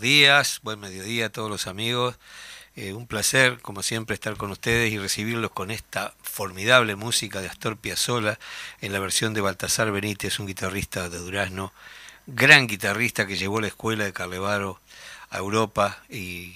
Días, 0.00 0.60
buen 0.62 0.80
mediodía 0.80 1.26
a 1.26 1.28
todos 1.30 1.50
los 1.50 1.66
amigos. 1.66 2.16
Eh, 2.76 2.92
un 2.92 3.06
placer, 3.06 3.60
como 3.60 3.82
siempre, 3.82 4.14
estar 4.14 4.36
con 4.36 4.50
ustedes 4.50 4.92
y 4.92 4.98
recibirlos 4.98 5.50
con 5.50 5.70
esta 5.70 6.14
formidable 6.22 6.94
música 6.96 7.40
de 7.40 7.48
Astor 7.48 7.76
Piazzolla 7.76 8.38
en 8.80 8.92
la 8.92 9.00
versión 9.00 9.34
de 9.34 9.40
Baltasar 9.40 9.90
Benítez, 9.90 10.38
un 10.38 10.46
guitarrista 10.46 11.08
de 11.08 11.18
Durazno, 11.18 11.72
gran 12.26 12.66
guitarrista 12.66 13.26
que 13.26 13.36
llevó 13.36 13.60
la 13.60 13.66
escuela 13.66 14.04
de 14.04 14.12
Carlevaro 14.12 14.80
a 15.30 15.38
Europa 15.38 16.02
y 16.08 16.54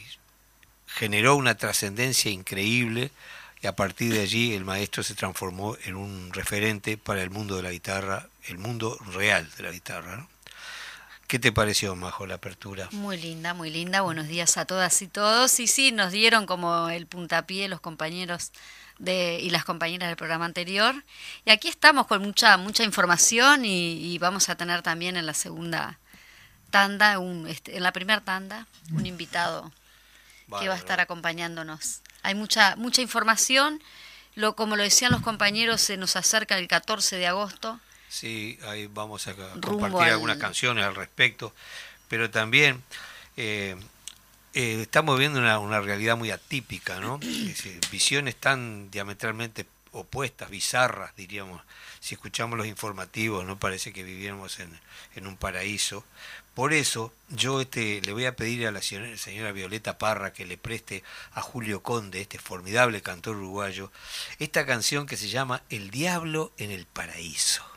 generó 0.87 1.35
una 1.37 1.57
trascendencia 1.57 2.31
increíble 2.31 3.11
y 3.63 3.67
a 3.67 3.77
partir 3.77 4.13
de 4.13 4.21
allí 4.21 4.55
el 4.55 4.65
maestro 4.65 5.03
se 5.03 5.15
transformó 5.15 5.77
en 5.85 5.95
un 5.95 6.33
referente 6.33 6.99
para 6.99 7.23
el 7.23 7.31
mundo 7.31 7.57
de 7.57 7.63
la 7.63 7.71
guitarra, 7.71 8.29
el 8.45 8.59
mundo 8.59 8.99
real 9.13 9.49
de 9.57 9.63
la 9.63 9.71
guitarra. 9.71 10.27
¿Qué 11.33 11.39
te 11.39 11.51
pareció, 11.51 11.97
Majo, 11.97 12.27
la 12.27 12.35
apertura? 12.35 12.91
Muy 12.93 13.17
linda, 13.17 13.55
muy 13.55 13.71
linda. 13.71 14.03
Buenos 14.03 14.29
días 14.29 14.59
a 14.59 14.67
todas 14.67 15.01
y 15.01 15.09
todos. 15.09 15.61
Y 15.61 15.67
sí, 15.67 15.91
nos 15.91 16.13
dieron 16.13 16.45
como 16.45 16.91
el 16.91 17.07
puntapié 17.07 17.69
los 17.69 17.81
compañeros 17.81 18.53
de, 18.99 19.39
y 19.41 19.49
las 19.49 19.65
compañeras 19.65 20.11
del 20.11 20.19
programa 20.19 20.45
anterior. 20.45 20.95
Y 21.47 21.51
aquí 21.51 21.69
estamos 21.69 22.07
con 22.07 22.21
mucha, 22.21 22.59
mucha 22.59 22.85
información 22.85 23.65
y, 23.65 24.19
vamos 24.19 24.51
a 24.51 24.57
tener 24.57 24.83
también 24.83 25.17
en 25.17 25.25
la 25.25 25.33
segunda 25.33 25.99
tanda, 26.71 27.19
un, 27.19 27.49
este, 27.49 27.79
en 27.79 27.83
la 27.83 27.95
primera 27.95 28.21
tanda, 28.21 28.67
un 28.93 29.07
invitado 29.07 29.73
que 30.61 30.69
va 30.69 30.75
a 30.75 30.77
estar 30.77 31.01
acompañándonos. 31.01 32.03
Hay 32.23 32.35
mucha, 32.35 32.77
mucha 32.77 33.01
información. 33.01 33.83
Lo, 34.35 34.55
como 34.55 34.77
lo 34.77 34.83
decían 34.83 35.13
los 35.13 35.23
compañeros, 35.23 35.81
se 35.81 35.97
nos 35.97 36.15
acerca 36.15 36.59
el 36.59 36.69
14 36.69 37.17
de 37.17 37.27
agosto 37.27 37.81
Sí, 38.13 38.59
ahí 38.67 38.89
vamos 38.93 39.27
a 39.27 39.35
compartir 39.63 40.13
algunas 40.13 40.37
canciones 40.37 40.85
al 40.85 40.95
respecto, 40.95 41.55
pero 42.09 42.31
también 42.31 42.83
eh, 43.39 43.75
eh, 44.53 44.83
estamos 44.83 45.19
viendo 45.19 45.39
una, 45.39 45.81
realidad 45.81 46.19
muy 46.19 46.31
atípica, 46.31 47.01
¿no? 47.01 47.19
visiones 47.91 48.37
tan 48.37 48.91
diametralmente 48.91 49.65
opuestas, 49.93 50.51
bizarras, 50.51 51.17
diríamos. 51.17 51.63
Si 52.01 52.15
escuchamos 52.15 52.59
los 52.59 52.67
informativos, 52.67 53.47
no 53.47 53.59
parece 53.59 53.95
que 53.95 54.03
viviéramos 54.03 54.61
en, 54.61 54.79
en 55.15 55.27
un 55.27 55.39
paraíso. 55.39 56.05
Por 56.55 56.75
eso, 56.75 57.15
yo 57.31 57.63
este, 57.63 58.03
le 58.03 58.13
voy 58.13 58.27
a 58.27 58.37
pedir 58.37 58.67
a 58.67 58.73
la 58.73 58.83
señora 58.83 59.53
Violeta 59.53 59.97
Parra 59.97 60.35
que 60.35 60.45
le 60.45 60.59
preste 60.59 61.03
a 61.33 61.41
Julio 61.41 61.83
Conde, 61.83 62.21
este 62.21 62.39
formidable 62.39 63.01
cantor 63.01 63.37
uruguayo, 63.37 63.91
esta 64.39 64.67
canción 64.67 65.07
que 65.07 65.17
se 65.17 65.31
llama 65.31 65.63
El 65.71 65.91
Diablo 65.91 66.53
en 66.59 66.73
el 66.73 66.85
Paraíso. 66.85 67.73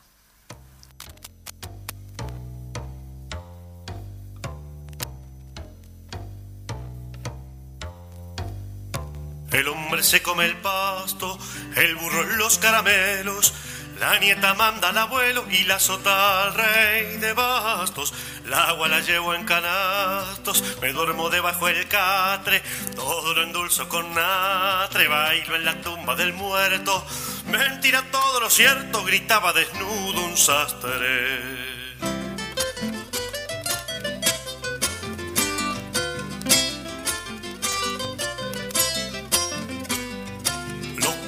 El 9.56 9.70
hombre 9.70 10.04
se 10.04 10.22
come 10.22 10.44
el 10.44 10.58
pasto, 10.58 11.40
el 11.78 11.96
burro 11.96 12.24
los 12.36 12.58
caramelos, 12.58 13.54
la 14.02 14.20
nieta 14.20 14.54
manda 14.54 14.90
al 14.90 14.98
abuelo 14.98 15.46
y 15.50 15.64
la 15.64 15.80
sota 15.80 16.44
al 16.44 16.54
rey 16.54 17.16
de 17.16 17.32
bastos. 17.32 18.14
La 18.48 18.66
agua 18.66 18.90
la 18.90 19.00
llevo 19.00 19.34
en 19.34 19.46
canastos, 19.46 20.62
me 20.82 20.92
duermo 20.92 21.30
debajo 21.30 21.68
del 21.68 21.88
catre, 21.88 22.62
todo 22.98 23.34
lo 23.34 23.44
endulzo 23.44 23.88
con 23.88 24.14
natre, 24.14 25.08
bailo 25.08 25.56
en 25.56 25.64
la 25.64 25.80
tumba 25.80 26.16
del 26.16 26.34
muerto. 26.34 27.06
Mentira 27.46 28.04
todo 28.12 28.42
lo 28.42 28.50
cierto, 28.50 29.06
gritaba 29.06 29.54
desnudo 29.54 30.22
un 30.22 30.36
sastre. 30.36 31.85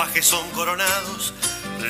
Que 0.05 0.21
son 0.21 0.47
coronados, 0.51 1.33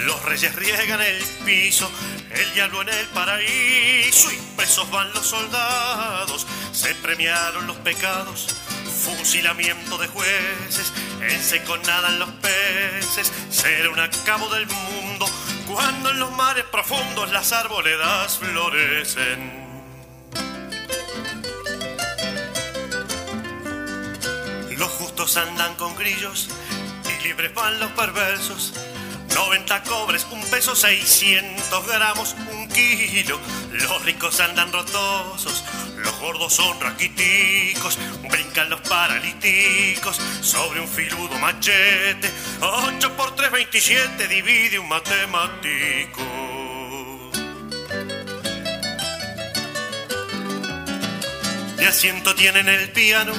los 0.05 0.23
reyes 0.23 0.55
riegan 0.55 1.01
el 1.01 1.21
piso, 1.45 1.91
el 2.31 2.53
diablo 2.53 2.81
en 2.81 2.89
el 2.89 3.05
paraíso 3.07 4.31
y 4.31 4.37
presos 4.55 4.89
van 4.91 5.11
los 5.13 5.27
soldados, 5.27 6.47
se 6.71 6.95
premiaron 6.95 7.67
los 7.67 7.75
pecados, 7.77 8.47
fusilamiento 8.85 9.97
de 9.97 10.07
jueces, 10.07 10.93
en 11.21 11.43
seco 11.43 11.77
nadan 11.77 12.17
los 12.17 12.29
peces, 12.29 13.31
será 13.49 13.89
un 13.89 13.99
acabo 13.99 14.47
del 14.49 14.67
mundo, 14.67 15.25
cuando 15.67 16.09
en 16.09 16.19
los 16.19 16.31
mares 16.31 16.65
profundos 16.71 17.29
las 17.31 17.51
arboledas 17.51 18.37
florecen. 18.37 19.67
Los 24.77 24.91
justos 24.91 25.35
andan 25.37 25.75
con 25.75 25.95
grillos 25.95 26.49
libres 27.27 27.53
van 27.53 27.77
los 27.79 27.91
perversos. 27.91 28.73
90 29.35 29.83
cobres, 29.83 30.25
un 30.31 30.41
peso 30.49 30.75
600 30.75 31.85
gramos, 31.85 32.35
un 32.53 32.69
kilo. 32.69 33.37
Los 33.73 34.01
ricos 34.05 34.39
andan 34.39 34.71
rotosos, 34.71 35.63
los 35.97 36.17
gordos 36.19 36.53
son 36.53 36.79
raquiticos. 36.79 37.99
Brincan 38.29 38.69
los 38.69 38.79
paralíticos 38.81 40.17
sobre 40.41 40.79
un 40.79 40.87
filudo 40.87 41.37
machete. 41.39 42.31
8 42.61 43.17
por 43.17 43.35
3, 43.35 43.51
27, 43.51 44.27
divide 44.29 44.79
un 44.79 44.87
matemático. 44.87 46.23
De 51.75 51.87
asiento 51.87 52.33
tienen 52.35 52.69
el 52.69 52.89
piano, 52.91 53.33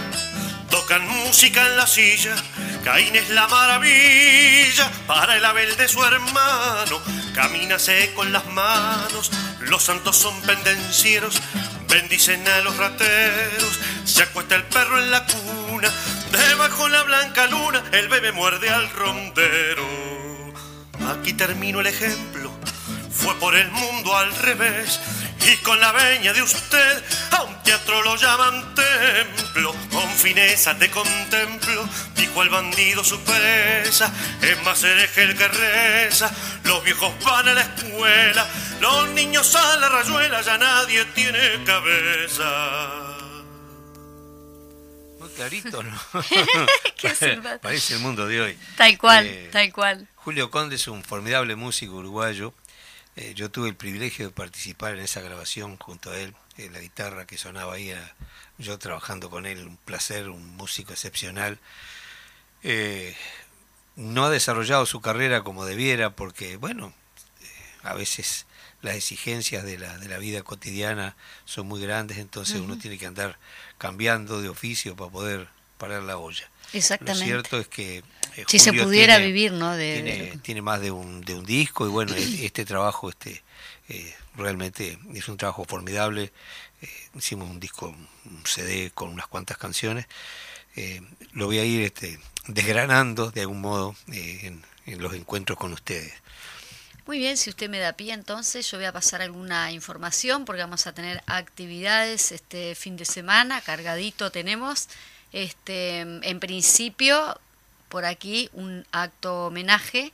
tocan 0.70 1.08
música 1.08 1.66
en 1.66 1.76
la 1.78 1.86
silla 1.86 2.36
Caín 2.84 3.14
es 3.16 3.30
la 3.30 3.46
maravilla 3.48 4.90
para 5.06 5.36
el 5.36 5.44
Abel 5.44 5.76
de 5.76 5.88
su 5.88 6.02
hermano. 6.04 7.00
Camínase 7.34 8.12
con 8.14 8.32
las 8.32 8.46
manos, 8.46 9.30
los 9.60 9.82
santos 9.82 10.16
son 10.16 10.40
pendencieros, 10.42 11.40
bendicen 11.88 12.46
a 12.48 12.60
los 12.60 12.76
rateros. 12.76 13.78
Se 14.04 14.22
acuesta 14.22 14.54
el 14.54 14.64
perro 14.64 14.98
en 14.98 15.10
la 15.10 15.26
cuna, 15.26 15.90
debajo 16.32 16.88
la 16.88 17.02
blanca 17.02 17.46
luna, 17.46 17.82
el 17.92 18.08
bebé 18.08 18.32
muerde 18.32 18.70
al 18.70 18.90
rondero. 18.90 19.86
Aquí 21.10 21.32
termino 21.32 21.80
el 21.80 21.86
ejemplo, 21.86 22.50
fue 23.10 23.34
por 23.36 23.54
el 23.56 23.70
mundo 23.70 24.16
al 24.16 24.34
revés 24.36 25.00
y 25.46 25.56
con 25.58 25.80
la 25.80 25.92
veña 25.92 26.32
de 26.32 26.42
usted 26.42 27.04
a 27.32 27.42
un 27.42 27.62
teatro 27.62 28.02
lo 28.02 28.16
llaman 28.16 28.74
templo. 28.74 29.74
Con 29.90 30.08
fineza 30.10 30.76
te 30.78 30.90
contemplo, 30.90 31.88
dijo 32.16 32.42
el 32.42 32.48
bandido 32.48 33.04
su 33.04 33.18
presa. 33.20 34.12
Es 34.42 34.62
más 34.64 34.82
hereje 34.82 35.22
el 35.22 35.36
que 35.36 35.48
reza, 35.48 36.30
los 36.64 36.82
viejos 36.84 37.12
van 37.24 37.48
a 37.48 37.54
la 37.54 37.62
escuela, 37.62 38.46
los 38.80 39.08
niños 39.10 39.54
a 39.54 39.76
la 39.76 39.88
rayuela, 39.88 40.40
ya 40.42 40.58
nadie 40.58 41.04
tiene 41.06 41.64
cabeza. 41.64 43.04
Muy 45.18 45.28
clarito, 45.30 45.82
¿no? 45.82 45.98
Qué 46.96 47.40
Parece 47.62 47.94
el 47.94 48.00
mundo 48.00 48.26
de 48.26 48.40
hoy. 48.40 48.58
Tal 48.76 48.98
cual, 48.98 49.26
eh, 49.26 49.48
tal 49.52 49.72
cual. 49.72 50.08
Julio 50.16 50.50
Conde 50.50 50.76
es 50.76 50.88
un 50.88 51.02
formidable 51.02 51.56
músico 51.56 51.94
uruguayo 51.94 52.52
eh, 53.18 53.34
yo 53.34 53.50
tuve 53.50 53.68
el 53.68 53.74
privilegio 53.74 54.26
de 54.26 54.32
participar 54.32 54.94
en 54.94 55.00
esa 55.00 55.20
grabación 55.20 55.76
junto 55.76 56.12
a 56.12 56.16
él, 56.16 56.36
en 56.56 56.72
la 56.72 56.78
guitarra 56.78 57.26
que 57.26 57.36
sonaba 57.36 57.74
ahí, 57.74 57.92
yo 58.58 58.78
trabajando 58.78 59.28
con 59.28 59.44
él, 59.44 59.66
un 59.66 59.76
placer, 59.76 60.28
un 60.28 60.56
músico 60.56 60.92
excepcional. 60.92 61.58
Eh, 62.62 63.16
no 63.96 64.24
ha 64.24 64.30
desarrollado 64.30 64.86
su 64.86 65.00
carrera 65.00 65.42
como 65.42 65.64
debiera 65.64 66.10
porque, 66.10 66.56
bueno, 66.58 66.94
eh, 67.42 67.46
a 67.82 67.94
veces 67.94 68.46
las 68.82 68.94
exigencias 68.94 69.64
de 69.64 69.78
la, 69.78 69.98
de 69.98 70.08
la 70.08 70.18
vida 70.18 70.42
cotidiana 70.42 71.16
son 71.44 71.66
muy 71.66 71.82
grandes, 71.82 72.18
entonces 72.18 72.60
uno 72.60 72.78
tiene 72.78 72.98
que 72.98 73.06
andar 73.06 73.36
cambiando 73.78 74.40
de 74.40 74.48
oficio 74.48 74.94
para 74.94 75.10
poder 75.10 75.48
parar 75.78 76.02
la 76.02 76.18
olla. 76.18 76.50
Exactamente. 76.72 77.20
Lo 77.20 77.26
cierto 77.26 77.58
es 77.58 77.68
que 77.68 78.02
eh, 78.36 78.44
si 78.46 78.58
se 78.58 78.72
pudiera 78.72 79.18
vivir, 79.18 79.52
¿no? 79.52 79.74
De, 79.74 80.38
tiene, 80.42 80.62
más 80.62 80.80
de 80.80 80.90
un, 80.90 81.22
de 81.22 81.34
un 81.34 81.44
disco 81.44 81.86
y 81.86 81.88
bueno, 81.88 82.14
este 82.14 82.64
trabajo 82.64 83.08
este 83.08 83.42
eh, 83.88 84.14
realmente 84.36 84.98
es 85.14 85.28
un 85.28 85.36
trabajo 85.36 85.64
formidable. 85.64 86.32
Eh, 86.82 86.88
hicimos 87.16 87.48
un 87.48 87.58
disco, 87.58 87.94
un 88.26 88.42
CD 88.44 88.90
con 88.92 89.08
unas 89.08 89.26
cuantas 89.26 89.56
canciones. 89.56 90.06
lo 91.32 91.46
voy 91.46 91.58
a 91.58 91.64
ir 91.64 91.82
este, 91.82 92.18
desgranando 92.46 93.30
de 93.30 93.40
algún 93.40 93.60
modo 93.60 93.96
en, 94.08 94.62
en 94.86 95.02
los 95.02 95.14
encuentros 95.14 95.58
con 95.58 95.72
ustedes. 95.72 96.12
Muy 97.06 97.18
bien, 97.18 97.38
si 97.38 97.48
usted 97.48 97.70
me 97.70 97.78
da 97.78 97.94
pie, 97.94 98.12
entonces 98.12 98.70
yo 98.70 98.76
voy 98.76 98.84
a 98.84 98.92
pasar 98.92 99.22
alguna 99.22 99.72
información 99.72 100.44
porque 100.44 100.60
vamos 100.60 100.86
a 100.86 100.92
tener 100.92 101.22
actividades 101.26 102.32
este 102.32 102.74
fin 102.74 102.98
de 102.98 103.06
semana, 103.06 103.62
cargadito 103.62 104.30
tenemos. 104.30 104.88
Este, 105.32 106.00
en 106.00 106.40
principio 106.40 107.38
por 107.88 108.04
aquí 108.04 108.50
un 108.52 108.86
acto 108.92 109.46
homenaje. 109.46 110.12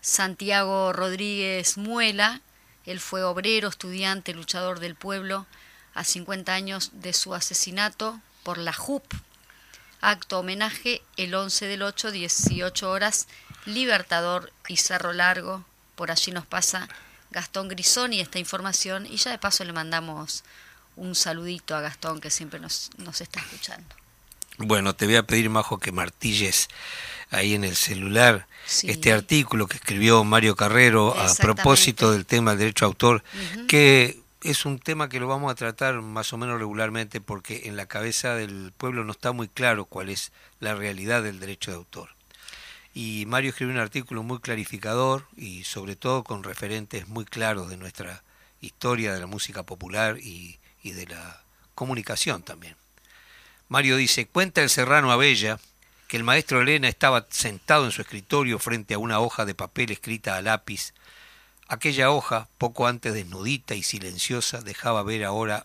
Santiago 0.00 0.92
Rodríguez 0.92 1.76
Muela, 1.76 2.40
él 2.86 2.98
fue 2.98 3.22
obrero, 3.22 3.68
estudiante, 3.68 4.34
luchador 4.34 4.80
del 4.80 4.96
pueblo, 4.96 5.46
a 5.94 6.04
50 6.04 6.52
años 6.52 6.90
de 6.94 7.12
su 7.12 7.34
asesinato 7.34 8.20
por 8.42 8.58
la 8.58 8.72
JUP. 8.72 9.04
Acto 10.00 10.40
homenaje 10.40 11.02
el 11.16 11.32
11 11.34 11.66
del 11.66 11.82
8, 11.82 12.10
18 12.10 12.90
horas, 12.90 13.28
Libertador 13.64 14.52
y 14.66 14.78
Cerro 14.78 15.12
Largo. 15.12 15.64
Por 15.94 16.10
allí 16.10 16.32
nos 16.32 16.46
pasa 16.46 16.88
Gastón 17.30 17.68
Grisoni 17.68 18.20
esta 18.20 18.40
información 18.40 19.06
y 19.06 19.16
ya 19.16 19.30
de 19.30 19.38
paso 19.38 19.64
le 19.64 19.72
mandamos 19.72 20.42
un 20.96 21.14
saludito 21.14 21.76
a 21.76 21.80
Gastón 21.80 22.20
que 22.20 22.30
siempre 22.30 22.58
nos, 22.58 22.90
nos 22.98 23.20
está 23.20 23.38
escuchando. 23.38 24.01
Bueno, 24.58 24.94
te 24.94 25.06
voy 25.06 25.16
a 25.16 25.22
pedir, 25.22 25.48
Majo, 25.50 25.78
que 25.78 25.92
martilles 25.92 26.68
ahí 27.30 27.54
en 27.54 27.64
el 27.64 27.74
celular 27.74 28.46
este 28.82 29.12
artículo 29.12 29.66
que 29.66 29.76
escribió 29.76 30.22
Mario 30.24 30.54
Carrero 30.54 31.18
a 31.18 31.34
propósito 31.34 32.12
del 32.12 32.26
tema 32.26 32.50
del 32.50 32.60
derecho 32.60 32.84
a 32.84 32.88
autor, 32.88 33.24
que 33.66 34.20
es 34.42 34.66
un 34.66 34.78
tema 34.78 35.08
que 35.08 35.20
lo 35.20 35.28
vamos 35.28 35.50
a 35.50 35.54
tratar 35.54 36.02
más 36.02 36.32
o 36.32 36.36
menos 36.36 36.58
regularmente 36.58 37.20
porque 37.20 37.62
en 37.64 37.76
la 37.76 37.86
cabeza 37.86 38.34
del 38.34 38.72
pueblo 38.76 39.04
no 39.04 39.12
está 39.12 39.32
muy 39.32 39.48
claro 39.48 39.86
cuál 39.86 40.10
es 40.10 40.32
la 40.60 40.74
realidad 40.74 41.22
del 41.22 41.40
derecho 41.40 41.70
de 41.70 41.78
autor. 41.78 42.10
Y 42.94 43.24
Mario 43.26 43.50
escribió 43.50 43.74
un 43.74 43.80
artículo 43.80 44.22
muy 44.22 44.38
clarificador 44.40 45.26
y 45.34 45.64
sobre 45.64 45.96
todo 45.96 46.24
con 46.24 46.44
referentes 46.44 47.08
muy 47.08 47.24
claros 47.24 47.70
de 47.70 47.78
nuestra 47.78 48.22
historia 48.60 49.14
de 49.14 49.20
la 49.20 49.26
música 49.26 49.62
popular 49.62 50.18
y 50.20 50.58
de 50.84 51.06
la 51.06 51.42
comunicación 51.74 52.42
también. 52.42 52.81
Mario 53.68 53.96
dice, 53.96 54.26
cuenta 54.26 54.62
el 54.62 54.70
serrano 54.70 55.12
Abella 55.12 55.58
que 56.08 56.18
el 56.18 56.24
maestro 56.24 56.60
Elena 56.60 56.88
estaba 56.88 57.26
sentado 57.30 57.86
en 57.86 57.90
su 57.90 58.02
escritorio 58.02 58.58
frente 58.58 58.92
a 58.92 58.98
una 58.98 59.20
hoja 59.20 59.46
de 59.46 59.54
papel 59.54 59.90
escrita 59.90 60.36
a 60.36 60.42
lápiz. 60.42 60.92
Aquella 61.68 62.10
hoja, 62.10 62.48
poco 62.58 62.86
antes 62.86 63.14
desnudita 63.14 63.74
y 63.74 63.82
silenciosa, 63.82 64.60
dejaba 64.60 65.02
ver 65.02 65.24
ahora 65.24 65.64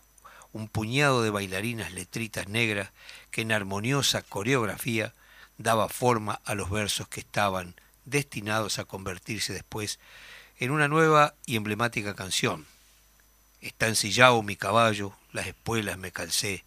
un 0.52 0.68
puñado 0.68 1.22
de 1.22 1.28
bailarinas 1.28 1.92
letritas 1.92 2.48
negras 2.48 2.90
que 3.30 3.42
en 3.42 3.52
armoniosa 3.52 4.22
coreografía 4.22 5.12
daba 5.58 5.90
forma 5.90 6.40
a 6.46 6.54
los 6.54 6.70
versos 6.70 7.08
que 7.08 7.20
estaban 7.20 7.74
destinados 8.06 8.78
a 8.78 8.84
convertirse 8.84 9.52
después 9.52 9.98
en 10.58 10.70
una 10.70 10.88
nueva 10.88 11.34
y 11.44 11.56
emblemática 11.56 12.14
canción. 12.14 12.66
Está 13.60 13.86
ensillado 13.86 14.42
mi 14.42 14.56
caballo, 14.56 15.12
las 15.32 15.46
espuelas 15.46 15.98
me 15.98 16.10
calcé, 16.10 16.64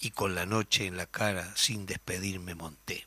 y 0.00 0.10
con 0.10 0.34
la 0.34 0.46
noche 0.46 0.86
en 0.86 0.96
la 0.96 1.06
cara 1.06 1.52
sin 1.54 1.86
despedirme 1.86 2.54
monté. 2.54 3.04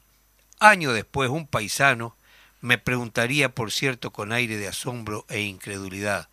Año 0.60 0.94
después 0.94 1.30
un 1.30 1.48
paisano 1.48 2.16
me 2.62 2.78
preguntaría, 2.78 3.50
por 3.50 3.72
cierto, 3.72 4.12
con 4.12 4.32
aire 4.32 4.58
de 4.58 4.68
asombro 4.68 5.26
e 5.28 5.42
incredulidad, 5.42 6.30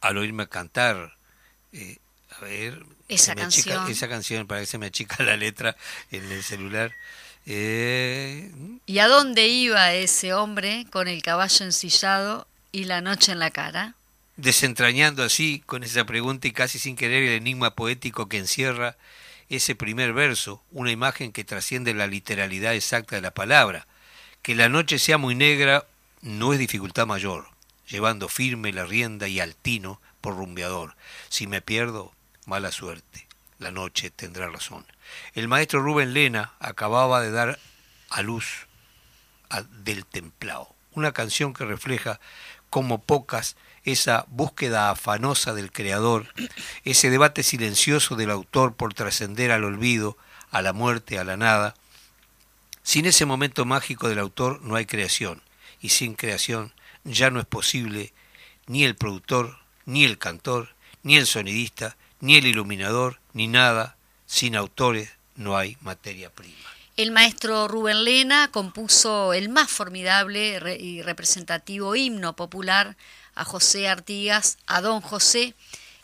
al 0.00 0.18
oírme 0.18 0.46
cantar, 0.48 1.16
eh, 1.72 1.98
a 2.38 2.44
ver, 2.44 2.84
esa 3.08 3.34
canción. 3.34 3.88
esa 3.90 4.08
canción, 4.08 4.46
para 4.46 4.60
que 4.60 4.66
se 4.66 4.78
me 4.78 4.86
achica 4.86 5.24
la 5.24 5.36
letra 5.36 5.76
en 6.12 6.30
el 6.30 6.42
celular. 6.44 6.92
Eh, 7.46 8.52
¿Y 8.86 8.98
a 9.00 9.08
dónde 9.08 9.48
iba 9.48 9.92
ese 9.92 10.34
hombre 10.34 10.86
con 10.90 11.08
el 11.08 11.22
caballo 11.22 11.64
ensillado 11.64 12.46
y 12.70 12.84
la 12.84 13.00
noche 13.00 13.32
en 13.32 13.40
la 13.40 13.50
cara? 13.50 13.96
desentrañando 14.36 15.22
así 15.22 15.62
con 15.66 15.84
esa 15.84 16.04
pregunta 16.04 16.48
y 16.48 16.52
casi 16.52 16.78
sin 16.78 16.96
querer 16.96 17.22
el 17.22 17.34
enigma 17.34 17.74
poético 17.74 18.28
que 18.28 18.38
encierra 18.38 18.96
ese 19.56 19.74
primer 19.74 20.12
verso, 20.14 20.62
una 20.70 20.90
imagen 20.90 21.30
que 21.30 21.44
trasciende 21.44 21.92
la 21.92 22.06
literalidad 22.06 22.74
exacta 22.74 23.16
de 23.16 23.22
la 23.22 23.34
palabra. 23.34 23.86
Que 24.40 24.54
la 24.54 24.70
noche 24.70 24.98
sea 24.98 25.18
muy 25.18 25.34
negra 25.34 25.86
no 26.22 26.52
es 26.52 26.58
dificultad 26.58 27.06
mayor, 27.06 27.48
llevando 27.86 28.28
firme 28.28 28.72
la 28.72 28.86
rienda 28.86 29.28
y 29.28 29.40
altino 29.40 30.00
por 30.22 30.36
rumbeador. 30.36 30.96
Si 31.28 31.46
me 31.46 31.60
pierdo, 31.60 32.12
mala 32.46 32.72
suerte, 32.72 33.28
la 33.58 33.70
noche 33.70 34.10
tendrá 34.10 34.48
razón. 34.48 34.86
El 35.34 35.48
maestro 35.48 35.82
Rubén 35.82 36.14
Lena 36.14 36.54
acababa 36.58 37.20
de 37.20 37.30
dar 37.30 37.58
a 38.08 38.22
luz 38.22 38.66
del 39.84 40.06
templao, 40.06 40.74
una 40.92 41.12
canción 41.12 41.52
que 41.52 41.66
refleja 41.66 42.20
como 42.70 43.02
pocas 43.02 43.56
esa 43.84 44.24
búsqueda 44.28 44.90
afanosa 44.90 45.54
del 45.54 45.72
creador, 45.72 46.32
ese 46.84 47.10
debate 47.10 47.42
silencioso 47.42 48.16
del 48.16 48.30
autor 48.30 48.74
por 48.74 48.94
trascender 48.94 49.50
al 49.50 49.64
olvido, 49.64 50.16
a 50.50 50.62
la 50.62 50.72
muerte, 50.72 51.18
a 51.18 51.24
la 51.24 51.36
nada. 51.36 51.74
Sin 52.82 53.06
ese 53.06 53.26
momento 53.26 53.64
mágico 53.64 54.08
del 54.08 54.18
autor 54.18 54.60
no 54.62 54.76
hay 54.76 54.86
creación, 54.86 55.42
y 55.80 55.90
sin 55.90 56.14
creación 56.14 56.72
ya 57.04 57.30
no 57.30 57.40
es 57.40 57.46
posible 57.46 58.12
ni 58.66 58.84
el 58.84 58.94
productor, 58.94 59.58
ni 59.84 60.04
el 60.04 60.18
cantor, 60.18 60.74
ni 61.02 61.16
el 61.16 61.26
sonidista, 61.26 61.96
ni 62.20 62.36
el 62.36 62.46
iluminador, 62.46 63.20
ni 63.32 63.48
nada. 63.48 63.96
Sin 64.26 64.56
autores 64.56 65.10
no 65.36 65.56
hay 65.56 65.76
materia 65.80 66.30
prima. 66.30 66.54
El 66.96 67.10
maestro 67.10 67.68
Rubén 67.68 68.04
Lena 68.04 68.48
compuso 68.52 69.32
el 69.32 69.48
más 69.48 69.70
formidable 69.70 70.78
y 70.78 71.02
representativo 71.02 71.96
himno 71.96 72.36
popular 72.36 72.96
a 73.34 73.44
José 73.44 73.88
Artigas, 73.88 74.58
a 74.66 74.80
don 74.80 75.00
José, 75.00 75.54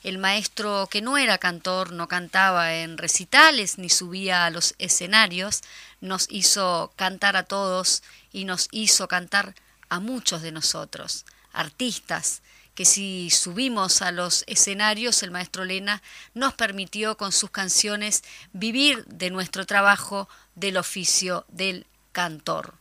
el 0.02 0.18
maestro 0.18 0.88
que 0.90 1.02
no 1.02 1.18
era 1.18 1.38
cantor, 1.38 1.92
no 1.92 2.08
cantaba 2.08 2.76
en 2.76 2.98
recitales 2.98 3.78
ni 3.78 3.88
subía 3.88 4.46
a 4.46 4.50
los 4.50 4.74
escenarios, 4.78 5.62
nos 6.00 6.26
hizo 6.30 6.92
cantar 6.96 7.36
a 7.36 7.42
todos 7.42 8.02
y 8.32 8.44
nos 8.44 8.68
hizo 8.70 9.08
cantar 9.08 9.54
a 9.88 10.00
muchos 10.00 10.42
de 10.42 10.52
nosotros, 10.52 11.24
artistas, 11.52 12.42
que 12.74 12.84
si 12.84 13.28
subimos 13.30 14.02
a 14.02 14.12
los 14.12 14.44
escenarios, 14.46 15.24
el 15.24 15.32
maestro 15.32 15.64
Lena 15.64 16.00
nos 16.34 16.54
permitió 16.54 17.16
con 17.16 17.32
sus 17.32 17.50
canciones 17.50 18.22
vivir 18.52 19.04
de 19.06 19.30
nuestro 19.30 19.66
trabajo 19.66 20.28
del 20.54 20.76
oficio 20.76 21.44
del 21.48 21.86
cantor. 22.12 22.74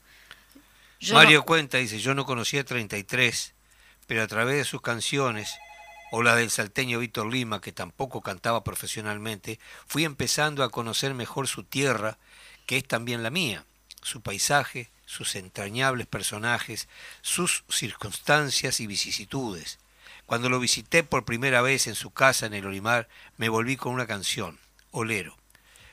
Mario 1.12 1.44
cuenta, 1.46 1.80
dice, 1.80 2.00
yo 2.00 2.14
no 2.14 2.26
conocía 2.26 2.64
33 2.64 3.54
pero 4.08 4.24
a 4.24 4.28
través 4.28 4.58
de 4.58 4.66
sus 4.66 4.82
canciones, 4.82 5.56
o 6.12 6.24
la 6.24 6.36
del 6.36 6.50
salteño 6.50 7.00
Víctor 7.00 7.32
Lima, 7.32 7.62
que 7.62 7.74
tampoco 7.74 8.22
cantaba 8.22 8.64
profesionalmente, 8.64 9.60
fui 9.86 10.06
empezando 10.06 10.64
a 10.64 10.72
conocer 10.72 11.14
mejor 11.14 11.48
su 11.48 11.64
tierra, 11.64 12.18
que 12.66 12.78
es 12.78 12.88
también 12.88 13.24
la 13.24 13.30
mía, 13.30 13.66
su 14.02 14.22
paisaje, 14.22 14.90
sus 15.06 15.36
entrañables 15.36 16.08
personajes, 16.08 16.88
sus 17.22 17.64
circunstancias 17.70 18.80
y 18.80 18.88
vicisitudes. 18.88 19.80
Cuando 20.26 20.50
lo 20.50 20.60
visité 20.60 21.04
por 21.04 21.26
primera 21.26 21.62
vez 21.62 21.88
en 21.88 21.96
su 21.96 22.12
casa 22.12 22.46
en 22.46 22.54
el 22.54 22.66
Olimar, 22.66 23.08
me 23.38 23.50
volví 23.50 23.78
con 23.78 23.94
una 23.94 24.08
canción, 24.08 24.60
Olero. 24.92 25.38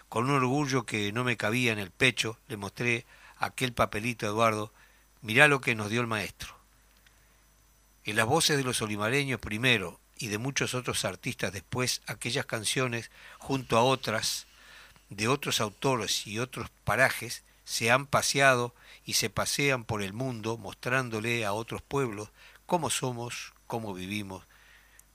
Con 0.09 0.25
un 0.25 0.37
orgullo 0.37 0.85
que 0.85 1.13
no 1.13 1.25
me 1.25 1.37
cabía 1.37 1.73
en 1.73 1.79
el 1.79 1.91
pecho, 1.91 2.39
le 2.49 2.57
mostré 2.57 3.07
aquel 3.37 3.73
papelito 3.73 4.27
a 4.27 4.31
Eduardo, 4.31 4.73
mirá 5.23 5.49
lo 5.49 5.61
que 5.61 5.75
nos 5.75 5.91
dio 5.91 6.01
el 6.01 6.07
maestro. 6.07 6.64
En 8.05 8.17
las 8.17 8.27
voces 8.27 8.59
de 8.59 8.65
los 8.65 8.83
olimareños 8.83 9.41
primero 9.41 9.99
y 10.17 10.29
de 10.29 10.39
muchos 10.39 10.75
otros 10.75 11.05
artistas 11.07 11.53
después, 11.53 12.03
aquellas 12.07 12.45
canciones, 12.45 13.11
junto 13.39 13.79
a 13.79 13.83
otras, 13.83 14.47
de 15.09 15.29
otros 15.29 15.61
autores 15.61 16.27
y 16.27 16.39
otros 16.39 16.69
parajes, 16.85 17.45
se 17.65 17.91
han 17.91 18.07
paseado 18.07 18.75
y 19.07 19.15
se 19.15 19.31
pasean 19.31 19.85
por 19.85 20.03
el 20.03 20.13
mundo 20.13 20.59
mostrándole 20.59 21.47
a 21.47 21.55
otros 21.55 21.81
pueblos 21.81 22.29
cómo 22.67 22.91
somos, 22.91 23.55
cómo 23.67 23.95
vivimos, 23.95 24.45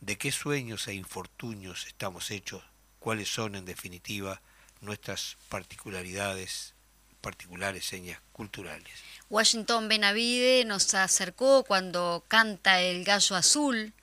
de 0.02 0.18
qué 0.18 0.32
sueños 0.32 0.88
e 0.88 0.96
infortunios 0.96 1.86
estamos 1.86 2.32
hechos, 2.32 2.64
cuáles 2.98 3.30
son 3.30 3.56
en 3.56 3.66
definitiva 3.66 4.42
nuestras 4.82 5.38
particularidades, 5.50 6.74
particulares 7.22 7.86
señas 7.86 8.20
culturales. 8.32 8.94
Washington 9.30 9.88
Benavide 9.88 10.66
nos 10.66 10.94
acercó 10.94 11.64
cuando 11.64 12.24
canta 12.28 12.82
el 12.82 13.04
gallo 13.04 13.36
azul 13.36 13.94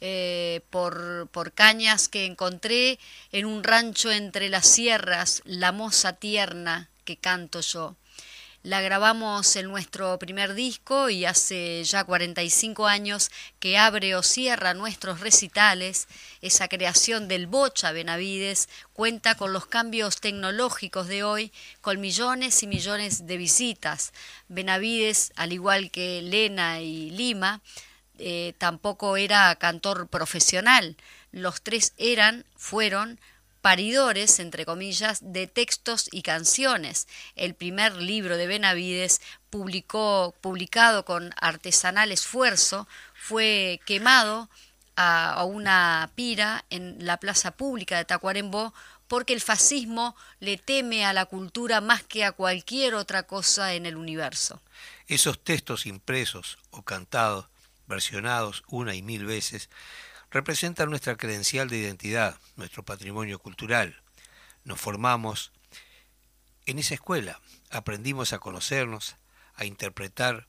eh, 0.00 0.60
por, 0.70 1.28
por 1.32 1.52
cañas 1.52 2.08
que 2.08 2.26
encontré 2.26 2.98
en 3.32 3.46
un 3.46 3.64
rancho 3.64 4.12
entre 4.12 4.50
las 4.50 4.66
sierras, 4.66 5.40
la 5.44 5.72
moza 5.72 6.12
tierna 6.14 6.90
que 7.04 7.16
canto 7.16 7.60
yo. 7.60 7.96
La 8.66 8.80
grabamos 8.80 9.54
en 9.54 9.68
nuestro 9.68 10.18
primer 10.18 10.54
disco 10.54 11.08
y 11.08 11.24
hace 11.24 11.84
ya 11.84 12.02
45 12.02 12.88
años 12.88 13.30
que 13.60 13.78
abre 13.78 14.16
o 14.16 14.24
cierra 14.24 14.74
nuestros 14.74 15.20
recitales. 15.20 16.08
Esa 16.42 16.66
creación 16.66 17.28
del 17.28 17.46
Bocha 17.46 17.92
Benavides 17.92 18.68
cuenta 18.92 19.36
con 19.36 19.52
los 19.52 19.66
cambios 19.66 20.20
tecnológicos 20.20 21.06
de 21.06 21.22
hoy, 21.22 21.52
con 21.80 22.00
millones 22.00 22.60
y 22.64 22.66
millones 22.66 23.28
de 23.28 23.36
visitas. 23.36 24.12
Benavides, 24.48 25.32
al 25.36 25.52
igual 25.52 25.92
que 25.92 26.20
Lena 26.22 26.80
y 26.80 27.10
Lima, 27.10 27.60
eh, 28.18 28.52
tampoco 28.58 29.16
era 29.16 29.54
cantor 29.54 30.08
profesional. 30.08 30.96
Los 31.30 31.62
tres 31.62 31.92
eran, 31.98 32.44
fueron 32.56 33.20
paridores, 33.66 34.38
entre 34.38 34.64
comillas, 34.64 35.18
de 35.20 35.48
textos 35.48 36.08
y 36.12 36.22
canciones. 36.22 37.08
El 37.34 37.56
primer 37.56 37.96
libro 37.96 38.36
de 38.36 38.46
Benavides, 38.46 39.20
publicó, 39.50 40.36
publicado 40.40 41.04
con 41.04 41.34
artesanal 41.40 42.12
esfuerzo, 42.12 42.86
fue 43.16 43.80
quemado 43.84 44.48
a, 44.94 45.42
una 45.46 46.12
pira 46.14 46.64
en 46.70 47.04
la 47.04 47.16
plaza 47.16 47.56
pública 47.56 47.96
de 47.96 48.04
Tacuarembó 48.04 48.72
porque 49.08 49.32
el 49.32 49.40
fascismo 49.40 50.14
le 50.38 50.58
teme 50.58 51.04
a 51.04 51.12
la 51.12 51.26
cultura 51.26 51.80
más 51.80 52.04
que 52.04 52.24
a 52.24 52.30
cualquier 52.30 52.94
otra 52.94 53.24
cosa 53.24 53.74
en 53.74 53.84
el 53.84 53.96
universo. 53.96 54.62
Esos 55.08 55.42
textos 55.42 55.86
impresos 55.86 56.56
o 56.70 56.82
cantados, 56.82 57.46
versionados 57.88 58.62
una 58.68 58.94
y 58.94 59.02
mil 59.02 59.26
veces, 59.26 59.70
representan 60.30 60.90
nuestra 60.90 61.16
credencial 61.16 61.68
de 61.68 61.78
identidad, 61.78 62.38
nuestro 62.56 62.84
patrimonio 62.84 63.38
cultural. 63.38 64.02
Nos 64.64 64.80
formamos 64.80 65.52
en 66.66 66.78
esa 66.78 66.94
escuela, 66.94 67.40
aprendimos 67.70 68.32
a 68.32 68.38
conocernos, 68.38 69.16
a 69.54 69.64
interpretar 69.64 70.48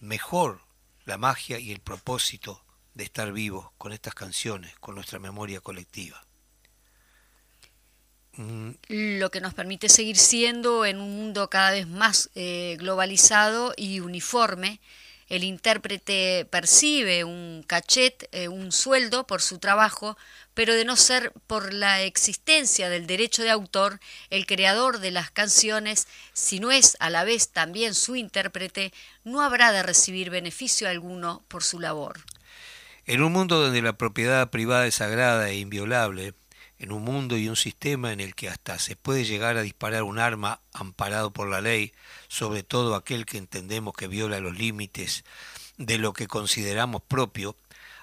mejor 0.00 0.60
la 1.04 1.18
magia 1.18 1.58
y 1.58 1.72
el 1.72 1.80
propósito 1.80 2.64
de 2.94 3.04
estar 3.04 3.32
vivos 3.32 3.70
con 3.78 3.92
estas 3.92 4.14
canciones, 4.14 4.74
con 4.80 4.94
nuestra 4.94 5.18
memoria 5.18 5.60
colectiva. 5.60 6.26
Mm. 8.36 8.70
Lo 8.88 9.30
que 9.30 9.40
nos 9.40 9.54
permite 9.54 9.88
seguir 9.88 10.16
siendo 10.16 10.84
en 10.84 11.00
un 11.00 11.16
mundo 11.16 11.48
cada 11.48 11.70
vez 11.70 11.86
más 11.86 12.30
eh, 12.34 12.76
globalizado 12.78 13.72
y 13.76 14.00
uniforme, 14.00 14.80
el 15.28 15.44
intérprete 15.44 16.46
percibe 16.50 17.24
un 17.24 17.64
cachet, 17.66 18.28
eh, 18.32 18.48
un 18.48 18.70
sueldo 18.72 19.26
por 19.26 19.42
su 19.42 19.58
trabajo, 19.58 20.16
pero 20.54 20.74
de 20.74 20.84
no 20.84 20.96
ser 20.96 21.32
por 21.46 21.72
la 21.72 22.02
existencia 22.02 22.88
del 22.88 23.06
derecho 23.06 23.42
de 23.42 23.50
autor, 23.50 24.00
el 24.30 24.46
creador 24.46 25.00
de 25.00 25.10
las 25.10 25.30
canciones, 25.30 26.06
si 26.32 26.60
no 26.60 26.70
es 26.70 26.96
a 27.00 27.10
la 27.10 27.24
vez 27.24 27.50
también 27.50 27.94
su 27.94 28.16
intérprete, 28.16 28.92
no 29.24 29.42
habrá 29.42 29.72
de 29.72 29.82
recibir 29.82 30.30
beneficio 30.30 30.88
alguno 30.88 31.44
por 31.48 31.64
su 31.64 31.80
labor. 31.80 32.20
En 33.04 33.22
un 33.22 33.32
mundo 33.32 33.60
donde 33.60 33.82
la 33.82 33.96
propiedad 33.96 34.50
privada 34.50 34.86
es 34.86 34.96
sagrada 34.96 35.48
e 35.50 35.58
inviolable, 35.58 36.34
en 36.78 36.92
un 36.92 37.02
mundo 37.02 37.36
y 37.36 37.48
un 37.48 37.56
sistema 37.56 38.12
en 38.12 38.20
el 38.20 38.34
que 38.34 38.48
hasta 38.48 38.78
se 38.78 38.96
puede 38.96 39.24
llegar 39.24 39.56
a 39.56 39.62
disparar 39.62 40.02
un 40.02 40.18
arma 40.18 40.60
amparado 40.72 41.32
por 41.32 41.48
la 41.48 41.60
ley, 41.60 41.92
sobre 42.28 42.62
todo 42.62 42.94
aquel 42.94 43.24
que 43.24 43.38
entendemos 43.38 43.94
que 43.94 44.08
viola 44.08 44.40
los 44.40 44.56
límites 44.56 45.24
de 45.78 45.98
lo 45.98 46.12
que 46.12 46.26
consideramos 46.26 47.02
propio, 47.02 47.56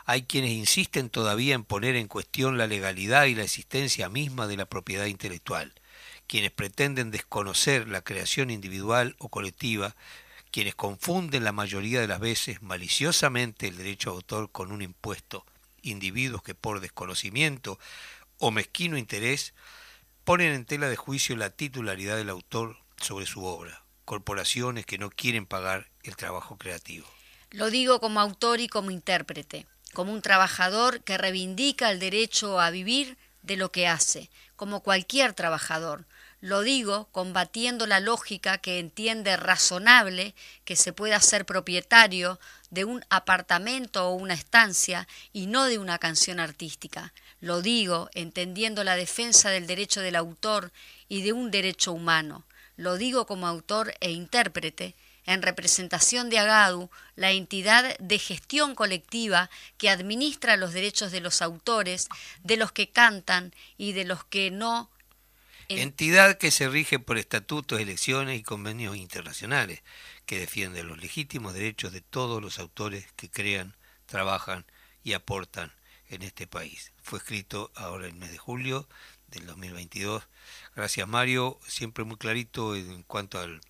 hay 0.06 0.24
quienes 0.24 0.51
insisten 0.51 1.10
todavía 1.10 1.56
en 1.56 1.63
poner 1.63 1.96
en 1.96 2.08
cuestión 2.08 2.58
la 2.58 2.68
legalidad 2.68 3.25
y 3.25 3.36
la 3.36 3.44
existencia 3.44 4.10
misma 4.10 4.48
de 4.48 4.58
la 4.58 4.65
propiedad 4.65 5.06
intelectual, 5.06 5.74
quienes 6.27 6.51
pretenden 6.51 7.12
desconocer 7.12 7.88
la 7.88 8.01
creación 8.01 8.50
individual 8.50 9.15
o 9.20 9.30
colectiva, 9.30 9.96
quienes 10.51 10.75
confunden 10.75 11.44
la 11.44 11.51
mayoría 11.51 12.01
de 12.01 12.08
las 12.08 12.20
veces 12.20 12.62
maliciosamente 12.62 13.68
el 13.68 13.77
derecho 13.77 14.10
a 14.10 14.13
autor 14.13 14.51
con 14.51 14.72
un 14.72 14.82
impuesto, 14.82 15.46
individuos 15.82 16.44
que 16.44 16.56
por 16.56 16.80
desconocimiento 16.80 17.80
o 18.44 18.52
mezquino 18.52 18.98
interés 18.98 19.54
ponen 20.26 20.52
en 20.52 20.66
tela 20.66 20.90
de 20.90 20.98
juicio 20.98 21.38
la 21.38 21.50
titularidad 21.50 22.18
del 22.18 22.30
autor 22.30 22.76
sobre 22.98 23.26
su 23.26 23.46
obra, 23.46 23.86
corporaciones 24.04 24.86
que 24.86 24.98
no 24.98 25.10
quieren 25.10 25.46
pagar 25.46 25.88
el 26.04 26.18
trabajo 26.18 26.58
creativo. 26.58 27.08
Lo 27.52 27.70
digo 27.70 28.02
como 28.02 28.20
autor 28.20 28.60
y 28.60 28.68
como 28.68 28.92
intérprete. 28.92 29.66
como 29.94 30.12
un 30.12 30.24
trabajador 30.24 31.04
que 31.04 31.20
reivindica 31.20 31.92
el 31.92 32.00
derecho 32.00 32.60
a 32.60 32.72
vivir 32.72 33.16
de 33.44 33.58
lo 33.58 33.72
que 33.72 33.88
hace, 33.88 34.32
como 34.56 34.82
cualquier 34.82 35.34
trabajador. 35.34 36.06
Lo 36.42 36.62
digo 36.62 37.08
combatiendo 37.12 37.86
la 37.86 38.00
lógica 38.00 38.58
que 38.58 38.80
entiende 38.80 39.38
razonable 39.38 40.34
que 40.66 40.76
se 40.76 40.92
pueda 40.92 41.22
ser 41.22 41.46
propietario 41.46 42.40
de 42.72 42.86
un 42.86 43.06
apartamento 43.10 44.10
o 44.10 44.16
una 44.16 44.34
estancia 44.34 45.08
y 45.32 45.46
no 45.46 45.66
de 45.66 45.78
una 45.78 46.00
canción 46.00 46.40
artística. 46.40 47.14
Lo 47.44 47.62
digo 47.62 48.10
entendiendo 48.14 48.86
la 48.86 48.96
defensa 48.96 49.50
del 49.50 49.68
derecho 49.68 50.00
del 50.00 50.16
autor 50.16 50.72
y 51.10 51.24
de 51.24 51.34
un 51.34 51.52
derecho 51.52 51.92
humano. 51.92 52.46
Lo 52.78 52.96
digo 52.96 53.26
como 53.26 53.48
autor 53.48 53.94
e 54.00 54.12
intérprete, 54.12 54.96
en 55.26 55.42
representación 55.42 56.30
de 56.30 56.40
Agadu, 56.40 56.90
la 57.18 57.32
entidad 57.32 57.98
de 57.98 58.18
gestión 58.18 58.76
colectiva 58.76 59.50
que 59.78 59.90
administra 59.90 60.56
los 60.56 60.72
derechos 60.72 61.12
de 61.12 61.20
los 61.20 61.42
autores, 61.42 62.08
de 62.44 62.56
los 62.56 62.72
que 62.72 62.88
cantan 62.88 63.54
y 63.78 63.92
de 63.92 64.06
los 64.06 64.24
que 64.24 64.50
no. 64.50 64.90
Entidad 65.68 66.38
que 66.38 66.50
se 66.50 66.70
rige 66.70 66.98
por 66.98 67.18
estatutos, 67.18 67.82
elecciones 67.82 68.40
y 68.40 68.44
convenios 68.44 68.96
internacionales, 68.96 69.84
que 70.26 70.40
defiende 70.40 70.82
los 70.84 70.98
legítimos 70.98 71.54
derechos 71.54 71.92
de 71.92 72.00
todos 72.00 72.42
los 72.42 72.58
autores 72.58 73.06
que 73.18 73.30
crean, 73.30 73.76
trabajan 74.06 74.64
y 75.04 75.12
aportan 75.12 75.74
en 76.10 76.22
este 76.22 76.48
país. 76.48 76.92
Fue 77.02 77.20
escrito 77.20 77.72
ahora 77.76 78.08
el 78.08 78.14
mes 78.16 78.32
de 78.32 78.38
julio 78.38 78.88
del 79.28 79.46
2022. 79.46 80.24
Gracias 80.76 81.08
Mario, 81.08 81.60
siempre 81.68 82.04
muy 82.04 82.18
clarito 82.18 82.76
en 82.76 83.04
cuanto 83.04 83.40
al 83.40 83.62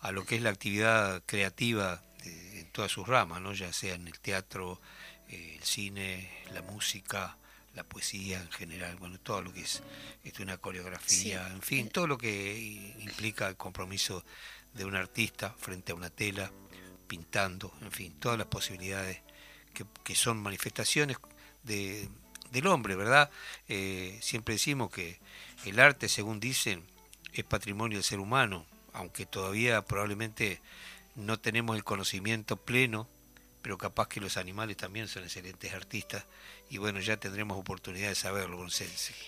a 0.00 0.12
lo 0.12 0.24
que 0.24 0.36
es 0.36 0.42
la 0.42 0.50
actividad 0.50 1.22
creativa 1.26 2.02
en 2.24 2.70
todas 2.72 2.90
sus 2.90 3.06
ramas, 3.06 3.40
¿no? 3.40 3.52
ya 3.52 3.72
sea 3.72 3.94
en 3.94 4.06
el 4.06 4.18
teatro, 4.18 4.80
eh, 5.28 5.56
el 5.58 5.64
cine, 5.64 6.30
la 6.52 6.62
música, 6.62 7.36
la 7.74 7.84
poesía 7.84 8.40
en 8.40 8.50
general, 8.50 8.96
bueno, 8.96 9.18
todo 9.20 9.42
lo 9.42 9.52
que 9.52 9.60
es 9.60 9.82
este, 10.24 10.42
una 10.42 10.58
coreografía, 10.58 11.46
en 11.48 11.62
fin, 11.62 11.88
todo 11.88 12.06
lo 12.06 12.18
que 12.18 12.94
implica 12.98 13.48
el 13.48 13.56
compromiso 13.56 14.24
de 14.74 14.84
un 14.84 14.96
artista 14.96 15.54
frente 15.58 15.92
a 15.92 15.94
una 15.94 16.10
tela, 16.10 16.50
pintando, 17.06 17.72
en 17.80 17.92
fin, 17.92 18.18
todas 18.20 18.38
las 18.38 18.46
posibilidades 18.46 19.20
que, 19.74 19.84
que 20.04 20.14
son 20.14 20.38
manifestaciones 20.38 21.18
de, 21.62 22.08
del 22.50 22.66
hombre, 22.66 22.96
¿verdad? 22.96 23.30
Eh, 23.68 24.18
siempre 24.22 24.54
decimos 24.54 24.90
que 24.90 25.18
el 25.64 25.78
arte, 25.80 26.08
según 26.08 26.40
dicen, 26.40 26.84
es 27.32 27.44
patrimonio 27.44 27.98
del 27.98 28.04
ser 28.04 28.18
humano, 28.18 28.66
aunque 28.92 29.26
todavía 29.26 29.82
probablemente 29.82 30.60
no 31.14 31.38
tenemos 31.38 31.76
el 31.76 31.84
conocimiento 31.84 32.56
pleno, 32.56 33.08
pero 33.62 33.78
capaz 33.78 34.08
que 34.08 34.20
los 34.20 34.36
animales 34.36 34.76
también 34.76 35.06
son 35.06 35.24
excelentes 35.24 35.72
artistas 35.74 36.24
y 36.70 36.78
bueno, 36.78 37.00
ya 37.00 37.18
tendremos 37.18 37.58
oportunidad 37.58 38.08
de 38.08 38.14
saberlo. 38.14 38.56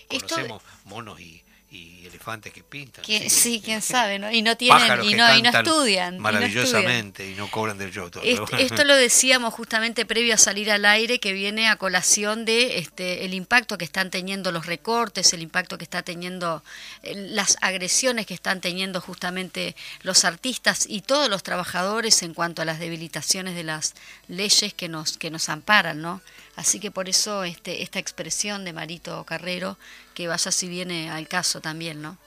Conocemos 0.08 0.62
monos 0.84 1.20
y, 1.20 1.42
y 1.72 2.06
elefantes 2.06 2.52
que 2.52 2.62
pintan. 2.62 3.02
sí, 3.04 3.62
quién 3.64 3.80
sabe, 3.82 4.18
¿no? 4.18 4.30
Y 4.30 4.42
no 4.42 4.58
tienen 4.58 5.02
y 5.04 5.14
no, 5.14 5.34
y 5.34 5.40
no, 5.40 5.48
estudian. 5.48 6.18
Maravillosamente 6.18 7.30
y 7.30 7.34
no, 7.34 7.50
cobran 7.50 7.78
del 7.78 7.90
yo. 7.90 8.10
Esto, 8.58 8.84
lo 8.84 8.94
decíamos 8.94 9.54
justamente 9.54 10.04
previo 10.04 10.34
a 10.34 10.36
salir 10.36 10.70
al 10.70 10.84
aire, 10.84 11.18
que 11.18 11.32
viene 11.32 11.68
a 11.68 11.76
colación 11.76 12.44
de 12.44 12.78
este 12.78 13.24
el 13.24 13.32
impacto 13.32 13.78
que 13.78 13.86
están 13.86 14.10
teniendo 14.10 14.52
los 14.52 14.66
recortes, 14.66 15.32
el 15.32 15.40
impacto 15.40 15.78
que 15.78 15.84
está 15.84 16.02
teniendo 16.02 16.62
eh, 17.02 17.14
las 17.14 17.56
agresiones 17.62 18.26
que 18.26 18.34
están 18.34 18.60
teniendo 18.60 19.00
justamente 19.00 19.74
los 20.02 20.26
artistas 20.26 20.84
y 20.86 21.00
todos 21.00 21.30
los 21.30 21.42
trabajadores 21.42 22.22
en 22.22 22.34
cuanto 22.34 22.60
a 22.60 22.66
las 22.66 22.80
debilitaciones 22.80 23.54
de 23.54 23.64
las 23.64 23.94
leyes 24.28 24.74
que 24.74 24.88
nos 24.90 25.16
que 25.16 25.30
nos 25.30 25.48
amparan, 25.48 26.02
¿no? 26.02 26.20
Así 26.56 26.80
que 26.80 26.90
por 26.90 27.08
eso 27.08 27.44
este, 27.44 27.82
esta 27.82 27.98
expresión 27.98 28.64
de 28.64 28.72
Marito 28.72 29.24
Carrero, 29.24 29.78
que 30.14 30.28
vaya 30.28 30.50
si 30.50 30.68
viene 30.68 31.10
al 31.10 31.28
caso 31.28 31.60
también, 31.60 32.02
¿no? 32.02 32.18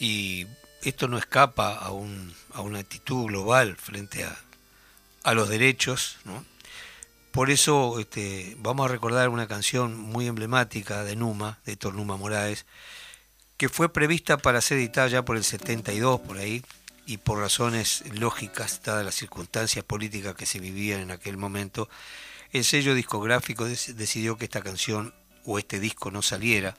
Y 0.00 0.46
esto 0.82 1.08
no 1.08 1.18
escapa 1.18 1.74
a, 1.74 1.90
un, 1.90 2.34
una 2.56 2.80
actitud 2.80 3.26
global 3.26 3.76
frente 3.76 4.24
a, 4.24 5.34
los 5.34 5.48
derechos, 5.48 6.16
¿no? 6.24 6.44
Por 7.30 7.50
eso 7.50 7.98
este, 7.98 8.56
vamos 8.58 8.84
a 8.84 8.92
recordar 8.92 9.28
una 9.28 9.48
canción 9.48 9.98
muy 9.98 10.26
emblemática 10.26 11.02
de 11.02 11.16
Numa, 11.16 11.58
de 11.64 11.72
Héctor 11.72 11.94
Numa 11.94 12.16
Morales, 12.16 12.66
que 13.56 13.68
fue 13.68 13.92
prevista 13.92 14.36
para 14.36 14.60
ser 14.60 14.78
editada 14.78 15.08
ya 15.08 15.24
por 15.24 15.36
el 15.36 15.44
72, 15.44 16.20
por 16.20 16.38
ahí, 16.38 16.62
y 17.06 17.18
por 17.18 17.38
razones 17.38 18.04
lógicas, 18.12 18.82
dadas 18.82 19.04
las 19.04 19.14
circunstancias 19.14 19.84
políticas 19.84 20.34
que 20.34 20.46
se 20.46 20.58
vivían 20.58 21.00
en 21.00 21.10
aquel 21.10 21.36
momento, 21.36 21.88
el 22.54 22.64
sello 22.64 22.94
discográfico 22.94 23.64
decidió 23.64 24.38
que 24.38 24.44
esta 24.44 24.62
canción 24.62 25.12
o 25.44 25.58
este 25.58 25.80
disco 25.80 26.12
no 26.12 26.22
saliera, 26.22 26.76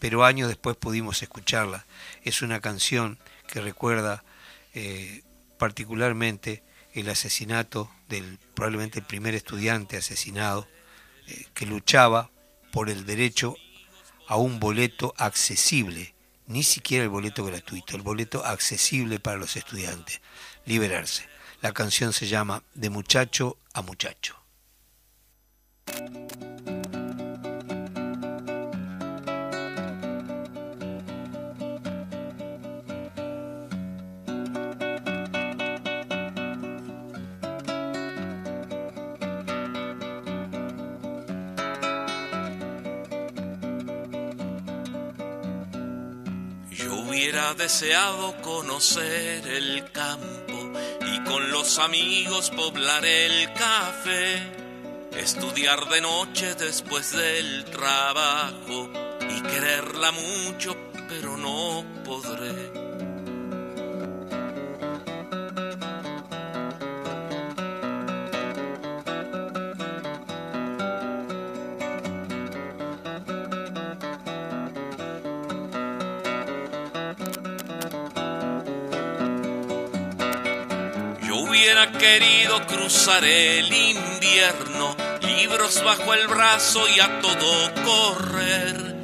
pero 0.00 0.24
años 0.24 0.48
después 0.48 0.76
pudimos 0.76 1.22
escucharla. 1.22 1.86
Es 2.24 2.42
una 2.42 2.60
canción 2.60 3.20
que 3.46 3.60
recuerda 3.60 4.24
eh, 4.74 5.22
particularmente 5.58 6.64
el 6.92 7.08
asesinato 7.08 7.88
del 8.08 8.40
probablemente 8.54 8.98
el 8.98 9.06
primer 9.06 9.36
estudiante 9.36 9.96
asesinado 9.96 10.66
eh, 11.28 11.46
que 11.54 11.66
luchaba 11.66 12.32
por 12.72 12.90
el 12.90 13.06
derecho 13.06 13.54
a 14.26 14.36
un 14.36 14.58
boleto 14.58 15.14
accesible, 15.18 16.16
ni 16.48 16.64
siquiera 16.64 17.04
el 17.04 17.10
boleto 17.10 17.44
gratuito, 17.44 17.94
el 17.94 18.02
boleto 18.02 18.44
accesible 18.44 19.20
para 19.20 19.36
los 19.36 19.54
estudiantes, 19.54 20.20
liberarse. 20.66 21.28
La 21.60 21.72
canción 21.72 22.12
se 22.12 22.26
llama 22.26 22.64
De 22.74 22.90
muchacho 22.90 23.56
a 23.72 23.82
muchacho. 23.82 24.41
Yo 46.70 46.94
hubiera 46.94 47.54
deseado 47.54 48.40
conocer 48.42 49.46
el 49.46 49.90
campo 49.92 50.72
y 51.06 51.20
con 51.24 51.50
los 51.50 51.78
amigos 51.78 52.50
poblar 52.50 53.04
el 53.04 53.52
café 53.52 54.61
estudiar 55.22 55.88
de 55.88 56.00
noche 56.00 56.54
después 56.56 57.12
del 57.12 57.64
trabajo 57.66 58.90
y 59.20 59.40
quererla 59.42 60.10
mucho, 60.10 60.76
pero 61.08 61.36
no 61.36 61.84
podré. 62.04 62.72
Yo 81.22 81.36
hubiera 81.36 81.92
querido 81.92 82.66
cruzar 82.66 83.24
el 83.24 83.72
invierno 83.72 84.71
libros 85.42 85.82
bajo 85.84 86.14
el 86.14 86.28
brazo 86.28 86.88
y 86.88 87.00
a 87.00 87.20
todo 87.20 87.74
correr, 87.84 88.94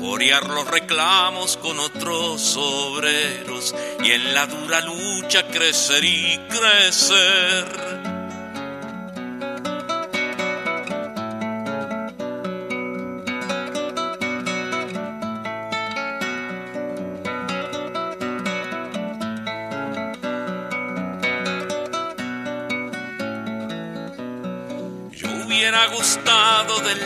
corear 0.00 0.48
los 0.48 0.66
reclamos 0.66 1.58
con 1.58 1.78
otros 1.78 2.56
obreros 2.56 3.74
y 4.02 4.12
en 4.12 4.32
la 4.32 4.46
dura 4.46 4.80
lucha 4.80 5.46
crecer 5.48 6.02
y 6.02 6.40
crecer. 6.48 7.81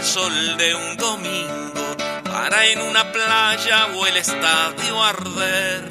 Sol 0.06 0.56
de 0.56 0.72
un 0.72 0.96
domingo 0.96 1.96
para 2.22 2.64
en 2.66 2.80
una 2.80 3.10
playa 3.10 3.88
o 3.96 4.06
el 4.06 4.16
estadio 4.16 5.02
arder. 5.02 5.82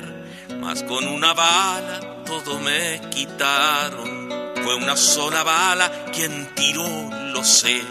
Mas 0.62 0.84
con 0.84 1.06
una 1.06 1.34
bala 1.34 2.00
todo 2.26 2.58
me 2.60 3.02
quitaron. 3.10 4.54
Fue 4.64 4.76
una 4.76 4.96
sola 4.96 5.44
bala 5.44 5.92
quien 6.14 6.56
tiró, 6.56 6.88
lo 7.34 7.44
sé. 7.44 7.82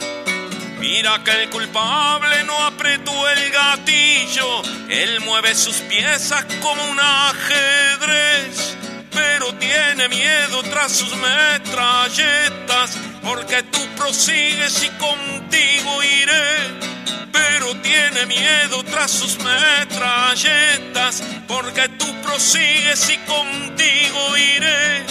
Mira 0.78 1.22
que 1.22 1.42
el 1.42 1.50
culpable 1.50 2.42
no 2.44 2.58
apretó 2.64 3.28
el 3.28 3.50
gatillo, 3.50 4.62
él 4.88 5.20
mueve 5.20 5.54
sus 5.54 5.76
piezas 5.92 6.44
como 6.62 6.84
un 6.90 7.00
ajedrez, 7.00 8.76
pero 9.10 9.54
tiene 9.54 10.08
miedo 10.08 10.62
tras 10.64 10.92
sus 10.92 11.14
metralletas 11.16 12.98
porque 13.24 13.62
tú 13.64 13.80
prosigues 13.96 14.84
y 14.84 14.88
contigo 14.90 16.02
iré. 16.02 16.94
Pero 17.32 17.74
tiene 17.80 18.26
miedo 18.26 18.84
tras 18.84 19.10
sus 19.10 19.38
metralletas, 19.38 21.22
porque 21.48 21.88
tú 21.98 22.06
prosigues 22.22 23.10
y 23.10 23.16
contigo 23.26 24.36
iré. 24.36 25.04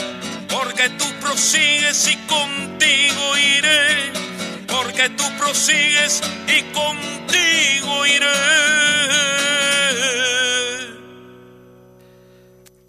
Porque 0.48 0.90
tú 0.90 1.06
prosigues 1.20 2.08
y 2.08 2.16
contigo 2.28 3.38
iré. 3.38 4.14
Porque 4.68 5.10
tú 5.10 5.24
prosigues 5.38 6.22
y 6.48 6.62
contigo 6.72 8.06
iré. 8.06 8.28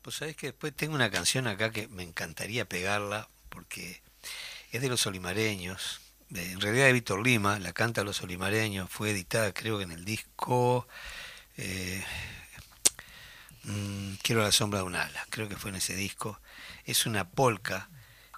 Pues 0.03 0.17
sabes 0.17 0.37
que 0.37 0.49
después 0.49 0.77
tengo 0.77 0.95
una 0.95 1.11
canción 1.11 1.47
acá 1.47 1.71
que 1.71 1.89
me 1.89 2.03
encantaría 2.03 2.67
pegarla 2.67 3.29
porque 3.49 4.04
es 4.75 4.83
de 4.83 4.89
los 4.89 5.07
olimareños, 5.07 6.01
en 6.35 6.61
realidad 6.61 6.87
de 6.87 6.93
Víctor 6.93 7.25
Lima, 7.25 7.61
la 7.61 7.73
canta 7.73 8.03
Los 8.03 8.23
Olimareños, 8.23 8.91
fue 8.91 9.13
editada 9.13 9.55
creo 9.55 9.79
que 9.79 9.85
en 9.85 9.93
el 9.93 10.05
disco 10.05 10.89
eh, 11.57 12.05
mm, 13.63 14.15
Quiero 14.21 14.43
la 14.43 14.51
sombra 14.51 14.81
de 14.81 14.87
un 14.87 14.97
ala, 14.97 15.25
creo 15.31 15.49
que 15.49 15.55
fue 15.55 15.71
en 15.71 15.77
ese 15.77 15.95
disco. 15.95 16.41
Es 16.85 17.07
una 17.07 17.29
polca, 17.29 17.89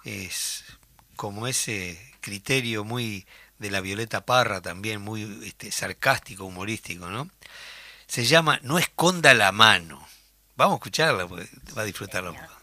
es 0.03 0.63
como 1.15 1.47
ese 1.47 1.99
criterio 2.21 2.83
muy 2.83 3.25
de 3.57 3.71
la 3.71 3.81
Violeta 3.81 4.23
Parra 4.23 4.61
también, 4.61 5.01
muy 5.01 5.41
este, 5.43 5.71
sarcástico, 5.71 6.45
humorístico, 6.45 7.09
¿no? 7.09 7.31
Se 8.05 8.25
llama 8.25 8.59
No 8.61 8.77
esconda 8.77 9.33
la 9.33 9.51
mano. 9.51 10.07
Vamos 10.55 10.75
a 10.75 10.77
escucharla, 10.77 11.27
porque 11.27 11.49
va 11.75 11.81
a 11.81 11.85
disfrutarla 11.85 12.29
un 12.29 12.37
poco. 12.37 12.56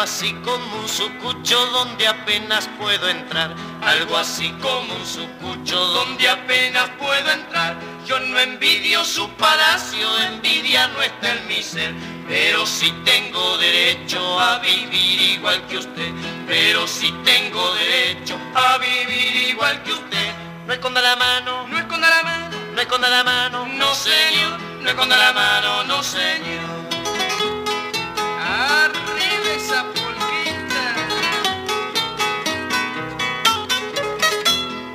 Algo 0.00 0.12
así 0.12 0.32
como 0.42 0.80
un 0.80 0.88
sucucho 0.88 1.66
donde 1.66 2.08
apenas 2.08 2.66
puedo 2.78 3.06
entrar. 3.10 3.54
Algo 3.82 4.16
así 4.16 4.48
como 4.62 4.94
un 4.94 5.04
sucucho 5.04 5.78
donde 5.78 6.26
apenas 6.26 6.88
puedo 6.98 7.30
entrar. 7.30 7.76
Yo 8.06 8.18
no 8.18 8.40
envidio 8.40 9.04
su 9.04 9.28
palacio 9.32 10.08
envidia 10.20 10.88
no 10.88 11.02
está 11.02 11.34
en 11.34 11.46
mi 11.48 11.62
ser. 11.62 11.92
Pero 12.26 12.64
si 12.64 12.90
tengo 13.04 13.58
derecho 13.58 14.40
a 14.40 14.58
vivir 14.60 15.20
igual 15.20 15.60
que 15.66 15.76
usted, 15.76 16.12
pero 16.46 16.86
si 16.86 17.12
tengo 17.22 17.74
derecho 17.74 18.38
a 18.54 18.78
vivir 18.78 19.50
igual 19.50 19.82
que 19.82 19.92
usted. 19.92 20.32
No 20.66 20.72
esconda 20.72 21.02
la 21.02 21.16
mano, 21.16 21.66
no 21.68 21.78
esconda 21.78 22.08
la 22.08 22.22
mano, 22.22 22.56
no 22.74 22.80
esconda 22.80 23.10
la 23.10 23.22
mano, 23.22 23.66
no 23.66 23.94
señor, 23.94 24.58
no 24.80 24.88
esconda 24.88 25.18
la 25.18 25.32
mano, 25.34 25.84
no 25.84 26.02
señor. 26.02 26.79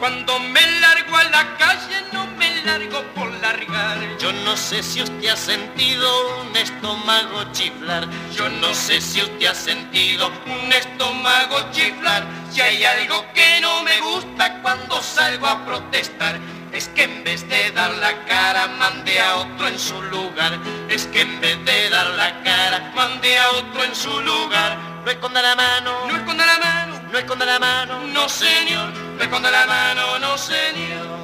Cuando 0.05 0.39
me 0.39 0.61
largo 0.81 1.17
a 1.17 1.23
la 1.23 1.57
calle 1.57 2.05
no 2.13 2.27
me 2.37 2.61
largo 2.61 3.01
por 3.15 3.27
largar. 3.41 3.97
Yo 4.19 4.31
no 4.31 4.55
sé 4.55 4.83
si 4.83 5.01
usted 5.01 5.29
ha 5.29 5.35
sentido 5.35 6.41
un 6.41 6.55
estómago 6.55 7.51
chiflar. 7.53 8.07
Yo 8.31 8.47
no 8.47 8.71
sé 8.75 9.01
si 9.01 9.23
usted 9.23 9.47
ha 9.47 9.55
sentido 9.55 10.31
un 10.45 10.71
estómago 10.71 11.57
chiflar. 11.71 12.23
Si 12.51 12.61
hay 12.61 12.83
algo 12.83 13.25
que 13.33 13.59
no 13.61 13.81
me 13.81 13.99
gusta 14.01 14.61
cuando 14.61 15.01
salgo 15.01 15.47
a 15.47 15.65
protestar. 15.65 16.39
Es 16.71 16.87
que 16.89 17.05
en 17.05 17.23
vez 17.23 17.49
de 17.49 17.71
dar 17.71 17.89
la 17.95 18.13
cara 18.25 18.67
mande 18.67 19.19
a 19.19 19.37
otro 19.37 19.67
en 19.67 19.79
su 19.79 19.99
lugar. 20.03 20.59
Es 20.87 21.07
que 21.07 21.21
en 21.21 21.41
vez 21.41 21.65
de 21.65 21.89
dar 21.89 22.11
la 22.11 22.43
cara 22.43 22.91
mande 22.93 23.39
a 23.39 23.49
otro 23.49 23.83
en 23.83 23.95
su 23.95 24.21
lugar. 24.21 24.77
No 25.03 25.09
esconda 25.11 25.41
la 25.41 25.55
mano, 25.55 26.07
no 26.07 26.15
esconda 26.15 26.45
la 26.47 26.57
mano, 26.57 27.01
no 27.11 27.17
esconda 27.19 27.45
la 27.45 27.59
mano, 27.59 28.01
no 28.07 28.27
señor, 28.27 28.91
no 29.17 29.23
esconda 29.23 29.51
la 29.51 29.65
mano, 29.65 30.19
no 30.19 30.37
señor. 30.37 31.19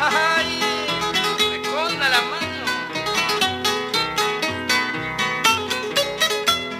Ay, 0.00 0.60
esconda 1.60 2.08
la 2.08 2.20
mano. 2.22 2.66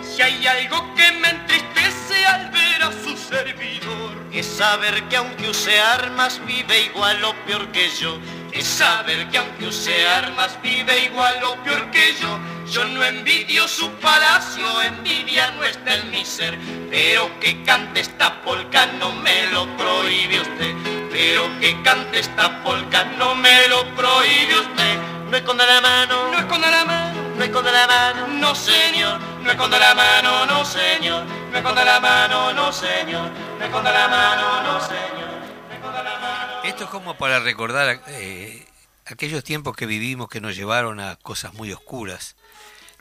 Si 0.02 0.22
hay 0.22 0.46
algo 0.46 0.94
que 0.94 1.12
me 1.12 1.30
entristece 1.30 2.24
al 2.26 2.50
ver 2.50 2.82
a 2.82 2.92
su 2.92 3.16
servidor, 3.16 4.16
es 4.32 4.46
saber 4.46 5.02
que 5.08 5.16
aunque 5.16 5.48
use 5.48 5.78
armas 5.80 6.40
vive 6.46 6.80
igual 6.82 7.24
o 7.24 7.34
peor 7.46 7.68
que 7.72 7.88
yo. 7.90 8.18
Es 8.52 8.66
saber 8.66 9.28
que 9.30 9.38
aunque 9.38 9.66
use 9.66 10.08
armas 10.08 10.58
vive 10.62 11.04
igual 11.04 11.42
o 11.44 11.54
peor 11.62 11.90
que 11.90 12.14
yo. 12.20 12.38
Yo 12.70 12.84
no 12.84 13.04
envidio 13.04 13.66
su 13.66 13.90
palacio, 13.94 14.82
envidia 14.82 15.50
no 15.52 15.64
está 15.64 15.94
en 15.94 16.10
mi 16.10 16.24
ser. 16.24 16.58
Pero 16.90 17.30
que 17.40 17.62
cante 17.62 18.00
esta 18.00 18.42
polca 18.42 18.86
no 18.98 19.12
me 19.12 19.46
lo 19.48 19.66
prohíbe 19.76 20.40
usted. 20.40 20.74
Pero 21.10 21.48
que 21.60 21.80
cante 21.82 22.20
esta 22.20 22.62
polca 22.62 23.04
no 23.18 23.34
me 23.34 23.68
lo 23.68 23.84
prohíbe 23.94 24.60
usted. 24.60 24.98
No 25.30 25.36
esconda 25.36 25.64
la 25.64 25.80
mano, 25.80 26.30
no 26.32 26.38
esconda 26.38 26.70
la 26.70 26.84
mano, 26.84 27.22
no 27.36 27.44
esconda 27.44 27.70
la 27.70 27.86
mano, 27.86 28.26
no 28.26 28.54
señor. 28.54 29.20
No 29.42 29.50
esconda 29.50 29.78
la 29.78 29.94
mano, 29.94 30.46
no 30.46 30.64
señor. 30.64 31.24
No 31.50 31.58
esconda 31.58 31.84
la 31.84 32.00
mano, 32.00 32.52
no 32.52 32.72
señor. 32.72 33.30
No 33.58 33.64
esconda 33.64 33.92
la 33.92 34.08
mano, 34.08 34.62
no 34.62 34.80
señor. 34.80 35.30
No 35.68 35.74
esconda 35.74 36.02
la 36.02 36.18
mano. 36.18 36.49
Esto 36.64 36.84
es 36.84 36.90
como 36.90 37.16
para 37.16 37.40
recordar 37.40 38.02
eh, 38.08 38.66
aquellos 39.06 39.42
tiempos 39.44 39.74
que 39.76 39.86
vivimos 39.86 40.28
que 40.28 40.40
nos 40.40 40.56
llevaron 40.56 41.00
a 41.00 41.16
cosas 41.16 41.54
muy 41.54 41.72
oscuras. 41.72 42.36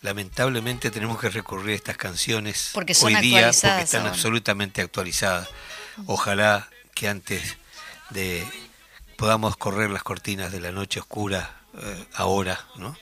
Lamentablemente 0.02 0.92
tenemos 0.92 1.20
que 1.20 1.30
recurrir 1.30 1.74
a 1.74 1.76
estas 1.76 1.98
canciones 1.98 2.72
Porque 2.74 2.94
son 2.94 3.14
hoy 3.14 3.22
día 3.22 3.52
porque 3.52 3.82
están 3.82 4.02
ahora. 4.02 4.14
absolutamente 4.14 4.82
actualizadas. 4.82 5.50
Ojalá 6.06 6.70
que 6.96 7.10
antes 7.10 7.58
de 8.12 8.48
podamos 9.18 9.58
correr 9.58 9.90
las 9.90 10.04
cortinas 10.04 10.52
de 10.54 10.62
la 10.62 10.72
noche 10.72 11.02
oscura 11.02 11.60
eh, 11.78 12.06
ahora, 12.16 12.66
¿no? 12.76 12.96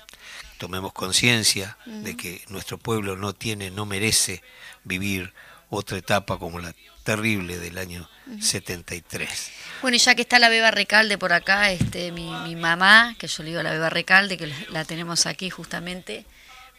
Tomemos 0.57 0.91
conciencia 0.91 1.77
de 1.85 2.17
que 2.17 2.43
nuestro 2.47 2.79
pueblo 2.79 3.15
no 3.15 3.33
tiene, 3.33 3.69
no 3.69 3.85
merece 3.85 4.41
vivir 4.83 5.33
otra 5.69 5.99
etapa 5.99 6.39
como 6.39 6.57
la 6.57 6.73
terrible 7.03 7.59
del 7.59 7.77
año 7.77 8.09
73. 8.39 9.51
Bueno, 9.81 9.95
y 9.95 9.99
ya 9.99 10.15
que 10.15 10.21
está 10.21 10.39
la 10.39 10.49
Beba 10.49 10.71
Recalde 10.71 11.17
por 11.17 11.33
acá, 11.33 11.71
este, 11.71 12.11
mi, 12.11 12.29
mi 12.43 12.55
mamá, 12.55 13.15
que 13.19 13.27
yo 13.27 13.43
le 13.43 13.49
digo 13.49 13.63
la 13.63 13.71
Beba 13.71 13.89
Recalde, 13.89 14.37
que 14.37 14.47
la, 14.47 14.55
la 14.69 14.85
tenemos 14.85 15.25
aquí 15.25 15.49
justamente. 15.49 16.25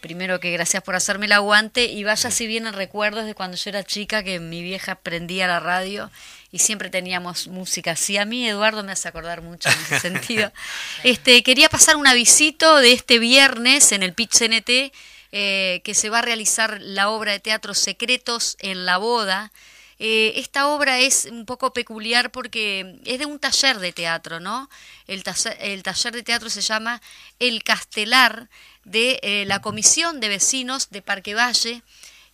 Primero 0.00 0.38
que 0.38 0.52
gracias 0.52 0.82
por 0.84 0.94
hacerme 0.94 1.26
el 1.26 1.32
aguante 1.32 1.86
y 1.86 2.04
vaya 2.04 2.30
si 2.30 2.46
vienen 2.46 2.72
recuerdos 2.72 3.26
de 3.26 3.34
cuando 3.34 3.56
yo 3.56 3.70
era 3.70 3.82
chica 3.82 4.22
que 4.22 4.38
mi 4.38 4.62
vieja 4.62 4.94
prendía 4.94 5.48
la 5.48 5.58
radio 5.58 6.08
y 6.52 6.60
siempre 6.60 6.88
teníamos 6.88 7.48
música. 7.48 7.96
Sí, 7.96 8.16
a 8.16 8.24
mí 8.24 8.48
Eduardo 8.48 8.84
me 8.84 8.92
hace 8.92 9.08
acordar 9.08 9.42
mucho 9.42 9.68
en 9.68 9.74
ese 9.80 10.00
sentido. 10.00 10.52
Este, 11.04 11.42
quería 11.42 11.68
pasar 11.68 11.96
un 11.96 12.06
avisito 12.06 12.76
de 12.76 12.92
este 12.92 13.18
viernes 13.18 13.92
en 13.92 14.02
el 14.02 14.14
Pitch 14.14 14.38
CNT 14.38 14.92
eh, 15.30 15.80
que 15.84 15.94
se 15.94 16.10
va 16.10 16.20
a 16.20 16.22
realizar 16.22 16.80
la 16.80 17.10
obra 17.10 17.32
de 17.32 17.40
teatro 17.40 17.74
Secretos 17.74 18.56
en 18.60 18.86
la 18.86 18.96
boda. 18.98 19.52
Eh, 20.00 20.34
esta 20.36 20.68
obra 20.68 21.00
es 21.00 21.24
un 21.24 21.44
poco 21.44 21.72
peculiar 21.72 22.30
porque 22.30 23.00
es 23.04 23.18
de 23.18 23.26
un 23.26 23.40
taller 23.40 23.80
de 23.80 23.92
teatro, 23.92 24.38
¿no? 24.38 24.70
El 25.08 25.24
taller, 25.24 26.12
de 26.12 26.22
teatro 26.22 26.50
se 26.50 26.60
llama 26.60 27.02
El 27.40 27.64
Castelar 27.64 28.48
de 28.84 29.18
eh, 29.22 29.44
la 29.46 29.60
Comisión 29.60 30.20
de 30.20 30.28
Vecinos 30.28 30.90
de 30.90 31.02
Parque 31.02 31.34
Valle. 31.34 31.82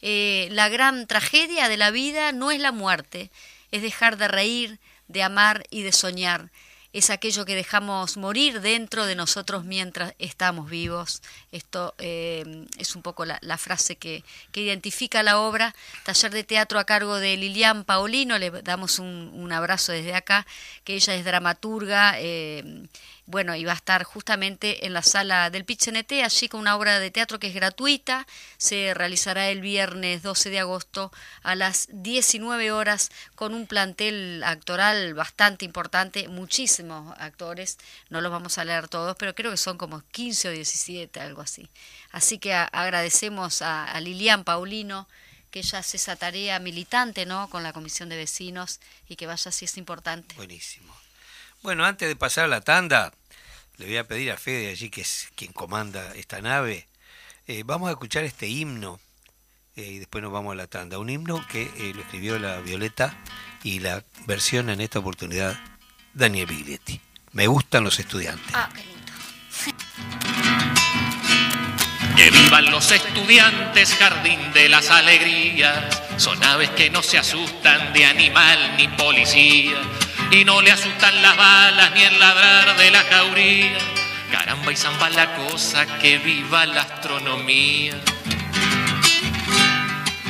Eh, 0.03 0.49
la 0.51 0.69
gran 0.69 1.07
tragedia 1.07 1.69
de 1.69 1.79
la 1.79 1.91
vida 1.91 2.33
no 2.33 2.51
es 2.51 2.61
la 2.61 2.73
muerte, 2.73 3.31
es 3.71 3.81
dejar 3.81 4.19
de 4.19 4.29
reír, 4.29 4.79
de 5.09 5.23
amar 5.23 5.65
y 5.71 5.83
de 5.83 5.93
soñar. 5.93 6.51
Es 6.95 7.11
aquello 7.11 7.45
que 7.45 7.57
dejamos 7.57 8.17
morir 8.17 8.61
dentro 8.61 9.05
de 9.05 9.17
nosotros 9.17 9.65
mientras 9.65 10.15
estamos 10.21 10.71
vivos. 10.71 11.23
Esto 11.51 11.93
eh, 11.99 12.67
es 12.79 12.95
un 12.95 13.03
poco 13.03 13.25
la, 13.25 13.59
frase 13.59 13.97
que, 13.97 14.23
que, 14.53 14.61
identifica 14.61 15.25
la 15.25 15.41
obra. 15.41 15.75
Taller 16.05 16.31
de 16.31 16.45
teatro 16.45 16.79
a 16.79 16.85
cargo 16.85 17.17
de 17.17 17.37
Lilian 17.37 17.83
Paulino, 17.83 18.39
le 18.39 18.53
damos 18.63 19.01
un, 19.01 19.33
un 19.35 19.53
abrazo 19.53 19.91
desde 19.91 20.15
acá, 20.15 20.47
que 20.85 20.95
ella 20.95 21.17
es 21.17 21.25
dramaturga. 21.25 22.15
Eh, 22.21 22.87
bueno, 23.27 23.55
y 23.57 23.65
va 23.65 23.73
a 23.73 23.77
estar 23.77 24.05
justamente 24.05 24.85
en 24.87 24.93
la 24.93 25.03
sala 25.03 25.49
del 25.49 25.65
PITCNT, 25.65 26.13
allí 26.25 26.49
con 26.49 26.61
una 26.61 26.77
obra 26.77 26.99
de 26.99 27.11
teatro 27.11 27.39
que 27.39 27.47
es 27.47 27.55
gratuita. 27.55 28.27
Se 28.59 28.93
realizará 28.93 29.49
el 29.49 29.63
viernes 29.63 30.23
12 30.23 30.51
de 30.51 30.59
agosto 30.59 31.11
a 31.43 31.55
las 31.55 31.89
19 31.91 32.71
horas 32.71 33.11
con 33.35 33.55
un 33.55 33.67
plantel 33.67 34.43
actoral 34.45 35.15
bastante 35.15 35.65
importante, 35.65 36.29
muchísimos 36.29 37.15
actores. 37.19 37.79
No 38.11 38.21
los 38.21 38.31
vamos 38.31 38.59
a 38.59 38.65
leer 38.65 38.89
todos, 38.89 39.17
pero 39.17 39.35
creo 39.35 39.51
que 39.51 39.57
son 39.57 39.79
como 39.79 40.03
15 40.13 40.49
o 40.49 40.53
17, 40.53 41.21
algo 41.21 41.41
así. 41.41 41.71
Así 42.13 42.39
que 42.39 42.53
agradecemos 42.53 43.63
a, 43.63 43.87
a 43.87 44.01
Lilian 44.01 44.45
Paulino 44.45 45.09
que 45.51 45.61
ella 45.61 45.79
hace 45.79 45.97
esa 45.97 46.17
tarea 46.17 46.59
militante, 46.59 47.27
¿no? 47.27 47.49
Con 47.49 47.63
la 47.63 47.73
comisión 47.73 48.09
de 48.09 48.17
vecinos 48.17 48.81
y 49.09 49.17
que 49.17 49.27
vaya 49.27 49.49
así 49.49 49.65
es 49.65 49.79
importante. 49.79 50.35
Buenísimo. 50.35 51.04
Bueno, 51.65 51.87
antes 51.87 52.07
de 52.07 52.15
pasar 52.15 52.45
a 52.45 52.49
la 52.49 52.61
tanda, 52.61 53.11
le 53.79 53.87
voy 53.87 53.97
a 53.97 54.05
pedir 54.05 54.31
a 54.31 54.37
Fede 54.37 54.69
allí, 54.69 54.91
que 54.91 55.01
es 55.01 55.31
quien 55.35 55.51
comanda 55.51 56.15
esta 56.15 56.43
nave, 56.43 56.89
eh, 57.47 57.63
vamos 57.65 57.89
a 57.89 57.93
escuchar 57.93 58.23
este 58.25 58.47
himno 58.47 59.01
eh, 59.75 59.93
y 59.93 59.99
después 59.99 60.21
nos 60.21 60.31
vamos 60.31 60.53
a 60.53 60.57
la 60.57 60.67
tanda. 60.67 60.99
Un 60.99 61.09
himno 61.09 61.43
que 61.49 61.63
eh, 61.63 61.93
lo 61.95 62.03
escribió 62.03 62.39
la 62.39 62.61
Violeta 62.61 63.17
y 63.63 63.79
la 63.79 64.05
versión 64.27 64.69
en 64.69 64.83
esta 64.83 64.99
oportunidad 64.99 65.59
Daniel 66.13 66.45
Biglietti. 66.45 67.01
Me 67.33 67.47
gustan 67.47 67.83
los 67.83 67.99
estudiantes. 67.99 68.55
Ah, 68.55 68.69
qué 68.75 68.83
lindo. 68.83 69.13
Que 72.15 72.31
vivan 72.31 72.71
los 72.71 72.93
estudiantes, 72.93 73.95
jardín 73.95 74.53
de 74.53 74.69
las 74.69 74.91
alegrías. 74.91 76.03
Son 76.19 76.45
aves 76.45 76.69
que 76.71 76.91
no 76.91 77.03
se 77.03 77.17
asustan 77.19 77.95
de 77.95 78.05
animal 78.05 78.77
ni 78.77 78.87
policía. 78.87 79.81
Y 80.31 80.45
no 80.45 80.61
le 80.63 80.73
asustan 80.73 81.23
las 81.23 81.37
balas 81.37 81.93
ni 81.93 82.03
el 82.03 82.19
ladrar 82.19 82.77
de 82.77 82.91
la 82.91 83.03
jauría. 83.03 83.79
Caramba 84.33 84.73
y 84.73 84.77
zamba 84.77 85.11
la 85.11 85.35
cosa, 85.37 85.87
que 85.99 86.19
viva 86.19 86.67
la 86.67 86.83
astronomía. 86.83 87.95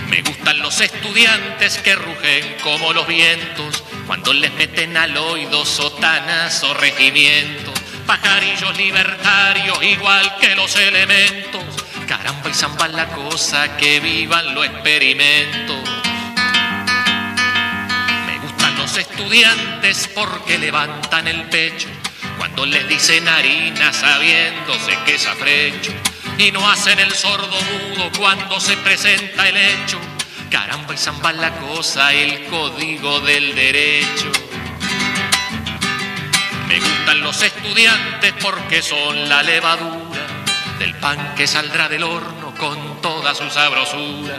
Me 0.08 0.22
gustan 0.22 0.60
los 0.60 0.80
estudiantes 0.80 1.78
que 1.78 1.94
rugen 1.94 2.56
como 2.62 2.92
los 2.92 3.06
vientos 3.06 3.82
cuando 4.06 4.32
les 4.32 4.52
meten 4.52 4.96
al 4.96 5.16
oído 5.16 5.64
sotanas 5.64 6.62
o 6.62 6.74
regimientos. 6.74 7.74
Pajarillos 8.06 8.76
libertarios 8.76 9.82
igual 9.82 10.36
que 10.40 10.54
los 10.54 10.76
elementos. 10.76 11.64
Caramba 12.06 12.50
y 12.50 12.54
zamba 12.54 12.88
la 12.88 13.06
cosa, 13.08 13.76
que 13.76 14.00
vivan 14.00 14.54
los 14.54 14.66
experimentos. 14.66 15.83
Estudiantes 18.96 20.08
porque 20.14 20.58
levantan 20.58 21.28
el 21.28 21.42
pecho 21.48 21.88
cuando 22.38 22.66
les 22.66 22.88
dicen 22.88 23.26
harina 23.28 23.92
sabiéndose 23.92 24.98
que 25.04 25.14
es 25.14 25.26
afrecho 25.26 25.92
y 26.38 26.50
no 26.52 26.68
hacen 26.68 26.98
el 26.98 27.12
sordo 27.12 27.46
mudo 27.46 28.10
cuando 28.18 28.58
se 28.60 28.76
presenta 28.78 29.48
el 29.48 29.56
hecho. 29.56 29.98
Caramba 30.50 30.94
y 30.94 30.96
zamba 30.96 31.32
la 31.32 31.50
cosa, 31.58 32.12
el 32.12 32.46
código 32.46 33.20
del 33.20 33.54
derecho. 33.54 34.30
Me 36.68 36.80
gustan 36.80 37.20
los 37.20 37.42
estudiantes 37.42 38.34
porque 38.40 38.82
son 38.82 39.28
la 39.28 39.42
levadura 39.42 40.26
del 40.78 40.94
pan 40.96 41.34
que 41.36 41.46
saldrá 41.46 41.88
del 41.88 42.02
horno 42.02 42.54
con 42.58 43.00
toda 43.00 43.34
su 43.34 43.48
sabrosura. 43.50 44.38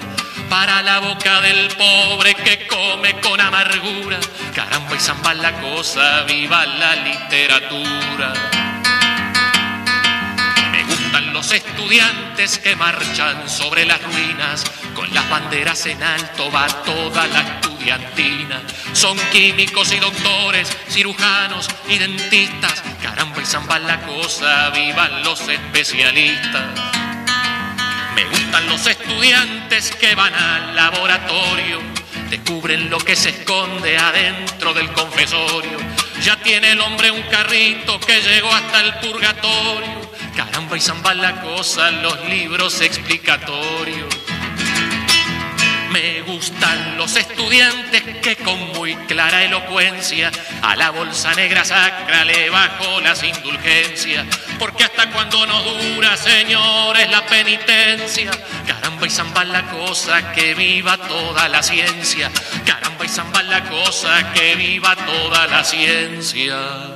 Para 0.50 0.82
la 0.82 1.00
boca 1.00 1.42
del 1.42 1.68
pobre 1.76 2.36
que 2.36 2.68
come 2.68 3.20
con 3.20 3.40
amargura. 3.42 4.20
Caramba 4.54 4.96
y 4.96 5.00
zamba 5.00 5.34
la 5.34 5.52
cosa, 5.62 6.24
viva 6.24 6.66
la 6.66 6.96
literatura 6.96 8.34
los 11.36 11.52
estudiantes 11.52 12.60
que 12.60 12.78
marchan 12.78 13.50
sobre 13.50 13.84
las 13.84 14.02
ruinas, 14.02 14.64
con 14.94 15.14
las 15.14 15.30
banderas 15.30 15.86
en 15.86 16.02
alto 16.02 16.50
va 16.50 16.66
toda 16.86 17.28
la 17.28 17.42
estudiantina. 17.42 18.62
Son 18.94 19.18
químicos 19.34 19.92
y 19.92 20.00
doctores, 20.00 20.70
cirujanos 20.88 21.68
y 21.90 21.98
dentistas, 21.98 22.82
caramba 23.04 23.42
y 23.42 23.46
zamba 23.46 23.80
la 23.80 24.00
cosa, 24.06 24.70
vivan 24.70 25.24
los 25.26 25.42
especialistas. 25.42 27.05
Me 28.16 28.26
gustan 28.26 28.68
los 28.68 28.88
estudiantes 28.88 29.92
que 29.92 30.16
van 30.16 30.34
al 30.34 30.76
laboratorio, 30.76 31.80
descubren 32.30 32.90
lo 32.90 32.98
que 32.98 33.16
se 33.16 33.30
esconde 33.30 33.98
adentro 33.98 34.74
del 34.74 34.92
confesorio. 34.94 35.78
Ya 36.24 36.38
tiene 36.38 36.72
el 36.72 36.82
hombre 36.82 37.12
un 37.12 37.22
carrito 37.24 38.00
que 38.00 38.22
llegó 38.22 38.52
hasta 38.52 38.82
el 38.82 38.94
purgatorio 38.96 40.06
Caramba 40.36 40.76
y 40.76 40.82
zamba 40.82 41.14
la 41.14 41.42
cosa, 41.42 41.92
los 41.92 42.28
libros 42.28 42.82
explicatorios. 42.82 44.14
Me 45.92 46.22
gustan 46.24 46.98
los 46.98 47.16
estudiantes 47.16 48.02
que 48.22 48.36
con 48.36 48.60
muy 48.74 48.96
clara 49.08 49.46
elocuencia 49.46 50.30
a 50.62 50.76
la 50.76 50.90
bolsa 50.90 51.34
negra 51.36 51.64
sacra 51.64 52.26
le 52.26 52.50
bajo 52.50 53.00
las 53.00 53.24
indulgencias. 53.24 54.26
Porque 54.60 54.84
hasta 54.84 55.10
cuando 55.12 55.46
no 55.46 55.62
dura, 55.62 56.16
señores, 56.18 57.10
la 57.10 57.26
penitencia. 57.26 58.32
Caramba 58.66 59.08
y 59.08 59.10
zamba 59.10 59.44
la 59.44 59.64
cosa, 59.70 60.34
que 60.34 60.54
viva 60.54 60.98
toda 60.98 61.50
la 61.50 61.62
ciencia. 61.62 62.32
Caramba 62.66 63.06
y 63.06 63.10
zamba 63.10 63.44
la 63.44 63.64
cosa, 63.70 64.34
que 64.34 64.56
viva 64.56 64.96
toda 64.96 65.48
la 65.48 65.64
ciencia. 65.64 66.95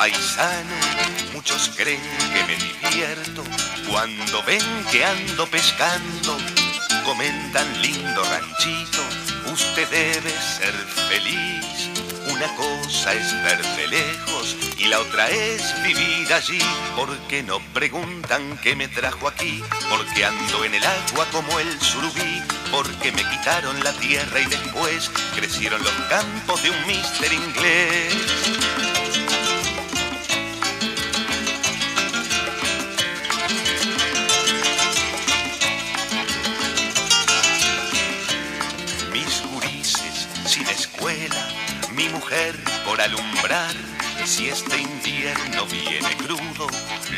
Paisano. 0.00 0.76
Muchos 1.34 1.72
creen 1.76 2.00
que 2.32 2.42
me 2.44 2.56
divierto 2.56 3.44
cuando 3.86 4.42
ven 4.44 4.64
que 4.90 5.04
ando 5.04 5.46
pescando. 5.46 6.38
Comentan 7.04 7.68
lindo 7.82 8.22
ranchito, 8.24 9.02
usted 9.52 9.86
debe 9.90 10.30
ser 10.30 10.72
feliz. 11.10 11.90
Una 12.32 12.48
cosa 12.56 13.12
es 13.12 13.30
verte 13.42 13.88
lejos 13.88 14.56
y 14.78 14.86
la 14.86 15.00
otra 15.00 15.28
es 15.28 15.62
vivir 15.82 16.32
allí. 16.32 16.62
Porque 16.96 17.42
no 17.42 17.60
preguntan 17.74 18.58
qué 18.62 18.74
me 18.74 18.88
trajo 18.88 19.28
aquí, 19.28 19.62
porque 19.90 20.24
ando 20.24 20.64
en 20.64 20.76
el 20.76 20.84
agua 20.86 21.26
como 21.30 21.60
el 21.60 21.78
surubí 21.78 22.42
porque 22.70 23.10
me 23.12 23.24
quitaron 23.28 23.82
la 23.82 23.92
tierra 23.94 24.40
y 24.40 24.46
después 24.46 25.10
crecieron 25.34 25.82
los 25.82 25.92
campos 26.08 26.62
de 26.62 26.70
un 26.70 26.86
mister 26.86 27.32
inglés. 27.32 28.14
Por 42.84 43.00
alumbrar. 43.00 43.74
Si 44.24 44.48
este 44.48 44.78
invierno 44.78 45.66
viene 45.66 46.16
crudo, 46.16 46.68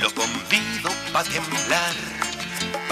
lo 0.01 0.15
convido 0.15 0.91
pa' 1.13 1.25
temblar 1.25 1.95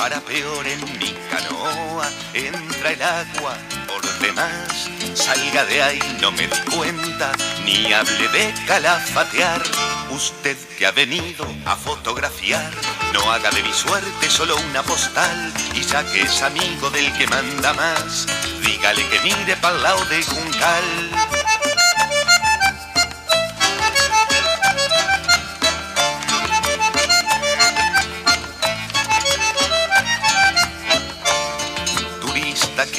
para 0.00 0.20
peor 0.20 0.66
en 0.66 0.80
mi 0.98 1.14
canoa 1.30 2.08
entra 2.32 2.92
el 2.92 3.02
agua 3.02 3.54
por 3.86 4.02
demás. 4.20 4.88
Salga 5.14 5.64
de 5.66 5.82
ahí, 5.82 6.18
no 6.22 6.32
me 6.32 6.46
di 6.46 6.58
cuenta, 6.74 7.32
ni 7.64 7.92
hable 7.92 8.28
de 8.28 8.54
calafatear. 8.66 9.62
Usted 10.10 10.56
que 10.78 10.86
ha 10.86 10.92
venido 10.92 11.46
a 11.66 11.76
fotografiar, 11.76 12.70
no 13.12 13.30
haga 13.30 13.50
de 13.50 13.62
mi 13.62 13.72
suerte 13.72 14.30
solo 14.30 14.56
una 14.70 14.82
postal. 14.82 15.52
Y 15.74 15.82
ya 15.82 16.02
que 16.10 16.22
es 16.22 16.42
amigo 16.42 16.88
del 16.90 17.12
que 17.18 17.26
manda 17.26 17.74
más, 17.74 18.26
dígale 18.62 19.06
que 19.08 19.20
mire 19.20 19.56
para 19.56 19.76
lado 19.76 20.04
de 20.06 20.22
Juncal. 20.22 21.39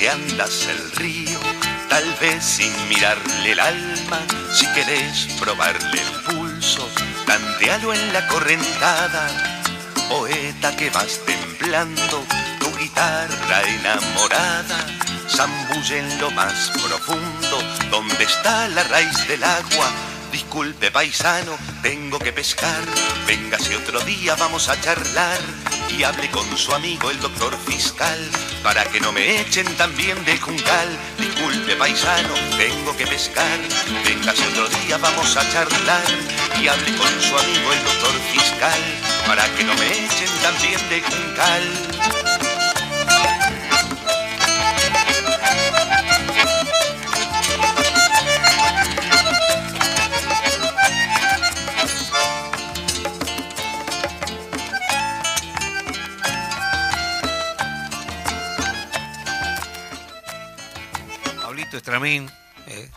Que 0.01 0.09
andas 0.09 0.65
el 0.65 0.91
río, 0.93 1.39
tal 1.87 2.03
vez 2.19 2.43
sin 2.43 2.73
mirarle 2.89 3.51
el 3.51 3.59
alma, 3.59 4.19
si 4.51 4.65
querés 4.73 5.27
probarle 5.39 6.01
el 6.01 6.35
pulso, 6.35 6.89
tantealo 7.27 7.93
en 7.93 8.11
la 8.11 8.27
correntada, 8.27 9.29
poeta 10.09 10.75
que 10.75 10.89
vas 10.89 11.19
temblando, 11.23 12.25
tu 12.59 12.75
guitarra 12.79 13.61
enamorada, 13.61 14.87
zambulle 15.29 15.99
en 15.99 16.19
lo 16.19 16.31
más 16.31 16.71
profundo, 16.71 17.61
donde 17.91 18.23
está 18.23 18.69
la 18.69 18.81
raíz 18.85 19.27
del 19.27 19.43
agua, 19.43 19.91
disculpe 20.31 20.89
paisano, 20.89 21.55
tengo 21.83 22.17
que 22.17 22.33
pescar, 22.33 22.81
véngase 23.27 23.75
otro 23.75 23.99
día, 23.99 24.33
vamos 24.33 24.67
a 24.67 24.81
charlar 24.81 25.39
y 25.97 26.03
hable 26.03 26.29
con 26.29 26.45
su 26.57 26.73
amigo 26.73 27.09
el 27.11 27.19
doctor 27.19 27.57
fiscal 27.65 28.19
para 28.63 28.83
que 28.85 28.99
no 28.99 29.11
me 29.11 29.41
echen 29.41 29.65
también 29.75 30.23
de 30.25 30.37
juncal. 30.37 30.87
Disculpe 31.17 31.75
paisano, 31.75 32.33
tengo 32.57 32.95
que 32.97 33.07
pescar, 33.07 33.59
véngase 34.05 34.45
otro 34.47 34.67
día, 34.69 34.97
vamos 34.97 35.35
a 35.37 35.49
charlar 35.51 36.03
y 36.61 36.67
hable 36.67 36.95
con 36.95 37.21
su 37.21 37.37
amigo 37.37 37.73
el 37.73 37.83
doctor 37.83 38.13
fiscal 38.31 38.79
para 39.27 39.43
que 39.55 39.63
no 39.63 39.73
me 39.75 39.87
echen 39.87 40.29
también 40.41 40.89
de 40.89 41.01
juncal. 41.01 41.90
Estramín, 61.91 62.31
eh, 62.67 62.89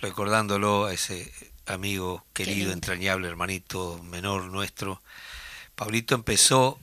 recordándolo 0.00 0.86
a 0.86 0.94
ese 0.94 1.30
amigo 1.66 2.24
querido, 2.32 2.72
entrañable, 2.72 3.28
hermanito 3.28 4.00
menor 4.04 4.44
nuestro. 4.44 5.02
Pablito 5.74 6.14
empezó 6.14 6.80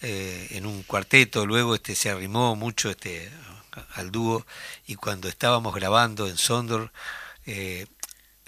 eh, 0.00 0.46
en 0.52 0.64
un 0.64 0.82
cuarteto, 0.82 1.44
luego 1.44 1.74
este 1.74 1.94
se 1.94 2.08
arrimó 2.08 2.56
mucho 2.56 2.88
este 2.88 3.30
al 3.96 4.12
dúo 4.12 4.46
y 4.86 4.94
cuando 4.94 5.28
estábamos 5.28 5.74
grabando 5.74 6.26
en 6.26 6.38
Sondor, 6.38 6.90
eh, 7.44 7.86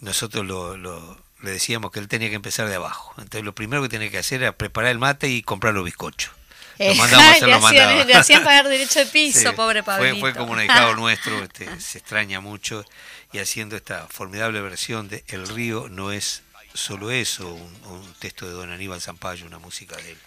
nosotros 0.01 0.47
lo, 0.47 0.79
le 0.79 1.51
decíamos 1.51 1.91
que 1.91 1.99
él 1.99 2.09
tenía 2.09 2.31
que 2.31 2.37
empezar 2.37 2.71
de 2.71 2.77
abajo. 2.77 3.13
Entonces 3.19 3.45
lo 3.45 3.55
primero 3.55 3.83
que 3.83 3.91
tenía 3.91 4.11
que 4.11 4.17
hacer 4.17 4.41
era 4.41 4.57
preparar 4.57 4.93
el 4.93 4.99
mate 4.99 5.29
y 5.29 5.43
comprar 5.43 5.75
los 5.75 5.85
bizcochos. 5.85 6.33
Eh, 6.79 6.95
le, 6.95 8.13
hacían, 8.15 8.45
pagar 8.45 8.69
derecho 8.69 8.99
de 8.99 9.07
piso, 9.07 9.55
pobre 9.55 9.83
Pablito. 9.83 10.21
Fue, 10.21 10.35
como 10.35 10.53
un 10.53 10.59
ahijado 10.59 10.95
nuestro, 10.97 11.43
este, 11.43 11.81
se 11.81 11.99
extraña 11.99 12.41
mucho, 12.41 12.85
y 13.33 13.39
haciendo 13.39 13.77
esta 13.77 14.07
formidable 14.09 14.61
versión 14.61 15.09
de 15.09 15.25
El 15.29 15.49
río 15.49 15.89
no 15.89 16.13
es 16.13 16.43
solo 16.75 17.11
eso, 17.11 17.55
un, 17.55 18.15
texto 18.19 18.47
de 18.47 18.53
don 18.53 18.71
Aníbal 18.71 19.01
Zampayo, 19.01 19.47
una 19.47 19.59
música 19.59 19.97
de 19.97 20.13
él. 20.13 20.19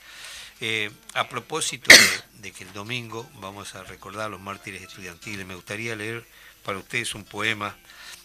Eh, 0.62 0.91
a 1.13 1.29
propósito 1.29 1.93
de, 2.39 2.51
que 2.51 2.63
el 2.63 2.73
domingo 2.73 3.29
vamos 3.35 3.75
a 3.75 3.83
recordar 3.83 4.29
los 4.29 4.41
mártires 4.41 4.81
estudiantiles, 4.81 5.45
me 5.45 5.55
gustaría 5.55 5.95
leer 5.95 6.25
para 6.65 6.79
ustedes 6.79 7.15
un 7.15 7.23
poema 7.23 7.77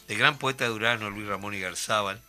del 0.09 0.19
gran 0.19 0.39
poeta 0.39 0.65
de 0.65 0.71
Durano, 0.71 1.11
Luis 1.11 1.27
Ramón 1.27 1.55
y 1.55 1.61
Garzábal. 1.61 2.21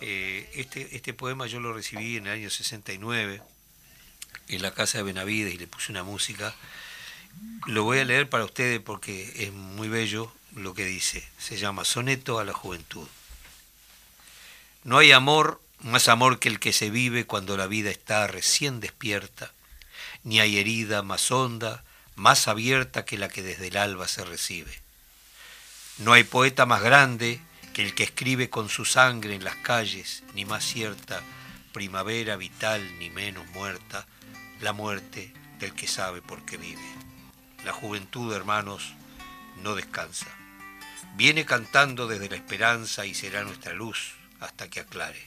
Eh, 0.00 0.50
este, 0.54 0.94
este 0.94 1.14
poema 1.14 1.46
yo 1.46 1.60
lo 1.60 1.72
recibí 1.72 2.16
en 2.16 2.26
el 2.26 2.32
año 2.32 2.50
69 2.50 3.42
en 4.48 4.62
la 4.62 4.72
casa 4.72 4.98
de 4.98 5.04
Benavides 5.04 5.54
y 5.54 5.58
le 5.58 5.66
puse 5.66 5.92
una 5.92 6.02
música. 6.02 6.54
Lo 7.66 7.84
voy 7.84 7.98
a 7.98 8.04
leer 8.04 8.28
para 8.28 8.44
ustedes 8.44 8.80
porque 8.80 9.32
es 9.36 9.52
muy 9.52 9.88
bello 9.88 10.32
lo 10.54 10.74
que 10.74 10.84
dice. 10.84 11.28
Se 11.38 11.56
llama 11.56 11.84
Soneto 11.84 12.38
a 12.38 12.44
la 12.44 12.52
Juventud. 12.52 13.08
No 14.84 14.98
hay 14.98 15.12
amor 15.12 15.60
más 15.84 16.08
amor 16.08 16.38
que 16.38 16.48
el 16.48 16.60
que 16.60 16.72
se 16.72 16.88
vive 16.88 17.26
cuando 17.26 17.58
la 17.58 17.66
vida 17.66 17.90
está 17.90 18.26
recién 18.26 18.80
despierta, 18.80 19.52
ni 20.22 20.40
hay 20.40 20.56
herida 20.56 21.02
más 21.02 21.30
honda, 21.30 21.84
más 22.16 22.48
abierta 22.48 23.04
que 23.04 23.18
la 23.18 23.28
que 23.28 23.42
desde 23.42 23.68
el 23.68 23.76
alba 23.76 24.08
se 24.08 24.24
recibe. 24.24 24.80
No 25.98 26.14
hay 26.14 26.24
poeta 26.24 26.64
más 26.64 26.82
grande 26.82 27.40
que 27.74 27.82
el 27.82 27.94
que 27.94 28.04
escribe 28.04 28.48
con 28.48 28.70
su 28.70 28.86
sangre 28.86 29.34
en 29.34 29.44
las 29.44 29.56
calles, 29.56 30.22
ni 30.34 30.46
más 30.46 30.64
cierta 30.64 31.22
primavera 31.72 32.36
vital 32.36 32.98
ni 32.98 33.10
menos 33.10 33.46
muerta, 33.48 34.06
la 34.60 34.72
muerte 34.72 35.32
del 35.58 35.74
que 35.74 35.86
sabe 35.86 36.22
por 36.22 36.44
qué 36.44 36.56
vive. 36.56 36.82
La 37.64 37.72
juventud, 37.72 38.34
hermanos, 38.34 38.94
no 39.62 39.74
descansa. 39.74 40.26
Viene 41.16 41.44
cantando 41.44 42.06
desde 42.06 42.28
la 42.28 42.36
esperanza 42.36 43.06
y 43.06 43.14
será 43.14 43.44
nuestra 43.44 43.72
luz 43.72 44.12
hasta 44.40 44.68
que 44.68 44.80
aclare. 44.80 45.22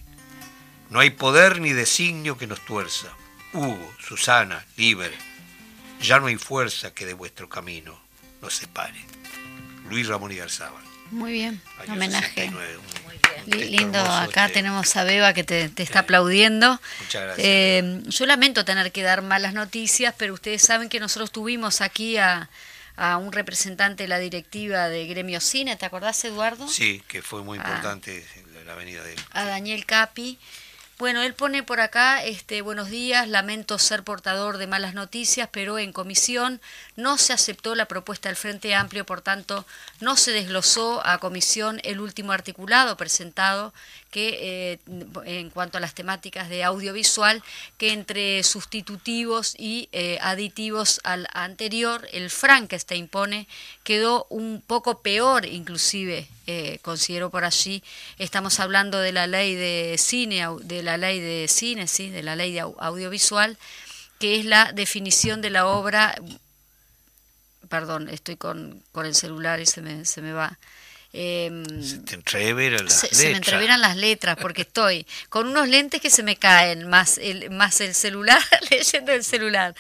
No 0.89 0.99
hay 0.99 1.09
poder 1.09 1.59
ni 1.59 1.73
designio 1.73 2.37
que 2.37 2.47
nos 2.47 2.63
tuerza. 2.65 3.09
Hugo, 3.53 3.93
Susana, 3.99 4.65
libre. 4.75 5.17
Ya 6.01 6.19
no 6.19 6.27
hay 6.27 6.37
fuerza 6.37 6.93
que 6.93 7.05
de 7.05 7.13
vuestro 7.13 7.49
camino 7.49 7.99
nos 8.41 8.53
separe. 8.53 9.03
Luis 9.89 10.07
Ramón 10.07 10.31
y 10.31 10.35
Garzábal. 10.35 10.87
Muy 11.12 11.32
bien, 11.32 11.62
homenaje. 11.88 12.52
Lindo, 13.46 14.00
acá 14.00 14.48
este, 14.48 14.60
tenemos 14.60 14.93
a 14.98 15.04
Beba 15.06 15.34
que 15.34 15.43
te, 15.43 15.72
está 15.78 16.00
aplaudiendo. 16.00 16.80
Muchas 17.00 17.24
gracias. 17.24 17.48
Eh, 17.48 18.02
yo 18.06 18.26
lamento 18.26 18.65
tener 18.65 18.91
que 18.91 19.04
dar 19.04 19.22
malas 19.22 19.54
noticias, 19.54 20.13
pero 20.17 20.34
ustedes 20.34 20.62
saben 20.62 20.89
que 20.89 21.00
nosotros 21.00 21.32
tuvimos 21.32 21.82
aquí 21.82 22.17
a, 22.17 22.50
un 23.20 23.32
representante 23.32 24.04
de 24.04 24.10
la 24.10 24.17
directiva 24.17 24.89
de 24.89 25.06
Gremio 25.06 25.39
Cine, 25.39 25.76
¿te 25.76 25.86
acordás 25.86 26.26
Eduardo? 26.26 26.67
Sí, 26.67 27.04
que 27.08 27.22
fue 27.22 27.43
muy 27.43 27.60
importante 27.60 28.26
la 28.65 28.74
venida 28.74 29.04
de 29.04 29.13
él. 29.13 29.20
A 29.32 29.46
Daniel 29.46 29.86
Capi. 29.86 30.39
Bueno, 30.99 31.21
él 31.21 31.36
pone 31.36 31.62
por 31.62 31.79
acá, 31.79 32.23
este, 32.23 32.63
buenos 32.63 32.89
días, 32.89 33.27
lamento 33.27 33.77
ser 33.77 34.03
portador 34.03 34.57
de 34.57 34.65
malas 34.65 34.95
noticias, 34.95 35.47
pero 35.51 35.77
en 35.77 35.93
comisión 35.93 36.60
no 36.95 37.19
se 37.19 37.33
aceptó 37.33 37.75
la 37.75 37.86
propuesta 37.86 38.29
del 38.29 38.36
Frente 38.36 38.73
Amplio, 38.73 39.05
por 39.05 39.21
tanto, 39.21 39.67
no 39.99 40.15
se 40.15 40.31
desglosó 40.31 41.05
a 41.05 41.19
comisión 41.19 41.79
el 41.83 41.99
último 41.99 42.31
articulado 42.31 42.97
presentado 42.97 43.75
que 44.17 44.73
eh, 44.73 44.80
en 45.25 45.51
cuanto 45.51 45.77
a 45.77 45.80
las 45.80 45.93
temáticas 45.93 46.49
de 46.49 46.63
audiovisual, 46.63 47.43
que 47.77 47.93
entre 47.93 48.41
sustitutivos 48.41 49.53
y 49.60 49.89
eh, 49.91 50.17
aditivos 50.23 50.99
al 51.03 51.27
anterior, 51.34 52.08
el 52.12 52.32
Frankenstein 52.32 53.08
pone, 53.08 53.47
quedó 53.84 54.25
un 54.32 54.63
poco 54.65 55.03
peor 55.03 55.45
inclusive, 55.45 56.27
eh, 56.47 56.80
considero 56.82 57.30
por 57.30 57.45
allí, 57.45 57.84
estamos 58.17 58.60
hablando 58.60 58.97
de 58.97 59.12
la 59.12 59.27
ley 59.27 59.53
de 59.53 59.97
cine, 59.99 60.47
de 60.62 60.82
la 60.82 60.97
ley 60.97 61.19
de 61.19 61.47
cine, 61.47 61.88
sí, 61.88 62.10
de 62.10 62.23
la 62.23 62.36
ley 62.36 62.53
de 62.53 62.62
audiovisual, 62.62 63.56
que 64.17 64.39
es 64.39 64.45
la 64.45 64.71
definición 64.71 65.41
de 65.43 65.51
la 65.51 65.67
obra, 65.67 66.15
perdón, 67.69 68.10
estoy 68.10 68.36
con, 68.36 68.82
con 68.91 69.06
el 69.06 69.13
celular 69.13 69.60
y 69.60 69.67
se 69.67 69.84
me, 69.84 70.06
se 70.06 70.23
me 70.23 70.34
va, 70.34 70.58
Em, 71.19 71.65
se 71.82 71.97
te 71.97 72.13
entreveran 72.13 72.86
las 72.86 72.93
se, 72.93 73.08
letras. 73.08 73.19
Se 73.19 73.30
me 73.30 73.38
entreveran 73.38 73.82
las 73.82 73.97
letras 73.97 74.38
porque 74.39 74.62
estoy 74.62 75.08
con 75.30 75.47
unos 75.47 75.67
lentes 75.67 75.99
que 75.99 76.12
se 76.12 76.21
me 76.21 76.36
caen, 76.36 76.88
más 76.88 77.17
el, 77.17 77.49
más 77.49 77.82
el 77.82 77.95
celular, 77.95 78.39
leyendo 78.69 79.12
el 79.13 79.23
celular. 79.23 79.73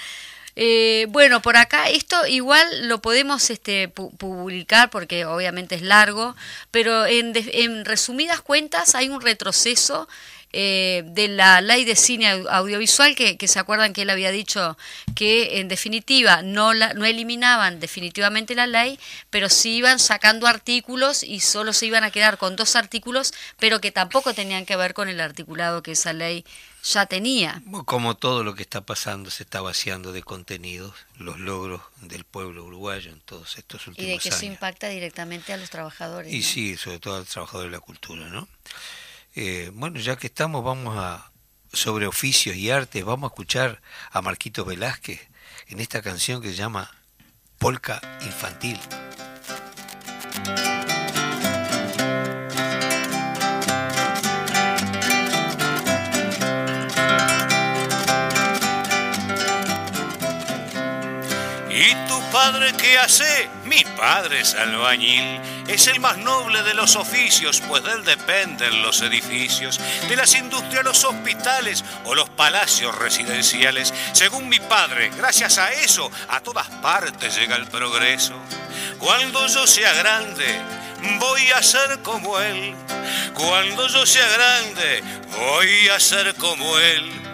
Eh, 0.55 1.05
bueno, 1.09 1.39
por 1.43 1.55
acá 1.55 1.89
esto 1.89 2.25
igual 2.25 2.87
lo 2.87 3.03
podemos 3.03 3.51
este, 3.51 3.87
publicar 3.87 4.89
porque 4.89 5.25
obviamente 5.25 5.75
es 5.75 5.83
largo, 5.83 6.35
pero 6.71 7.05
en, 7.05 7.33
en 7.35 7.85
resumidas 7.85 8.41
cuentas 8.41 8.95
hay 8.95 9.09
un 9.09 9.21
retroceso 9.21 10.09
eh, 10.53 11.03
de 11.07 11.27
la 11.27 11.61
ley 11.61 11.83
de 11.83 11.95
cine 11.95 12.29
audiovisual, 12.49 13.15
que, 13.15 13.37
se 13.47 13.59
acuerdan 13.59 13.93
que 13.93 14.03
él 14.03 14.09
había 14.09 14.31
dicho 14.31 14.77
que 15.15 15.59
en 15.59 15.67
definitiva 15.67 16.41
no, 16.41 16.73
la, 16.73 16.93
no 16.93 17.05
eliminaban 17.05 17.79
definitivamente 17.79 18.55
la 18.55 18.65
ley, 18.65 18.99
pero 19.29 19.49
sí 19.49 19.75
iban 19.75 19.99
sacando 19.99 20.47
artículos 20.47 21.23
y 21.23 21.41
solo 21.41 21.73
se 21.73 21.85
iban 21.85 22.03
a 22.03 22.11
quedar 22.11 22.37
con 22.37 22.55
dos 22.55 22.75
artículos, 22.75 23.33
pero 23.59 23.81
que 23.81 23.91
tampoco 23.91 24.33
tenían 24.33 24.65
que 24.65 24.75
ver 24.75 24.93
con 24.93 25.09
el 25.09 25.19
articulado 25.19 25.83
que 25.83 25.91
esa 25.91 26.13
ley 26.13 26.45
ya 26.83 27.05
tenía. 27.05 27.61
Como 27.85 28.15
todo 28.15 28.43
lo 28.43 28.55
que 28.55 28.61
está 28.61 28.81
pasando 28.81 29.29
se 29.29 29.43
está 29.43 29.61
vaciando 29.61 30.13
de 30.13 30.23
contenidos, 30.23 30.93
los 31.17 31.39
logros 31.39 31.81
del 32.01 32.23
pueblo 32.23 32.63
uruguayo 32.63 33.11
en 33.11 33.19
todos 33.19 33.57
estos 33.57 33.87
últimos 33.87 34.09
años. 34.09 34.25
Y 34.25 34.29
de 34.29 34.29
que 34.29 34.35
eso 34.35 34.45
impacta 34.45 34.87
directamente 34.87 35.53
a 35.53 35.57
los 35.57 35.69
trabajadores. 35.69 36.33
Y 36.33 36.43
sí, 36.43 36.77
sobre 36.77 36.99
todo 36.99 37.15
a 37.15 37.19
los 37.19 37.27
trabajadores 37.27 37.71
de 37.71 37.77
la 37.77 37.81
cultura, 37.81 38.27
¿no? 38.29 38.47
Eh, 39.39 39.69
bueno, 39.71 39.99
ya 39.99 40.15
que 40.15 40.25
estamos, 40.25 40.63
vamos 40.63 40.97
a, 40.97 41.31
sobre 41.71 42.07
oficios 42.07 42.55
y 42.55 42.71
artes, 42.71 43.05
vamos 43.05 43.29
a 43.29 43.33
escuchar 43.33 43.83
a 44.09 44.23
Marquito 44.23 44.65
Velázquez 44.65 45.29
en 45.67 45.79
esta 45.79 46.01
canción 46.01 46.41
que 46.41 46.49
se 46.49 46.55
llama 46.55 46.89
Polka 47.59 48.01
Infantil. 48.25 48.79
Padre 62.37 62.71
qué 62.73 62.99
hace? 62.99 63.49
Mi 63.65 63.83
padre 63.83 64.41
es 64.41 64.53
albañil, 64.53 65.41
es 65.67 65.87
el 65.87 65.99
más 65.99 66.19
noble 66.19 66.61
de 66.61 66.75
los 66.75 66.95
oficios, 66.95 67.63
pues 67.67 67.83
de 67.83 67.93
él 67.93 68.05
dependen 68.05 68.83
los 68.83 69.01
edificios, 69.01 69.79
de 70.07 70.15
las 70.15 70.35
industrias, 70.35 70.83
los 70.83 71.03
hospitales 71.03 71.83
o 72.05 72.13
los 72.13 72.29
palacios 72.29 72.93
residenciales. 72.93 73.91
Según 74.13 74.49
mi 74.49 74.59
padre, 74.59 75.09
gracias 75.17 75.57
a 75.57 75.71
eso, 75.71 76.11
a 76.29 76.39
todas 76.41 76.67
partes 76.67 77.35
llega 77.35 77.55
el 77.55 77.65
progreso. 77.65 78.35
Cuando 78.99 79.47
yo 79.47 79.65
sea 79.65 79.91
grande, 79.93 80.61
voy 81.19 81.49
a 81.49 81.63
ser 81.63 82.03
como 82.03 82.39
él. 82.39 82.75
Cuando 83.33 83.87
yo 83.87 84.05
sea 84.05 84.27
grande, 84.29 85.03
voy 85.35 85.89
a 85.89 85.99
ser 85.99 86.35
como 86.35 86.77
él. 86.77 87.26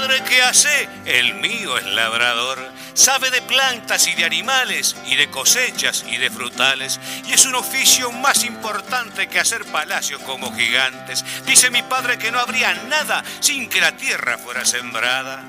Padre 0.00 0.24
que 0.24 0.42
hace, 0.42 0.88
el 1.04 1.34
mío 1.34 1.78
es 1.78 1.86
labrador. 1.86 2.58
Sabe 2.94 3.30
de 3.30 3.40
plantas 3.42 4.08
y 4.08 4.14
de 4.14 4.24
animales, 4.24 4.96
y 5.06 5.14
de 5.14 5.30
cosechas 5.30 6.04
y 6.08 6.16
de 6.16 6.30
frutales, 6.30 6.98
y 7.24 7.32
es 7.32 7.46
un 7.46 7.54
oficio 7.54 8.10
más 8.10 8.42
importante 8.42 9.28
que 9.28 9.38
hacer 9.38 9.64
palacios 9.66 10.20
como 10.22 10.52
gigantes. 10.52 11.24
Dice 11.46 11.70
mi 11.70 11.82
padre 11.82 12.18
que 12.18 12.32
no 12.32 12.40
habría 12.40 12.74
nada 12.74 13.22
sin 13.38 13.68
que 13.68 13.80
la 13.80 13.96
tierra 13.96 14.36
fuera 14.36 14.64
sembrada. 14.64 15.44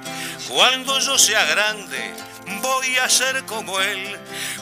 Cuando 0.48 1.00
yo 1.00 1.18
sea 1.18 1.44
grande, 1.46 2.14
voy 2.62 2.98
a 2.98 3.10
ser 3.10 3.46
como 3.46 3.82
él. 3.82 4.16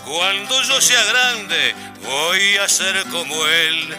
Cuando 0.05 0.63
yo 0.63 0.79
sea 0.79 1.03
grande, 1.03 1.75
voy 2.03 2.55
a 2.55 2.69
ser 2.69 3.03
como 3.09 3.45
él. 3.47 3.97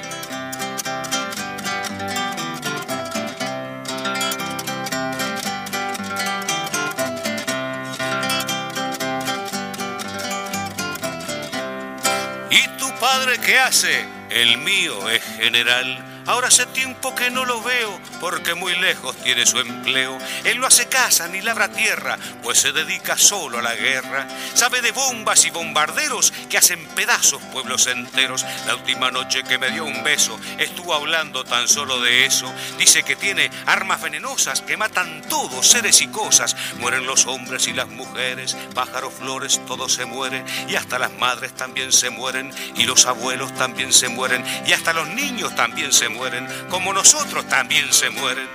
Padre 13.04 13.36
qué 13.36 13.58
hace? 13.58 14.02
El 14.30 14.56
mío 14.56 15.10
es 15.10 15.22
general. 15.36 16.13
Ahora 16.26 16.48
hace 16.48 16.64
tiempo 16.66 17.14
que 17.14 17.30
no 17.30 17.44
lo 17.44 17.62
veo, 17.62 18.00
porque 18.18 18.54
muy 18.54 18.74
lejos 18.76 19.14
tiene 19.18 19.44
su 19.44 19.58
empleo. 19.58 20.16
Él 20.44 20.58
no 20.58 20.66
hace 20.66 20.86
casa 20.88 21.28
ni 21.28 21.42
labra 21.42 21.68
tierra, 21.68 22.18
pues 22.42 22.58
se 22.58 22.72
dedica 22.72 23.18
solo 23.18 23.58
a 23.58 23.62
la 23.62 23.74
guerra. 23.74 24.26
Sabe 24.54 24.80
de 24.80 24.92
bombas 24.92 25.44
y 25.44 25.50
bombarderos 25.50 26.32
que 26.48 26.56
hacen 26.56 26.82
pedazos 26.94 27.42
pueblos 27.52 27.86
enteros. 27.88 28.46
La 28.66 28.74
última 28.74 29.10
noche 29.10 29.42
que 29.42 29.58
me 29.58 29.70
dio 29.70 29.84
un 29.84 30.02
beso, 30.02 30.40
estuvo 30.56 30.94
hablando 30.94 31.44
tan 31.44 31.68
solo 31.68 32.00
de 32.00 32.24
eso. 32.24 32.50
Dice 32.78 33.02
que 33.02 33.16
tiene 33.16 33.50
armas 33.66 34.00
venenosas 34.00 34.62
que 34.62 34.78
matan 34.78 35.20
todos, 35.28 35.68
seres 35.68 36.00
y 36.00 36.08
cosas. 36.08 36.56
Mueren 36.78 37.04
los 37.04 37.26
hombres 37.26 37.68
y 37.68 37.74
las 37.74 37.88
mujeres, 37.88 38.56
pájaros, 38.74 39.12
flores, 39.12 39.60
todo 39.66 39.90
se 39.90 40.06
muere. 40.06 40.42
Y 40.68 40.76
hasta 40.76 40.98
las 40.98 41.12
madres 41.12 41.54
también 41.54 41.92
se 41.92 42.08
mueren, 42.08 42.50
y 42.76 42.84
los 42.84 43.04
abuelos 43.04 43.54
también 43.56 43.92
se 43.92 44.08
mueren, 44.08 44.42
y 44.66 44.72
hasta 44.72 44.94
los 44.94 45.08
niños 45.08 45.54
también 45.54 45.92
se 45.92 46.08
mueren 46.08 46.13
mueren, 46.14 46.48
como 46.70 46.92
nosotros 46.92 47.46
también 47.48 47.92
se 47.92 48.10
mueren. 48.10 48.48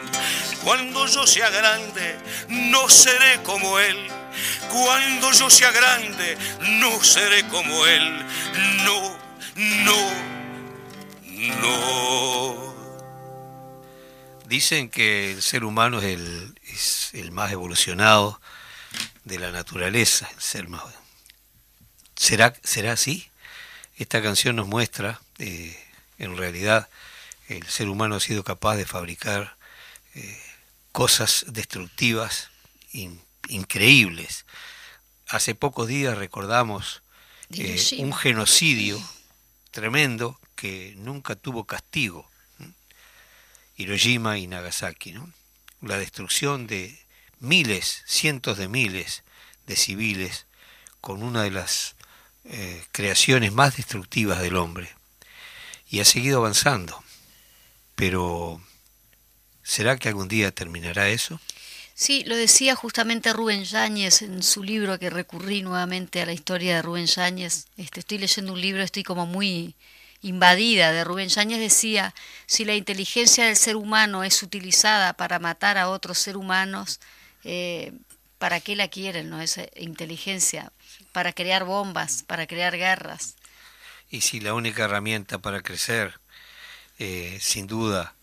Cuando 0.63 1.05
yo 1.07 1.27
sea 1.27 1.49
grande, 1.49 2.17
no 2.49 2.89
seré 2.89 3.41
como 3.43 3.79
él. 3.79 4.07
Cuando 4.69 5.31
yo 5.31 5.49
sea 5.49 5.71
grande, 5.71 6.37
no 6.79 7.03
seré 7.03 7.47
como 7.47 7.85
él. 7.85 8.25
No, 8.83 9.17
no, 9.85 10.11
no. 11.61 12.69
Dicen 14.45 14.89
que 14.89 15.31
el 15.31 15.41
ser 15.41 15.63
humano 15.63 15.99
es 15.99 16.05
el, 16.05 16.55
el 17.13 17.31
más 17.31 17.51
evolucionado 17.51 18.41
de 19.23 19.39
la 19.39 19.51
naturaleza, 19.51 20.27
el 20.33 20.41
ser 20.41 20.67
más... 20.67 20.83
¿Será, 22.15 22.53
¿Será 22.63 22.93
así? 22.93 23.29
Esta 23.97 24.21
canción 24.21 24.55
nos 24.55 24.67
muestra, 24.67 25.21
eh, 25.37 25.77
en 26.17 26.35
realidad, 26.37 26.89
el 27.49 27.67
ser 27.67 27.89
humano 27.89 28.15
ha 28.15 28.19
sido 28.19 28.43
capaz 28.43 28.75
de 28.75 28.85
fabricar 28.85 29.57
eh, 30.15 30.39
cosas 30.91 31.45
destructivas 31.47 32.49
increíbles. 33.47 34.45
Hace 35.27 35.55
pocos 35.55 35.87
días 35.87 36.17
recordamos 36.17 37.01
eh, 37.51 37.79
un 37.99 38.13
genocidio 38.13 39.01
tremendo 39.71 40.39
que 40.55 40.93
nunca 40.97 41.35
tuvo 41.35 41.65
castigo. 41.65 42.29
Hiroshima 43.77 44.37
y 44.37 44.47
Nagasaki, 44.47 45.13
¿no? 45.13 45.31
La 45.81 45.97
destrucción 45.97 46.67
de 46.67 46.99
miles, 47.39 48.03
cientos 48.05 48.57
de 48.57 48.67
miles 48.67 49.23
de 49.67 49.75
civiles 49.75 50.45
con 50.99 51.23
una 51.23 51.43
de 51.43 51.51
las 51.51 51.95
eh, 52.43 52.83
creaciones 52.91 53.53
más 53.53 53.77
destructivas 53.77 54.41
del 54.41 54.57
hombre. 54.57 54.89
Y 55.89 56.01
ha 56.01 56.05
seguido 56.05 56.39
avanzando. 56.39 57.01
Pero, 57.99 58.61
¿será 59.61 59.97
que 59.97 60.07
algún 60.07 60.29
día 60.29 60.51
terminará 60.51 61.09
eso? 61.09 61.37
Sí, 61.93 62.23
lo 62.23 62.37
decía 62.37 62.73
justamente 62.73 63.33
Rubén 63.33 63.65
Yáñez 63.65 64.21
en 64.21 64.41
su 64.41 64.63
libro 64.63 64.97
que 64.97 65.09
recurrí 65.09 65.63
nuevamente 65.63 66.21
a 66.21 66.25
la 66.25 66.31
historia 66.31 66.75
de 66.75 66.81
Rubén 66.81 67.07
Yáñez. 67.07 67.67
Este, 67.75 67.99
estoy 67.99 68.19
leyendo 68.19 68.53
un 68.53 68.61
libro, 68.61 68.81
estoy 68.81 69.03
como 69.03 69.25
muy 69.25 69.75
invadida 70.21 70.93
de 70.93 71.03
Rubén 71.03 71.27
Yáñez. 71.27 71.59
Decía, 71.59 72.15
si 72.45 72.63
la 72.63 72.73
inteligencia 72.73 73.47
del 73.47 73.57
ser 73.57 73.75
humano 73.75 74.23
es 74.23 74.43
utilizada 74.43 75.11
para 75.11 75.39
matar 75.39 75.77
a 75.77 75.89
otros 75.89 76.19
seres 76.19 76.37
humanos, 76.37 77.01
eh, 77.43 77.91
¿para 78.37 78.61
qué 78.61 78.77
la 78.77 78.87
quieren, 78.87 79.29
no? 79.29 79.41
esa 79.41 79.63
inteligencia? 79.75 80.71
Para 81.11 81.33
crear 81.33 81.65
bombas, 81.65 82.23
para 82.23 82.47
crear 82.47 82.77
guerras. 82.77 83.35
Y 84.09 84.21
si 84.21 84.39
la 84.39 84.53
única 84.53 84.85
herramienta 84.85 85.39
para 85.39 85.61
crecer 85.61 86.17
eh, 86.99 87.37
sin 87.41 87.67
duda 87.67 88.15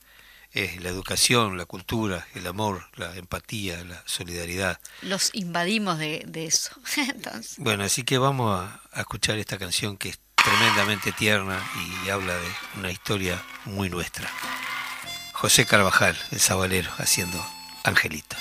es 0.52 0.80
la 0.80 0.88
educación, 0.88 1.58
la 1.58 1.66
cultura, 1.66 2.26
el 2.34 2.46
amor, 2.46 2.88
la 2.96 3.14
empatía, 3.16 3.82
la 3.84 4.02
solidaridad. 4.06 4.80
Los 5.02 5.30
invadimos 5.34 5.98
de, 5.98 6.24
eso. 6.34 6.72
Bueno, 7.58 7.84
así 7.84 8.04
que 8.04 8.18
vamos 8.18 8.58
a, 8.58 8.80
a, 8.92 9.00
escuchar 9.00 9.38
esta 9.38 9.58
canción 9.58 9.96
que 9.96 10.10
es 10.10 10.18
tremendamente 10.34 11.12
tierna 11.12 11.60
y 12.04 12.08
habla 12.08 12.34
de 12.34 12.48
una 12.78 12.90
historia 12.90 13.42
muy 13.64 13.90
nuestra. 13.90 14.30
José 15.32 15.66
Carvajal, 15.66 16.16
el 16.30 16.40
sabalero, 16.40 16.90
haciendo 16.98 17.44
Angelito. 17.84 18.36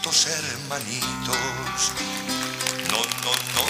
estos 0.00 0.26
hermanitos. 0.28 1.92
No, 2.88 2.96
no, 2.96 3.32
no, 3.54 3.64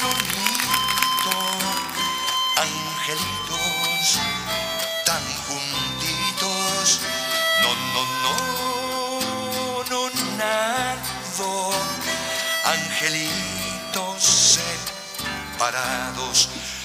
nonito, 0.00 1.36
angelitos, 2.56 4.06
tan 5.04 5.24
juntitos. 5.44 6.86
No, 7.60 7.70
no, 7.92 8.02
no, 8.22 8.34
no, 9.90 10.00
nado, 10.38 11.52
angelitos 12.64 14.18
separados. 15.58 16.36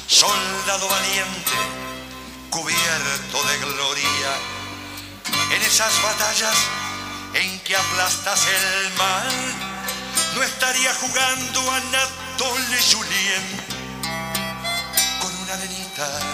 Soldado 0.07 0.85
valiente, 0.89 1.57
cubierto 2.49 3.43
de 3.47 3.57
gloria, 3.59 4.31
en 5.55 5.61
esas 5.61 5.93
batallas 6.03 6.82
en 7.33 7.59
que 7.61 7.75
aplastas 7.75 8.47
el 8.47 8.93
mal, 8.93 9.27
no 10.35 10.43
estaría 10.43 10.93
jugando 10.95 11.71
a 11.71 11.79
Natole 11.79 12.77
Julien 12.91 13.43
con 15.19 15.35
una 15.41 15.55
venita. 15.57 16.32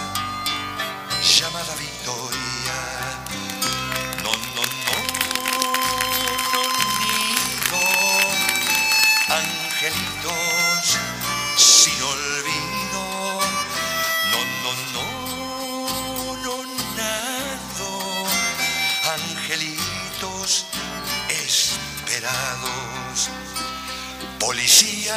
Policía, 24.50 25.14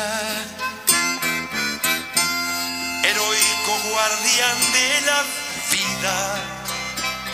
heroico 3.03 3.89
guardián 3.89 4.59
de 4.73 5.01
la 5.07 5.23
vida, 5.71 6.35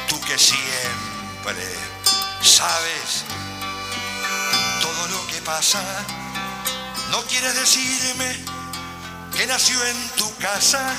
tú 0.08 0.22
que 0.22 0.38
siempre 0.38 1.68
sabes 2.42 3.26
todo 4.80 5.08
lo 5.10 5.28
que 5.28 5.42
pasa, 5.42 5.84
no 7.12 7.22
quieres 7.24 7.54
decirme 7.56 8.34
que 9.36 9.46
nació 9.46 9.86
en 9.86 10.10
tu 10.12 10.34
casa, 10.38 10.96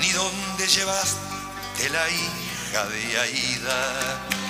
ni 0.00 0.10
dónde 0.10 0.66
llevaste 0.66 1.88
la 1.88 2.10
hija 2.10 2.84
de 2.90 3.20
Aida. 3.20 4.43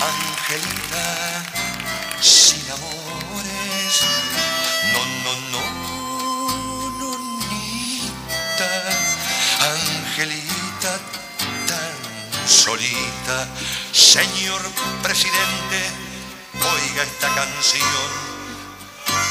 Angelita 0.00 1.44
sin 2.22 2.70
amores. 2.70 4.00
No, 4.92 5.04
no, 5.24 5.32
no, 5.52 5.62
no, 6.98 7.10
nita. 7.50 8.72
Angelita 9.60 10.98
tan 11.66 12.48
solita. 12.48 13.46
Señor 13.92 14.62
presidente, 15.02 15.90
oiga 16.54 17.02
esta 17.02 17.28
canción. 17.34 18.30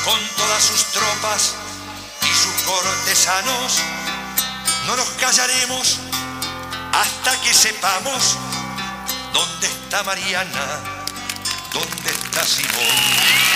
Con 0.06 0.20
todas 0.38 0.64
sus 0.64 0.84
tropas 0.92 1.56
y 2.22 2.34
sus 2.36 2.54
cortesanos, 2.64 3.80
no 4.86 4.96
nos 4.96 5.10
callaremos 5.20 5.98
hasta 6.94 7.42
que 7.42 7.54
sepamos 7.54 8.38
¿Dónde 9.40 9.68
está 9.68 10.04
Mariana? 10.04 10.82
¿Dónde 11.72 12.10
está 12.10 12.44
Simón? 12.44 13.49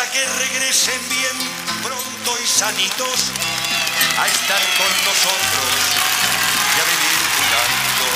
Hasta 0.00 0.12
que 0.12 0.24
regresen 0.26 1.08
bien 1.08 1.36
pronto 1.82 2.38
y 2.42 2.46
sanitos, 2.46 3.32
a 4.18 4.26
estar 4.26 4.62
con 4.78 4.92
nosotros 5.04 5.70
y 6.74 6.80
a 6.80 6.84
vivir 6.90 7.18
jugando. 7.36 8.06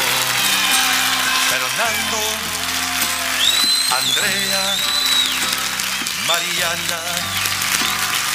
Fernando, 1.50 2.20
Andrea, 4.00 4.64
Mariana, 6.26 7.00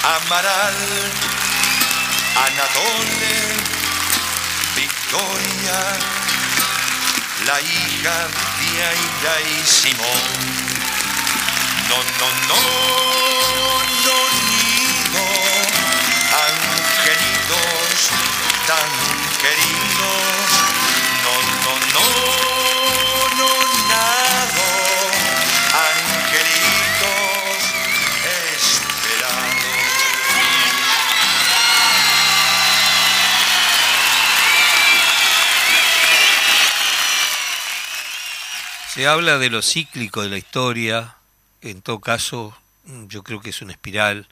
Amaral, 0.04 0.78
Anatole, 2.46 3.36
Victoria, 4.76 5.80
la 7.46 7.62
hija 7.62 8.28
de 8.60 8.84
Aida 8.84 9.34
y 9.42 9.66
Simón. 9.66 10.59
No, 11.90 11.96
no, 11.96 12.28
no, 12.48 12.62
no, 14.06 14.18
nido, 14.50 15.26
angelitos 16.48 18.00
tan 18.68 18.90
queridos. 19.42 20.50
No, 21.24 21.34
no, 21.66 21.74
no, 21.94 22.06
no, 23.38 23.50
nada, 23.90 24.70
angelitos 25.90 27.62
esperados. 28.46 29.50
Se 38.94 39.08
habla 39.08 39.38
de 39.40 39.50
lo 39.50 39.62
cíclico 39.64 40.22
de 40.22 40.30
la 40.30 40.38
historia, 40.38 41.16
en 41.62 41.82
todo 41.82 42.00
caso 42.00 42.56
yo 43.08 43.24
creo 43.24 43.42
que 43.42 43.50
es 43.50 43.62
una 43.62 43.74
espiral, 43.74 44.28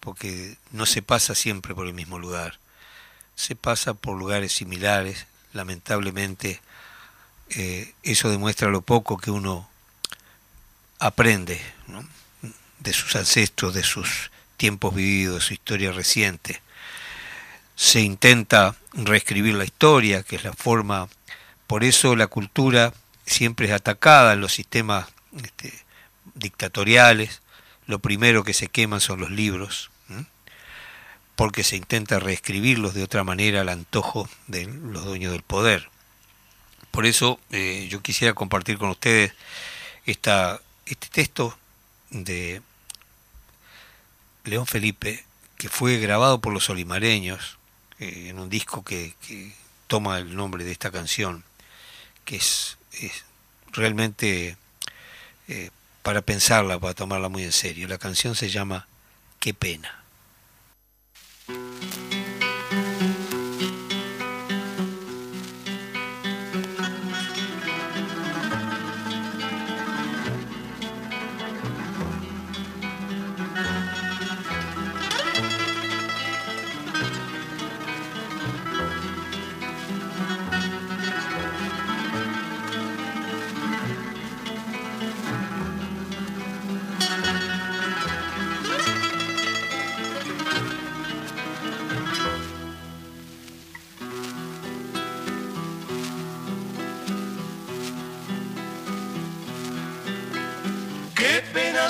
porque 0.00 0.56
no 0.72 0.86
se 0.86 1.02
pasa 1.02 1.34
siempre 1.34 1.74
por 1.74 1.86
el 1.86 1.94
mismo 1.94 2.18
lugar, 2.18 2.58
se 3.36 3.54
pasa 3.54 3.94
por 3.94 4.18
lugares 4.18 4.52
similares, 4.52 5.26
lamentablemente 5.52 6.60
eh, 7.50 7.94
eso 8.02 8.30
demuestra 8.30 8.68
lo 8.68 8.82
poco 8.82 9.18
que 9.18 9.30
uno 9.30 9.68
aprende 10.98 11.60
de 12.78 12.92
sus 12.92 13.14
ancestros, 13.16 13.74
de 13.74 13.82
sus 13.82 14.30
tiempos 14.56 14.94
vividos, 14.94 15.36
de 15.36 15.40
su 15.40 15.54
historia 15.54 15.92
reciente. 15.92 16.62
Se 17.76 18.00
intenta 18.00 18.76
reescribir 18.92 19.54
la 19.54 19.64
historia, 19.64 20.22
que 20.22 20.36
es 20.36 20.44
la 20.44 20.52
forma, 20.52 21.08
por 21.66 21.84
eso 21.84 22.16
la 22.16 22.26
cultura 22.26 22.92
siempre 23.26 23.66
es 23.66 23.72
atacada 23.72 24.32
en 24.32 24.40
los 24.40 24.52
sistemas 24.52 25.08
este, 25.42 25.72
dictatoriales. 26.34 27.42
Lo 27.86 27.98
primero 27.98 28.44
que 28.44 28.54
se 28.54 28.68
queman 28.68 29.00
son 29.00 29.20
los 29.20 29.30
libros, 29.30 29.90
porque 31.36 31.64
se 31.64 31.76
intenta 31.76 32.20
reescribirlos 32.20 32.94
de 32.94 33.02
otra 33.02 33.24
manera 33.24 33.62
al 33.62 33.68
antojo 33.68 34.28
de 34.46 34.66
los 34.66 35.04
dueños 35.04 35.32
del 35.32 35.42
poder. 35.42 35.90
Por 36.90 37.06
eso 37.06 37.40
eh, 37.50 37.88
yo 37.90 38.02
quisiera 38.02 38.34
compartir 38.34 38.78
con 38.78 38.90
ustedes 38.90 39.32
esta, 40.04 40.60
este 40.86 41.08
texto 41.08 41.58
de 42.10 42.62
León 44.44 44.66
Felipe, 44.66 45.24
que 45.56 45.68
fue 45.68 45.98
grabado 45.98 46.40
por 46.40 46.52
los 46.52 46.68
olimareños 46.70 47.58
eh, 47.98 48.28
en 48.28 48.38
un 48.38 48.50
disco 48.50 48.84
que, 48.84 49.14
toma 49.88 50.18
el 50.18 50.34
nombre 50.36 50.64
de 50.64 50.72
esta 50.72 50.90
canción, 50.90 51.44
que 52.24 52.36
es 52.36 52.78
es 53.00 53.24
realmente 53.72 54.56
eh, 55.48 55.70
para 56.02 56.22
pensarla, 56.22 56.78
para 56.78 56.94
tomarla 56.94 57.28
muy 57.28 57.44
en 57.44 57.52
serio. 57.52 57.88
La 57.88 57.98
canción 57.98 58.34
se 58.34 58.50
llama 58.50 58.86
Qué 59.38 59.54
pena. 59.54 60.01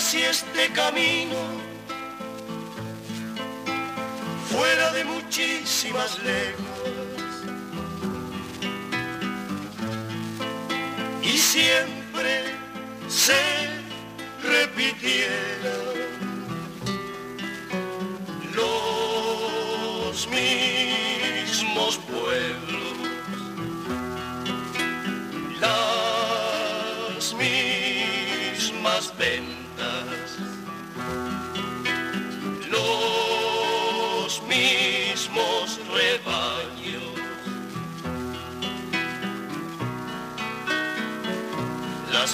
Si 0.00 0.22
este 0.22 0.68
camino 0.72 1.36
fuera 4.50 4.92
de 4.92 5.04
muchísimas 5.04 6.18
lejos 6.20 6.62
y 11.22 11.38
siempre 11.38 12.54
se 13.08 13.42
repitiera 14.42 15.74
los 18.54 20.28
mismos 20.28 21.98
pueblos, 21.98 22.51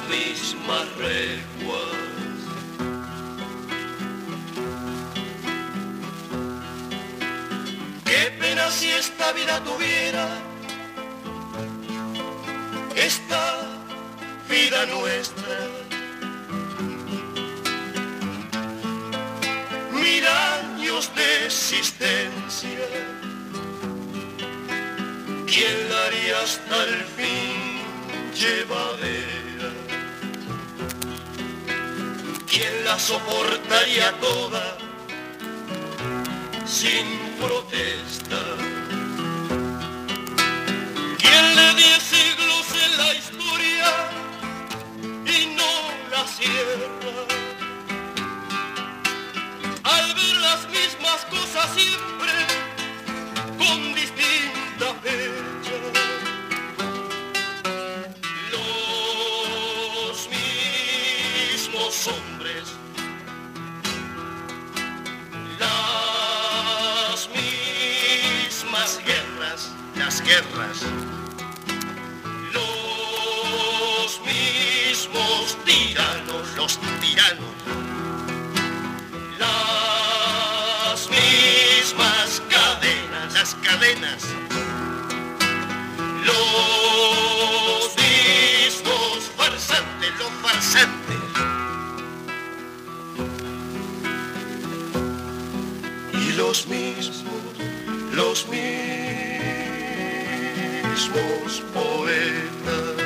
mismas 0.08 0.86
recuas. 0.96 2.08
Qué 8.04 8.36
pena 8.40 8.70
si 8.70 8.90
esta 8.90 9.32
vida 9.32 9.62
tuviera 9.64 10.26
esta 13.08 13.44
vida 14.50 14.86
nuestra. 14.86 15.58
Mil 19.92 20.26
años 20.26 21.10
de 21.14 21.46
existencia, 21.46 22.86
¿quién 25.46 25.76
la 25.90 26.06
haría 26.06 26.40
hasta 26.42 26.84
el 26.84 27.04
fin 27.16 27.82
llevadera? 28.34 29.37
¿Quién 32.58 32.84
la 32.84 32.98
soportaría 32.98 34.10
toda 34.20 34.76
sin 36.66 37.06
protesta? 37.38 38.40
¿Quién 41.18 41.44
le 41.54 41.74
diese 41.74 42.00
siglos 42.00 42.66
en 42.84 42.96
la 42.96 43.14
historia 43.14 43.88
y 45.24 45.54
no 45.54 45.72
la 46.10 46.26
cierra? 46.26 47.26
Al 49.84 50.14
ver 50.16 50.36
las 50.38 50.68
mismas 50.68 51.24
cosas 51.30 51.70
siempre 51.76 52.32
con 53.56 53.94
distinta 53.94 54.94
fecha. 55.04 55.37
Guerras, 70.28 70.82
los 72.52 74.20
mismos 74.26 75.56
tiranos, 75.64 76.46
los 76.54 76.78
tiranos, 77.00 77.56
las 79.38 81.08
mismas 81.08 82.42
cadenas, 82.50 83.32
las 83.32 83.54
cadenas, 83.66 84.22
los 86.26 87.97
poetas. 101.74 102.96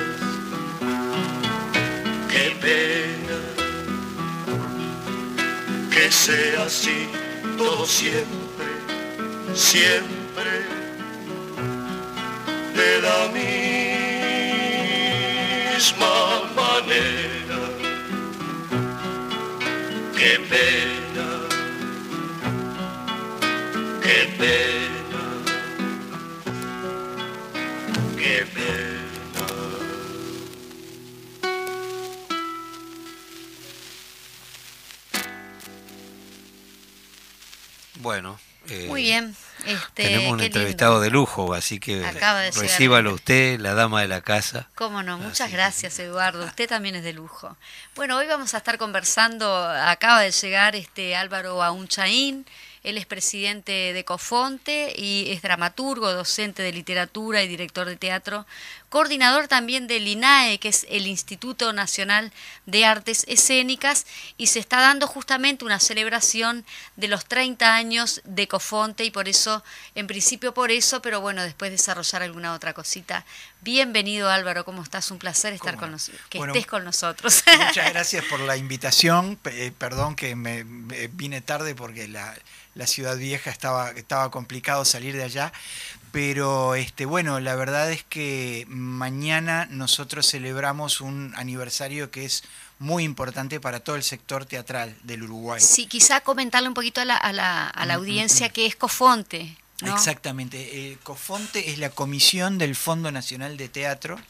Qué 2.30 2.46
pena 2.60 3.40
que 5.90 6.04
sea 6.10 6.64
así 6.64 7.08
todo 7.58 7.84
siempre, 7.86 8.70
siempre 9.54 10.52
de 12.74 12.92
la 13.06 13.20
misma 13.38 13.82
manera. 16.56 17.60
Qué 20.16 20.32
pena, 20.50 20.91
Muy 39.03 39.11
bien. 39.11 39.36
Este, 39.66 40.05
tenemos 40.05 40.32
un 40.32 40.38
lindo. 40.38 40.44
entrevistado 40.44 41.00
de 41.00 41.11
lujo, 41.11 41.55
así 41.55 41.78
que 41.78 42.03
recíbalo 42.57 43.14
usted, 43.14 43.61
la 43.61 43.74
dama 43.74 44.00
de 44.00 44.09
la 44.09 44.20
casa. 44.20 44.68
Cómo 44.74 45.03
no, 45.03 45.18
muchas 45.18 45.42
Así 45.42 45.53
gracias 45.53 45.98
Eduardo, 46.00 46.44
usted 46.44 46.68
también 46.68 46.96
es 46.96 47.05
de 47.05 47.12
lujo. 47.12 47.57
Bueno, 47.94 48.16
hoy 48.16 48.26
vamos 48.26 48.55
a 48.55 48.59
estar 48.59 48.76
conversando, 48.76 49.46
acaba 49.68 50.20
de 50.20 50.32
llegar 50.32 50.74
este 50.74 51.14
Álvaro 51.14 51.62
Aunchaín, 51.62 52.44
él 52.82 52.98
es 52.98 53.07
presidente 53.07 53.92
de 53.92 54.05
Cofonte 54.05 54.92
y 54.96 55.30
es 55.30 55.42
dramaturgo, 55.42 56.12
docente 56.12 56.62
de 56.62 56.72
literatura 56.72 57.42
y 57.44 57.48
director 57.48 57.86
de 57.86 57.96
teatro, 57.96 58.46
coordinador 58.93 59.49
también 59.49 59.86
del 59.86 60.07
INAE, 60.07 60.59
que 60.59 60.68
es 60.68 60.86
el 60.90 61.07
Instituto 61.07 61.72
Nacional 61.72 62.30
de 62.66 62.84
Artes 62.84 63.24
Escénicas, 63.26 64.05
y 64.36 64.49
se 64.49 64.59
está 64.59 64.82
dando 64.82 65.07
justamente 65.07 65.64
una 65.64 65.80
celebración 65.80 66.66
de 66.97 67.09
los 67.09 67.24
30 67.24 67.74
años 67.74 68.20
de 68.24 68.47
Cofonte 68.49 69.03
y 69.07 69.11
por 69.11 69.30
eso, 69.30 69.64
en 69.95 70.07
principio 70.07 70.53
por 70.53 70.70
eso, 70.70 71.01
pero 71.01 71.22
bueno, 71.22 71.43
después 71.43 71.70
desarrollar 71.70 72.22
alguna 72.22 72.53
otra 72.53 72.74
cosita. 72.74 73.24
Bienvenido 73.62 74.28
Álvaro, 74.28 74.66
¿cómo 74.66 74.82
estás? 74.82 75.11
Un 75.11 75.18
placer 75.18 75.55
estar 75.55 75.70
¿Cómo 75.70 75.80
con 75.80 75.90
no? 75.93 75.95
nosotros, 75.95 76.20
que 76.28 76.36
Bueno, 76.36 76.53
estés 76.53 76.66
con 76.66 76.84
nosotros. 76.84 77.43
Muchas 77.66 77.90
gracias 77.95 78.26
por 78.26 78.40
la 78.40 78.59
invitación. 78.59 79.38
Eh, 79.47 79.72
perdón 79.78 80.16
que 80.16 80.36
me, 80.36 80.64
me 80.64 81.07
vine 81.07 81.40
tarde 81.40 81.74
porque 81.74 82.09
la, 82.09 82.34
la 82.74 82.86
ciudad 82.86 83.16
vieja 83.16 83.51
estaba, 83.51 83.90
estaba 83.93 84.30
complicado 84.30 84.84
salir 84.84 85.16
de 85.16 85.22
allá. 85.22 85.51
Pero 86.12 86.74
este, 86.74 87.06
bueno, 87.06 87.40
la 87.40 87.54
verdad 87.56 87.90
es 87.90 88.04
que 88.04 88.66
mañana 88.68 89.66
nosotros 89.70 90.26
celebramos 90.30 91.00
un 91.00 91.32
aniversario 91.36 92.10
que 92.10 92.24
es 92.26 92.44
muy 92.78 93.02
importante 93.04 93.60
para 93.60 93.80
todo 93.80 93.96
el 93.96 94.02
sector 94.02 94.44
teatral 94.44 94.94
del 95.04 95.22
Uruguay. 95.22 95.60
Sí, 95.60 95.86
quizá 95.86 96.20
comentarle 96.20 96.68
un 96.68 96.74
poquito 96.74 97.00
a 97.00 97.04
la, 97.06 97.16
a 97.16 97.32
la, 97.32 97.66
a 97.66 97.86
la 97.86 97.94
audiencia 97.94 98.50
que 98.50 98.66
es 98.66 98.76
Cofonte. 98.76 99.56
¿no? 99.80 99.92
Exactamente. 99.94 100.90
El 100.90 100.98
COFONTE 100.98 101.70
es 101.72 101.78
la 101.78 101.90
Comisión 101.90 102.56
del 102.58 102.76
Fondo 102.76 103.10
Nacional 103.10 103.56
de 103.56 103.68
Teatro. 103.68 104.20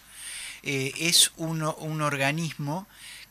Eh, 0.63 0.93
es 0.99 1.33
uno- 1.37 1.75
un 1.81 2.01
organismo 2.01 2.87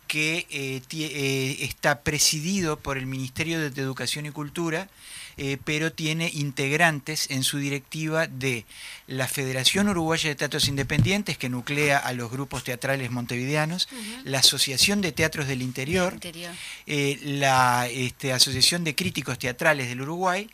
que 0.07 0.45
eh, 0.49 0.81
eh, 0.91 1.57
está 1.61 2.01
presidido 2.01 2.77
por 2.77 2.97
el 2.97 3.05
Ministerio 3.05 3.59
de 3.59 3.81
Educación 3.81 4.25
y 4.25 4.31
Cultura, 4.31 4.89
eh, 5.37 5.57
pero 5.63 5.91
tiene 5.91 6.29
integrantes 6.33 7.29
en 7.29 7.43
su 7.43 7.57
directiva 7.57 8.27
de 8.27 8.65
la 9.07 9.27
Federación 9.27 9.89
Uruguaya 9.89 10.29
de 10.29 10.35
Teatros 10.35 10.67
Independientes, 10.67 11.37
que 11.37 11.49
nuclea 11.49 11.97
a 11.97 12.13
los 12.13 12.31
grupos 12.31 12.63
teatrales 12.63 13.11
montevideanos, 13.11 13.89
la 14.23 14.39
Asociación 14.39 15.01
de 15.01 15.11
Teatros 15.11 15.47
del 15.47 15.61
Interior, 15.61 16.13
Interior. 16.13 16.53
eh, 16.85 17.19
la 17.23 17.87
este, 17.89 18.33
Asociación 18.33 18.83
de 18.83 18.95
Críticos 18.95 19.39
Teatrales 19.39 19.89
del 19.89 20.01
Uruguay 20.01 20.49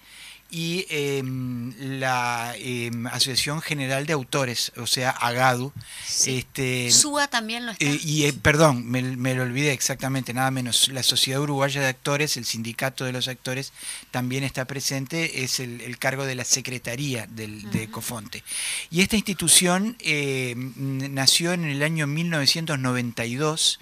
y 0.49 0.85
em, 0.89 1.73
la 1.99 2.53
em, 2.57 3.05
Asociación 3.07 3.61
General 3.61 4.05
de 4.05 4.13
Autores, 4.13 4.71
o 4.77 4.87
sea, 4.87 5.09
AGADU. 5.11 5.73
Sí. 6.05 6.37
Este, 6.37 6.91
SUA 6.91 7.27
también 7.27 7.65
lo 7.65 7.71
está. 7.73 7.85
eh, 7.85 7.99
y 8.03 8.23
eh, 8.25 8.33
perdón, 8.33 8.85
me, 8.85 9.01
me 9.01 9.35
lo 9.35 9.43
olvidé 9.43 9.71
exactamente, 9.73 10.33
nada 10.33 10.51
menos. 10.51 10.87
La 10.89 11.03
Sociedad 11.03 11.41
Uruguaya 11.41 11.81
de 11.81 11.87
Actores, 11.87 12.37
el 12.37 12.45
Sindicato 12.45 13.03
de 13.05 13.11
los 13.11 13.27
Actores, 13.27 13.73
también 14.11 14.43
está 14.43 14.65
presente, 14.65 15.43
es 15.43 15.59
el, 15.59 15.81
el 15.81 15.97
cargo 15.97 16.25
de 16.25 16.35
la 16.35 16.45
Secretaría 16.45 17.27
del, 17.27 17.69
de 17.71 17.89
Cofonte. 17.89 18.43
Y 18.89 19.01
esta 19.01 19.15
institución 19.17 19.97
eh, 19.99 20.53
nació 20.55 21.53
en 21.53 21.65
el 21.65 21.83
año 21.83 22.07
1992 22.07 23.79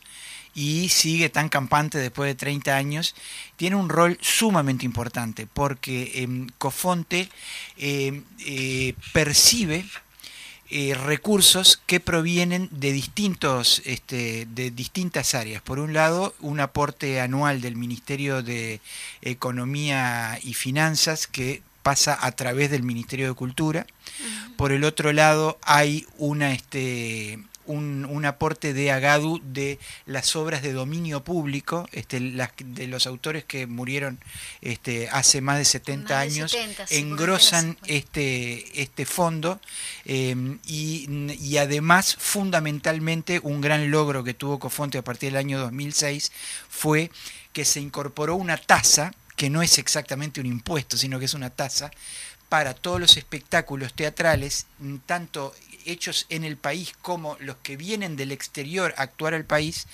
y 0.55 0.87
sigue 0.89 1.29
tan 1.29 1.49
campante 1.49 1.97
después 1.97 2.29
de 2.29 2.35
30 2.35 2.75
años, 2.75 3.13
tiene 3.57 3.75
un 3.75 3.89
rol 3.89 4.17
sumamente 4.21 4.85
importante 4.85 5.45
porque 5.45 6.23
em, 6.23 6.47
Cofonte 6.57 7.29
em, 7.77 8.23
eh, 8.45 8.95
percibe 9.13 9.85
eh, 10.71 10.95
recursos 10.95 11.79
que 11.85 11.99
provienen 11.99 12.69
de 12.71 12.91
distintos 12.91 13.83
este, 13.85 14.47
de 14.47 14.71
distintas 14.71 15.35
áreas. 15.35 15.61
Por 15.61 15.77
un 15.77 15.93
lado, 15.93 16.33
un 16.39 16.59
aporte 16.59 17.21
anual 17.21 17.61
del 17.61 17.75
Ministerio 17.75 18.41
de 18.41 18.79
Economía 19.21 20.39
y 20.41 20.55
Finanzas 20.55 21.27
que 21.27 21.61
pasa 21.83 22.17
a 22.19 22.31
través 22.31 22.71
del 22.71 22.81
Ministerio 22.81 23.27
de 23.27 23.35
Cultura. 23.35 23.85
Por 24.57 24.71
el 24.71 24.85
otro 24.85 25.13
lado, 25.13 25.59
hay 25.61 26.07
una 26.17 26.51
este, 26.51 27.39
un, 27.65 28.25
aporte 28.25 28.73
de 28.73 28.91
Agadu 28.91 29.39
de 29.43 29.77
las 30.05 30.35
obras 30.35 30.63
de 30.63 30.73
dominio 30.73 31.23
público, 31.23 31.87
este, 31.91 32.19
de 32.19 32.87
los 32.87 33.05
autores 33.07 33.45
que 33.45 33.67
murieron 33.67 34.19
este, 34.61 35.09
hace 35.09 35.41
más 35.41 35.57
de 35.59 35.65
70 35.65 36.19
años, 36.19 36.57
engrosan 36.89 37.77
este, 37.85 38.81
este 38.81 39.05
fondo 39.05 39.59
em, 40.05 40.59
y, 40.65 41.57
además 41.57 42.17
fundamentalmente 42.19 43.39
un 43.41 43.61
gran 43.61 43.89
logro 43.89 44.23
que 44.23 44.33
tuvo 44.33 44.59
Cofonte 44.59 44.97
a 44.97 45.03
partir 45.03 45.29
del 45.31 45.37
año 45.37 45.59
2006 45.59 46.31
fue 46.69 47.11
que 47.53 47.63
se 47.63 47.79
incorporó 47.79 48.35
una 48.35 48.57
tasa, 48.57 49.13
que 49.37 49.49
no 49.49 49.61
es 49.61 49.77
exactamente 49.77 50.41
un 50.41 50.45
impuesto, 50.45 50.97
sino 50.97 51.19
que 51.19 51.25
es 51.25 51.33
una 51.33 51.49
tasa, 51.49 51.91
para 52.49 52.73
todos 52.73 52.99
los 52.99 53.17
espectáculos 53.17 53.93
teatrales, 53.93 54.67
tanto 55.05 55.53
hechos 55.85 56.25
en 56.29 56.43
el 56.43 56.57
país 56.57 56.93
como 57.01 57.37
los 57.39 57.57
que 57.57 57.77
vienen 57.77 58.15
del 58.15 58.31
exterior 58.31 58.93
a 58.97 59.03
actuar 59.03 59.33
al 59.33 59.45
país, 59.45 59.87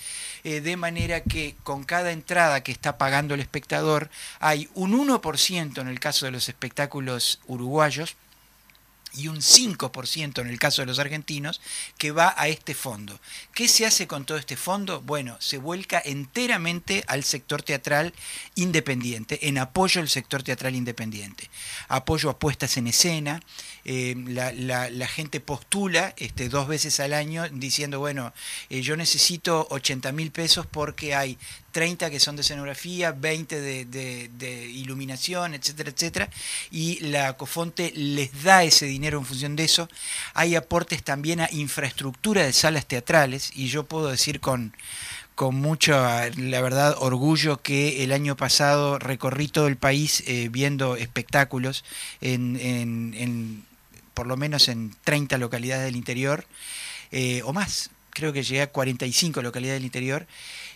eh, 0.44 0.62
de 0.62 0.78
manera 0.78 1.22
que 1.22 1.56
con 1.64 1.84
cada 1.84 2.12
entrada 2.12 2.64
que 2.64 2.72
está 2.72 2.98
pagando 2.98 3.34
el 3.34 3.42
espectador 3.42 4.10
hay 4.40 4.70
un 4.74 4.94
1% 4.94 5.82
en 5.82 5.88
el 5.88 6.00
caso 6.00 6.26
de 6.26 6.32
los 6.32 6.50
espectáculos 6.50 7.40
uruguayos, 7.48 8.16
y 9.14 9.28
un 9.28 9.38
5% 9.38 10.42
en 10.42 10.48
el 10.48 10.60
caso 10.60 10.82
de 10.82 10.86
los 10.86 11.00
argentinos, 11.00 11.62
que 11.98 12.12
va 12.12 12.34
a 12.38 12.48
este 12.48 12.74
fondo. 12.74 13.20
¿Qué 13.54 13.68
se 13.68 13.86
hace 13.86 14.08
con 14.08 14.26
todo 14.26 14.38
este 14.38 14.56
fondo? 14.56 15.02
Bueno, 15.02 15.38
se 15.40 15.58
vuelca 15.58 16.02
enteramente 16.04 17.04
al 17.08 17.24
sector 17.24 17.62
teatral 17.64 18.14
independiente, 18.56 19.48
en 19.48 19.58
apoyo 19.58 20.02
al 20.02 20.10
sector 20.10 20.44
teatral 20.44 20.76
independiente. 20.76 21.50
Apoyo 21.88 22.30
a 22.30 22.40
puestas 22.40 22.78
en 22.78 22.88
escena, 22.88 23.42
eh, 23.84 24.16
la, 24.18 25.08
gente 25.08 25.40
postula 25.40 26.14
este, 26.18 26.48
dos 26.48 26.68
veces 26.68 27.00
al 27.00 27.14
año 27.14 27.50
diciendo, 27.50 28.00
bueno, 28.00 28.34
eh, 28.70 28.82
yo 28.82 28.96
necesito 28.96 29.68
80 29.72 30.12
mil 30.12 30.32
pesos 30.32 30.66
porque 30.66 31.16
hay 31.16 31.38
30 31.72 32.10
que 32.10 32.20
son 32.20 32.36
de 32.36 32.42
escenografía, 32.42 33.12
20 33.12 33.86
de, 33.86 34.70
iluminación, 34.74 35.54
etcétera, 35.54 35.90
etcétera, 35.90 36.30
y 36.70 37.00
la 37.00 37.34
Cofonte 37.34 37.92
les 37.96 38.44
da 38.44 38.64
ese 38.64 38.86
dinero 38.86 39.20
en 39.20 39.26
función 39.26 39.56
de 39.56 39.64
eso. 39.64 39.90
Hay 40.34 40.56
aportes 40.56 41.04
también 41.04 41.42
a 41.42 41.50
infraestructura 41.52 42.44
de 42.44 42.54
salas 42.54 42.86
teatrales, 42.86 43.52
y 43.56 43.68
yo 43.68 43.84
puedo 43.84 44.10
decir 44.10 44.40
con, 44.40 44.74
con 45.36 45.56
mucho, 45.56 45.94
la 45.94 46.62
verdad, 46.62 46.96
orgullo 47.00 47.62
que 47.62 48.04
el 48.04 48.12
año 48.12 48.36
pasado 48.36 49.00
recorrí 49.00 49.48
todo 49.48 49.68
el 49.68 49.78
país 49.78 50.24
eh, 50.28 50.50
viendo 50.52 50.96
espectáculos 50.96 51.84
en, 52.22 53.66
por 54.14 54.28
lo 54.28 54.38
menos 54.38 54.68
en 54.68 54.94
30 55.04 55.38
localidades 55.38 55.86
del 55.86 55.96
interior, 55.96 56.46
eh, 57.12 57.42
o 57.44 57.54
más, 57.54 57.90
creo 58.12 58.34
que 58.34 58.44
llegué 58.44 58.62
a 58.62 58.72
45 58.72 59.42
localidades 59.42 59.80
del 59.80 59.86
interior, 59.86 60.28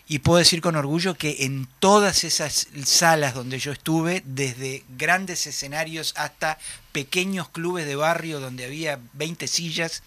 y 0.07 0.19
puedo 0.19 0.37
decir 0.37 0.61
con 0.61 0.75
orgullo 0.75 1.15
que 1.15 1.45
en 1.45 1.67
todas 1.79 2.23
esas 2.23 2.67
salas 2.83 3.33
donde 3.33 3.59
yo 3.59 3.71
estuve, 3.71 4.21
desde 4.25 4.83
grandes 4.97 5.47
escenarios 5.47 6.13
hasta 6.15 6.57
pequeños 6.95 7.49
clubes 7.49 7.85
de 7.85 7.97
barrio 7.97 8.39
donde 8.39 8.63
había 8.63 9.01
20 9.15 9.49
sillas, 9.49 10.01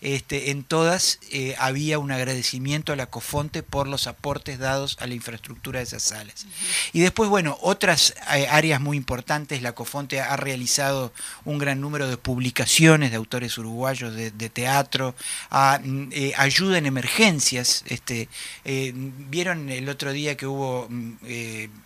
este, 0.00 0.50
en 0.50 0.64
todas 0.64 1.18
eh, 1.32 1.54
había 1.58 1.98
un 1.98 2.12
agradecimiento 2.12 2.94
a 2.94 2.96
la 2.96 3.10
Cofonte 3.10 3.62
por 3.62 3.86
los 3.86 4.06
aportes 4.06 4.58
dados 4.58 4.96
a 5.00 5.06
la 5.06 5.12
infraestructura 5.12 5.80
de 5.80 5.84
esas 5.84 6.02
salas. 6.02 6.46
Y 6.94 7.00
después, 7.00 7.28
bueno, 7.28 7.58
otras 7.60 8.14
eh, 8.34 8.46
áreas 8.48 8.80
muy 8.80 8.96
importantes, 8.96 9.60
la 9.60 9.74
Cofonte 9.74 10.22
ha 10.22 10.34
realizado 10.38 11.12
un 11.44 11.58
gran 11.58 11.78
número 11.78 12.08
de 12.08 12.16
publicaciones 12.16 13.10
de 13.10 13.18
autores 13.18 13.58
uruguayos 13.58 14.14
de, 14.14 14.30
teatro, 14.48 15.14
mm, 15.50 16.08
eh, 16.10 16.32
ayuda 16.38 16.78
en 16.78 16.86
emergencias, 16.86 17.84
este, 17.86 18.30
vieron 18.64 19.68
el 19.68 19.90
otro 19.90 20.10
día 20.12 20.38
que 20.38 20.46
hubo 20.46 20.86
mm, 20.88 21.16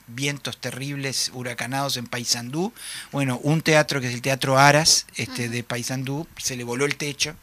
vientos 0.07 0.59
terribles, 0.59 1.33
huracanados 1.35 1.97
en 1.97 2.07
Paysandú, 2.07 2.73
bueno, 3.11 3.41
un 3.43 3.61
teatro 3.61 4.01
que 4.01 4.07
es 4.07 4.15
el 4.15 4.23
Teatro 4.23 4.44
Aras 4.53 5.07
este, 5.17 5.49
de 5.49 5.63
Paysandú, 5.63 6.27
se 6.37 6.57
le 6.57 6.65
voló 6.65 6.85
el 6.85 6.97
techo. 6.97 7.35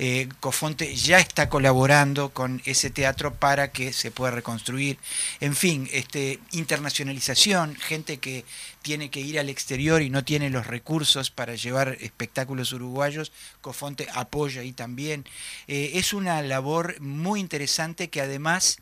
Eh, 0.00 0.28
Cofonte 0.38 0.94
ya 0.94 1.18
está 1.18 1.48
colaborando 1.48 2.30
con 2.30 2.62
ese 2.64 2.88
teatro 2.88 3.34
para 3.34 3.72
que 3.72 3.92
se 3.92 4.12
pueda 4.12 4.30
reconstruir. 4.30 4.96
En 5.40 5.56
fin, 5.56 5.88
este, 5.92 6.38
internacionalización, 6.52 7.74
gente 7.74 8.18
que 8.18 8.44
tiene 8.82 9.10
que 9.10 9.20
ir 9.20 9.40
al 9.40 9.48
exterior 9.48 10.00
y 10.00 10.08
no 10.08 10.24
tiene 10.24 10.50
los 10.50 10.68
recursos 10.68 11.30
para 11.30 11.56
llevar 11.56 11.96
espectáculos 12.00 12.72
uruguayos, 12.72 13.32
Cofonte 13.60 14.06
apoya 14.14 14.60
ahí 14.62 14.72
también. 14.72 15.24
Eh, 15.66 15.92
es 15.94 16.12
una 16.12 16.40
labor 16.42 17.00
muy 17.00 17.40
interesante 17.40 18.08
que 18.08 18.20
además 18.20 18.78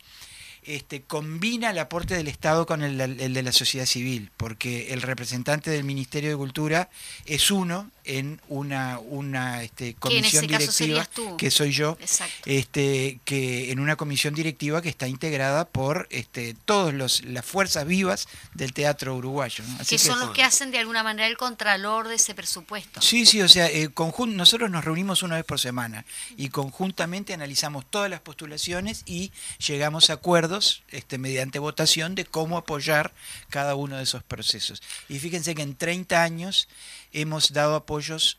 este, 0.67 1.01
combina 1.01 1.71
el 1.71 1.79
aporte 1.79 2.15
del 2.15 2.27
Estado 2.27 2.65
con 2.65 2.83
el, 2.83 2.97
de 2.97 3.43
la 3.43 3.51
sociedad 3.51 3.85
civil, 3.85 4.31
porque 4.37 4.93
el 4.93 5.01
representante 5.01 5.71
del 5.71 5.85
Ministerio 5.85 6.29
de 6.29 6.35
Cultura 6.35 6.89
es 7.25 7.51
uno 7.51 7.89
en 8.07 8.41
una, 8.47 8.99
una 8.99 9.63
este, 9.63 9.93
comisión 9.95 10.47
directiva, 10.47 11.07
que 11.37 11.51
soy 11.51 11.71
yo, 11.71 11.97
este, 12.45 13.19
que 13.25 13.71
en 13.71 13.79
una 13.79 13.95
comisión 13.95 14.33
directiva 14.33 14.81
que 14.81 14.89
está 14.89 15.07
integrada 15.07 15.65
por 15.65 16.07
este, 16.09 16.55
todas 16.65 16.93
las 17.23 17.45
fuerzas 17.45 17.85
vivas 17.85 18.27
del 18.53 18.73
teatro 18.73 19.15
uruguayo. 19.15 19.63
que 19.87 19.97
son 19.97 20.19
los 20.19 20.31
que 20.31 20.43
hacen 20.43 20.71
de 20.71 20.79
alguna 20.79 21.03
manera 21.03 21.27
el 21.27 21.37
contralor 21.37 22.07
de 22.07 22.15
ese 22.15 22.33
presupuesto. 22.33 23.01
Sí, 23.01 23.25
sí, 23.25 23.41
o 23.41 23.49
sea, 23.49 23.67
eh, 23.67 23.89
nosotros 24.27 24.71
nos 24.71 24.85
reunimos 24.85 25.23
una 25.23 25.35
vez 25.35 25.45
por 25.45 25.59
semana 25.59 26.05
y 26.37 26.49
conjuntamente 26.49 27.33
analizamos 27.33 27.85
todas 27.89 28.09
las 28.09 28.21
postulaciones 28.21 29.03
y 29.05 29.31
llegamos 29.65 30.09
a 30.09 30.13
acuerdos 30.13 30.83
este, 30.89 31.17
mediante 31.17 31.59
votación 31.59 32.15
de 32.15 32.25
cómo 32.25 32.57
apoyar 32.57 33.13
cada 33.49 33.75
uno 33.75 33.97
de 33.97 34.03
esos 34.03 34.23
procesos. 34.23 34.81
Y 35.09 35.19
fíjense 35.19 35.55
que 35.55 35.61
en 35.61 35.75
30 35.75 36.23
años 36.23 36.67
hemos 37.13 37.53
dado 37.53 37.75
apoyos 37.75 38.37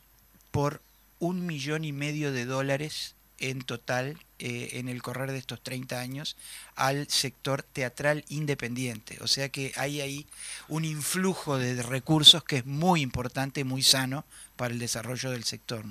por 0.51 0.81
un 1.19 1.47
millón 1.47 1.85
y 1.85 1.93
medio 1.93 2.33
de 2.33 2.45
dólares 2.45 3.15
en 3.39 3.63
total 3.63 4.19
eh, 4.41 4.71
en 4.75 4.89
el 4.89 5.03
correr 5.03 5.33
de 5.33 5.39
estos 5.39 5.63
30 5.63 5.99
años 5.99 6.37
al 6.75 7.09
sector 7.09 7.63
teatral 7.63 8.25
independiente. 8.29 9.19
O 9.21 9.29
sea 9.29 9.49
que 9.49 9.73
hay 9.77 10.01
ahí 10.01 10.27
un 10.69 10.85
influjo 10.85 11.59
de 11.59 11.83
recursos 11.83 12.43
que 12.45 12.59
es 12.59 12.67
muy 12.67 13.01
importante, 13.01 13.65
muy 13.65 13.83
sano 13.83 14.25
para 14.57 14.73
el 14.73 14.81
desarrollo 14.81 15.31
del 15.31 15.45
sector. 15.45 15.85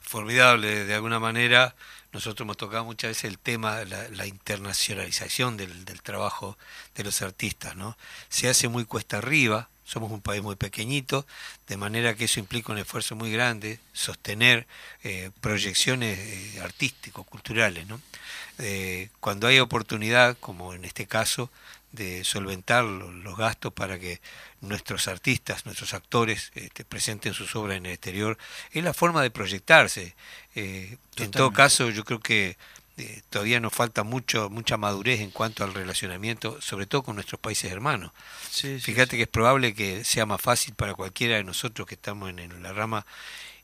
Formidable, 0.00 0.84
de 0.84 0.94
alguna 0.94 1.20
manera. 1.20 1.74
Nosotros 2.12 2.44
hemos 2.44 2.58
tocado 2.58 2.84
muchas 2.84 3.10
veces 3.10 3.24
el 3.24 3.38
tema, 3.38 3.84
la, 3.84 4.08
la 4.10 4.26
internacionalización 4.26 5.56
del, 5.56 5.86
del, 5.86 6.02
trabajo 6.02 6.58
de 6.94 7.04
los 7.04 7.22
artistas. 7.22 7.74
¿no? 7.74 7.96
Se 8.28 8.50
hace 8.50 8.68
muy 8.68 8.84
cuesta 8.84 9.18
arriba, 9.18 9.70
somos 9.84 10.10
un 10.10 10.20
país 10.20 10.42
muy 10.42 10.56
pequeñito, 10.56 11.26
de 11.66 11.76
manera 11.76 12.14
que 12.14 12.24
eso 12.24 12.40
implica 12.40 12.72
un 12.72 12.78
esfuerzo 12.78 13.16
muy 13.16 13.32
grande, 13.32 13.80
sostener 13.92 14.66
eh, 15.02 15.30
proyecciones 15.40 16.18
eh, 16.18 16.60
artísticos, 16.62 17.26
culturales. 17.26 17.86
¿no? 17.86 18.00
Eh, 18.58 19.08
cuando 19.20 19.46
hay 19.46 19.58
oportunidad, 19.58 20.36
como 20.38 20.74
en 20.74 20.84
este 20.84 21.06
caso, 21.06 21.50
de 21.90 22.24
solventar 22.24 22.84
los, 22.84 23.36
gastos 23.36 23.72
para 23.72 23.98
que 23.98 24.20
nuestros 24.62 25.08
artistas, 25.08 25.66
nuestros 25.66 25.92
actores 25.92 26.50
este, 26.54 26.86
presenten 26.86 27.34
sus 27.34 27.54
obras 27.54 27.76
en 27.76 27.84
el 27.84 27.92
exterior, 27.92 28.38
es 28.70 28.82
la 28.82 28.94
forma 28.94 29.22
de 29.22 29.30
proyectarse. 29.30 30.14
en 30.54 31.30
todo 31.32 31.52
caso, 31.52 31.90
yo 31.90 32.04
creo 32.04 32.20
que 32.20 32.56
eh, 33.02 33.22
todavía 33.30 33.60
nos 33.60 33.72
falta 33.72 34.02
mucho 34.02 34.48
mucha 34.50 34.76
madurez 34.76 35.20
en 35.20 35.30
cuanto 35.30 35.64
al 35.64 35.74
relacionamiento, 35.74 36.60
sobre 36.60 36.86
todo 36.86 37.02
con 37.02 37.16
nuestros 37.16 37.40
países 37.40 37.72
hermanos. 37.72 38.12
Fíjate 38.50 39.16
que 39.16 39.24
es 39.24 39.28
probable 39.28 39.74
que 39.74 40.04
sea 40.04 40.26
más 40.26 40.40
fácil 40.40 40.74
para 40.74 40.94
cualquiera 40.94 41.36
de 41.36 41.44
nosotros 41.44 41.86
que 41.86 41.94
estamos 41.94 42.30
en, 42.30 42.62
la 42.62 42.72
rama 42.72 43.06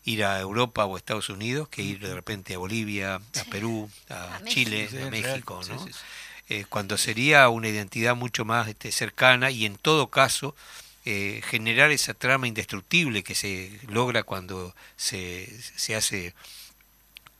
ir 0.04 0.24
a 0.24 0.40
Europa 0.40 0.84
o 0.84 0.94
a 0.94 0.98
Estados 0.98 1.28
Unidos 1.28 1.68
que 1.68 1.82
ir 1.82 2.00
de 2.00 2.14
repente 2.14 2.54
a 2.54 2.58
Bolivia, 2.58 3.16
a 3.16 3.44
Perú, 3.50 3.90
a, 4.08 4.40
Chile, 4.44 4.88
a 5.06 5.10
México, 5.10 5.60
¿no? 5.68 5.86
Eh, 6.50 6.64
cuando 6.68 6.96
sería 6.96 7.48
una 7.50 7.68
identidad 7.68 8.16
mucho 8.16 8.46
más 8.46 8.68
este, 8.68 8.90
cercana 8.90 9.50
y 9.50 9.66
en 9.66 9.76
todo 9.76 10.06
caso 10.08 10.56
eh, 11.04 11.42
generar 11.44 11.90
esa 11.90 12.14
trama 12.14 12.48
indestructible 12.48 13.22
que 13.22 13.34
se 13.34 13.78
logra 13.88 14.22
cuando 14.22 14.74
se, 14.96 15.48
se 15.76 15.94
hace 15.94 16.34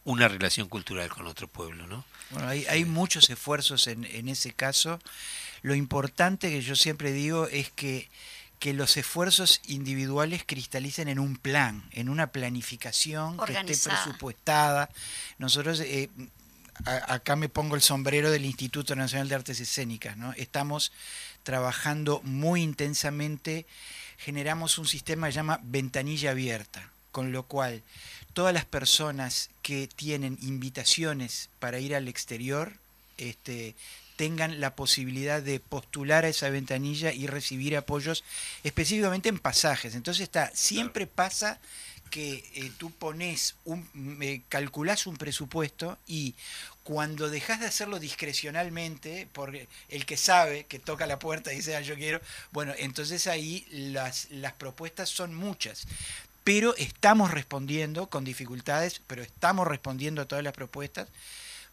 una 0.09 0.27
relación 0.27 0.69
cultural 0.69 1.11
con 1.11 1.27
otro 1.27 1.49
pueblo, 1.49 1.87
¿no? 1.87 2.03
Bueno, 2.31 2.49
hay, 2.49 2.65
hay 2.67 2.87
muchos 2.87 3.29
esfuerzos 3.29 3.87
en, 3.89 4.07
en, 4.07 4.31
ese 4.31 4.53
caso. 4.53 4.99
Lo 5.61 5.75
importante 5.75 6.49
que 6.49 6.63
yo 6.63 6.77
siempre 6.77 7.13
digo 7.13 7.47
es 7.47 7.71
que, 7.71 8.09
que 8.59 8.73
los 8.73 8.97
esfuerzos 8.97 9.61
individuales 9.67 10.45
cristalicen 10.47 11.09
en 11.09 11.19
un 11.19 11.37
plan, 11.37 11.85
en 11.93 12.09
una 12.09 12.29
planificación 12.33 13.37
que 13.45 13.53
esté 13.53 13.91
presupuestada. 13.91 14.89
Nosotros, 15.37 15.81
eh, 15.81 16.09
acá 16.87 17.37
me 17.37 17.51
pongo 17.51 17.77
el 17.77 17.83
sombrero 17.83 18.31
del 18.31 18.47
Instituto 18.47 18.97
Nacional 18.97 19.29
de 19.29 19.35
Artes 19.35 19.61
Escénicas, 19.61 20.17
¿no? 20.17 20.33
Estamos 20.39 20.91
trabajando 21.43 22.23
muy 22.25 22.63
intensamente, 22.63 23.67
generamos 24.17 24.79
un 24.79 24.87
sistema 24.87 25.27
que 25.27 25.33
se 25.35 25.37
llama 25.37 25.61
ventanilla 25.65 26.31
abierta, 26.31 26.91
con 27.13 27.31
lo 27.31 27.43
cual 27.43 27.83
todas 28.39 28.55
las 28.55 28.67
personas 28.67 29.51
que 29.63 29.89
tienen 29.89 30.39
invitaciones 30.43 31.49
para 31.59 31.81
ir 31.81 31.93
al 31.93 32.07
exterior 32.07 32.73
este, 33.17 33.75
tengan 34.15 34.61
la 34.61 34.77
posibilidad 34.77 35.43
de 35.43 35.59
postular 35.59 36.25
a 36.25 36.29
esa 36.29 36.49
ventanilla 36.49 37.13
y 37.13 37.27
recibir 37.27 37.77
apoyos 37.77 38.23
específicamente 38.63 39.29
en 39.29 39.41
pasajes. 39.41 39.97
Entonces 39.97 40.23
está, 40.23 40.53
siempre 40.55 41.09
pasa 41.09 41.59
que 42.13 42.45
eh, 42.55 42.71
tú 42.79 42.93
pones 42.93 43.57
un, 43.65 43.89
calculás 44.49 45.09
un 45.09 45.17
presupuesto 45.17 45.99
y 46.07 46.37
cuando 46.85 47.29
dejas 47.29 47.59
de 47.59 47.67
hacerlo 47.67 47.99
discrecionalmente, 47.99 49.27
por 49.33 49.53
el 49.89 50.07
que 50.07 50.17
sabe, 50.17 50.65
que 50.65 50.79
toca 50.79 51.09
la 51.09 51.19
puerta 51.19 51.53
y 51.53 51.57
dice, 51.57 51.75
ah, 51.75 51.81
yo 51.81 51.97
quiero, 51.97 52.21
bueno, 52.53 52.73
entonces 52.79 53.27
ahí 53.27 53.67
las, 53.71 54.31
las 54.31 54.53
propuestas 54.53 55.09
son 55.09 55.35
muchas 55.35 55.89
pero 56.49 56.75
estamos 56.79 57.31
respondiendo 57.31 58.07
con 58.07 58.25
dificultades, 58.25 59.03
pero 59.07 59.21
estamos 59.21 59.67
respondiendo 59.67 60.23
a 60.23 60.25
todas 60.25 60.43
las 60.43 60.55
propuestas, 60.55 61.07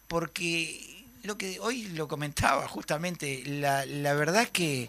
porque 0.06 0.95
lo 1.26 1.36
que 1.36 1.58
hoy 1.60 1.88
lo 1.94 2.06
comentaba 2.06 2.68
justamente, 2.68 3.42
la, 3.46 3.84
la 3.84 4.14
verdad 4.14 4.48
que 4.48 4.88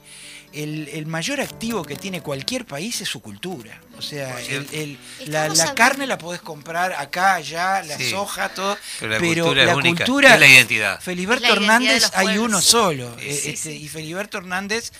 el, 0.53 1.05
mayor 1.05 1.41
activo 1.41 1.83
que 1.83 1.95
tiene 1.95 2.21
cualquier 2.21 2.65
país 2.65 3.01
es 3.01 3.09
su 3.09 3.21
cultura. 3.21 3.81
O 3.97 4.01
sea, 4.01 4.39
el, 4.39 4.97
la, 5.25 5.73
carne 5.73 6.05
la 6.05 6.17
podés 6.17 6.41
comprar 6.41 6.93
acá, 6.93 7.35
allá, 7.35 7.81
la 7.81 7.99
soja, 7.99 8.49
todo, 8.49 8.77
pero 8.99 9.53
la, 9.55 9.73
cultura, 9.73 10.35
es 10.35 10.39
la 10.39 10.47
identidad. 10.47 11.01
Feliberto 11.01 11.51
Hernández 11.51 12.11
hay 12.13 12.37
uno 12.37 12.61
solo, 12.61 13.15
eh, 13.19 13.41
este, 13.45 13.73
y 13.73 13.87
Feliberto 13.87 14.37
Hernández 14.37 14.91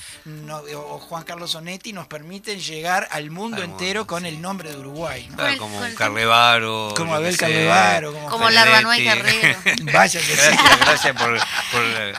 o 0.75 0.99
Juan 0.99 1.23
Carlos 1.23 1.53
Onetti 1.55 1.93
nos 1.93 2.07
permiten 2.07 2.59
llegar 2.59 3.07
al 3.11 3.29
mundo 3.29 3.61
entero 3.61 4.07
con 4.07 4.25
el 4.25 4.41
nombre 4.41 4.71
de 4.71 4.77
Uruguay. 4.77 5.29
como 5.59 5.79
Carlevaro, 5.95 6.93
como 6.95 7.13
Abel 7.13 7.37
Carlevaro, 7.37 8.13
como, 8.13 8.29
como 8.29 8.49
Larranuay 8.49 9.05
Carrero. 9.05 9.59
Vaya 9.93 10.19
gracias, 10.27 10.79
gracias 10.79 11.15
por 11.15 11.26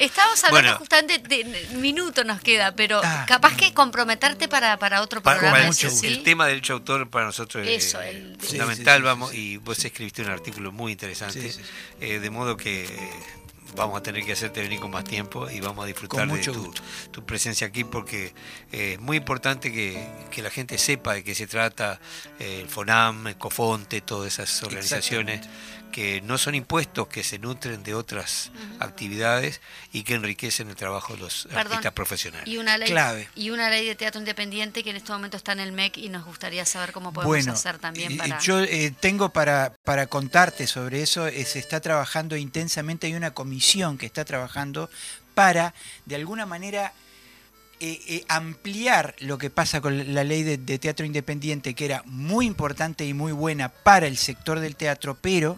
Estamos 0.01 0.45
hablando 0.45 0.79
justamente 0.79 1.19
de 1.19 1.45
minuto 1.77 2.25
nos 2.25 2.41
queda, 2.41 2.73
pero 2.75 3.01
ah. 3.03 3.25
capaz 3.27 3.57
que 3.57 3.73
comprometerte 3.73 4.49
para, 4.49 4.79
para 4.79 5.03
otro 5.03 5.23
programa. 5.23 5.59
el, 5.59 6.23
tema 6.23 6.47
del 6.47 6.57
derecho 6.57 6.75
autor 6.75 7.09
para 7.09 7.27
nosotros 7.27 7.67
es 7.67 7.97
fundamental, 8.39 9.03
vamos, 9.03 9.35
y 9.35 9.57
vos 9.59 9.85
escribiste 9.85 10.23
un 10.23 10.31
artículo 10.31 10.73
muy 10.73 10.93
interesante, 10.93 11.53
eh, 12.01 12.19
de 12.19 12.31
modo 12.31 12.57
que 12.57 12.87
vamos 13.77 13.99
a 13.99 14.03
tener 14.03 14.25
que 14.25 14.33
hacerte 14.33 14.61
venir 14.61 14.81
con 14.81 14.91
más 14.91 15.05
tiempo 15.05 15.49
y 15.51 15.61
vamos 15.61 15.85
a 15.85 15.87
disfrutar 15.87 16.29
de 16.29 16.43
tu, 17.13 17.25
presencia 17.25 17.67
aquí 17.67 17.85
porque 17.85 18.33
eh, 18.73 18.95
es 18.95 19.01
muy 19.01 19.17
importante 19.17 19.73
que, 19.73 20.39
la 20.43 20.51
gente 20.51 20.79
sepa 20.79 21.15
de 21.15 21.25
qué 21.25 21.35
se 21.35 21.47
trata 21.47 22.01
eh, 22.39 22.61
el 22.63 22.69
FONAM, 22.69 23.27
el 23.27 23.37
COFONTE, 23.37 24.01
todas 24.03 24.33
esas 24.33 24.63
organizaciones 24.63 25.41
que 25.93 26.21
no 26.21 26.39
son 26.39 26.55
impuestos, 26.55 27.09
que 27.09 27.23
se 27.23 27.39
nutren 27.39 27.83
de 27.83 27.95
otras 27.95 28.51
actividades 28.81 29.61
y 29.93 30.03
que 30.03 30.15
enriquecen 30.15 30.69
el 30.69 30.77
trabajo 30.77 31.15
de 31.15 31.21
los 31.21 31.49
artistas 31.55 31.93
profesionales. 31.93 32.47
Y 32.47 32.59
una, 32.59 32.79
ley, 32.79 32.89
Clave. 32.89 33.29
y 33.35 33.51
una 33.51 33.71
ley 33.71 33.87
de 33.87 33.95
teatro 33.95 34.21
independiente 34.21 34.85
que 34.85 34.91
en 34.91 34.97
este 34.97 35.13
momento 35.13 35.37
está 35.37 35.53
en 35.53 35.61
el 35.61 35.73
MEC 35.73 35.99
y 35.99 36.09
nos 36.09 36.25
gustaría 36.25 36.65
saber 36.65 36.93
cómo 36.93 37.13
podemos 37.13 37.49
hacer 37.49 37.79
también 37.79 38.17
para... 38.17 38.39
Yo 38.41 38.61
eh, 38.61 38.93
tengo 38.99 39.31
para, 39.31 39.75
para 39.85 40.07
contarte 40.07 40.67
sobre 40.67 41.03
eso, 41.03 41.27
eh, 41.27 41.45
se 41.45 41.59
está 41.59 41.81
trabajando 41.81 42.37
intensamente, 42.37 43.07
hay 43.07 43.15
una 43.15 43.33
comisión 43.33 43.99
que 43.99 44.07
está 44.07 44.25
trabajando 44.25 44.91
para, 45.35 45.75
de 46.05 46.17
alguna 46.17 46.47
manera, 46.47 46.93
eh, 47.81 48.25
ampliar 48.29 49.15
lo 49.21 49.39
que 49.39 49.51
pasa 49.51 49.81
con 49.81 50.15
la 50.15 50.25
ley 50.25 50.43
de, 50.43 50.79
teatro 50.79 51.07
independiente, 51.07 51.75
que 51.75 51.85
era 51.85 52.03
muy 52.07 52.47
importante 52.47 53.07
y 53.07 53.15
muy 53.15 53.33
buena 53.33 53.69
para 53.69 54.07
el 54.07 54.17
sector 54.17 54.61
del 54.61 54.77
teatro, 54.77 55.17
pero 55.21 55.57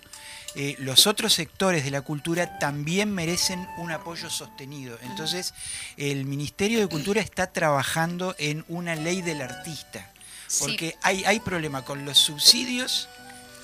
eh, 0.54 0.76
los 0.78 1.06
otros 1.06 1.32
sectores 1.32 1.84
de 1.84 1.90
la 1.90 2.02
cultura 2.02 2.58
también 2.58 3.12
merecen 3.12 3.66
un 3.78 3.92
apoyo 3.92 4.28
sostenido. 4.28 4.98
Entonces, 5.02 5.54
el 5.96 6.24
Ministerio 6.24 6.80
de 6.80 6.88
Cultura 6.88 7.20
está 7.20 7.52
trabajando 7.52 8.34
en 8.38 8.64
una 8.68 8.96
ley 8.96 9.22
del 9.22 9.42
artista, 9.42 10.10
porque 10.58 10.96
hay, 11.02 11.24
hay 11.24 11.40
problema 11.40 11.84
con 11.84 12.04
los 12.04 12.18
subsidios 12.18 13.08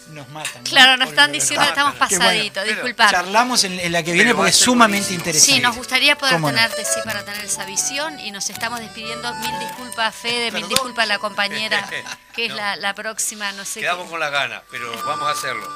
nos 0.09 0.29
matan. 0.29 0.63
Claro, 0.65 0.97
nos 0.97 1.09
están 1.11 1.33
diciendo 1.33 1.65
que 1.65 1.71
estamos 1.71 1.95
pasaditos, 1.97 2.65
disculpad. 2.65 3.11
Charlamos 3.11 3.65
en, 3.65 3.93
la 3.93 4.03
que 4.03 4.13
viene 4.13 4.35
porque 4.35 4.51
es 4.51 4.57
sumamente 4.57 5.13
interesante. 5.15 5.55
Sí, 5.55 5.61
nos 5.61 5.77
gustaría 5.77 6.17
poder 6.17 6.41
tenerte, 6.41 6.85
sí, 6.85 7.01
para 7.05 7.25
tener 7.25 7.45
esa 7.45 7.65
visión 7.65 8.19
y 8.21 8.31
nos 8.31 8.49
estamos 8.51 8.81
despidiendo. 8.81 9.35
Mil 9.35 9.59
disculpas, 9.59 10.15
Fede, 10.15 10.51
mil 10.53 10.69
disculpas 10.69 11.05
a 11.05 11.07
la 11.07 11.19
compañera, 11.19 11.87
que 12.35 12.47
es 12.47 12.55
la, 12.55 12.95
próxima, 12.95 13.53
no 13.53 13.65
sé 13.65 13.81
Quedamos 13.81 14.09
con 14.09 14.21
las 14.21 14.31
ganas, 14.31 14.63
pero 14.71 14.91
vamos 15.05 15.29
a 15.29 15.33
hacerlo. 15.33 15.69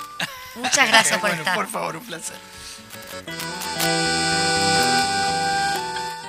Muchas 0.54 0.88
gracias 0.88 1.18
por 1.20 1.30
estar. 1.30 1.54
Por 1.54 1.68
favor, 1.68 1.96
un 1.96 2.06
placer. 2.06 2.36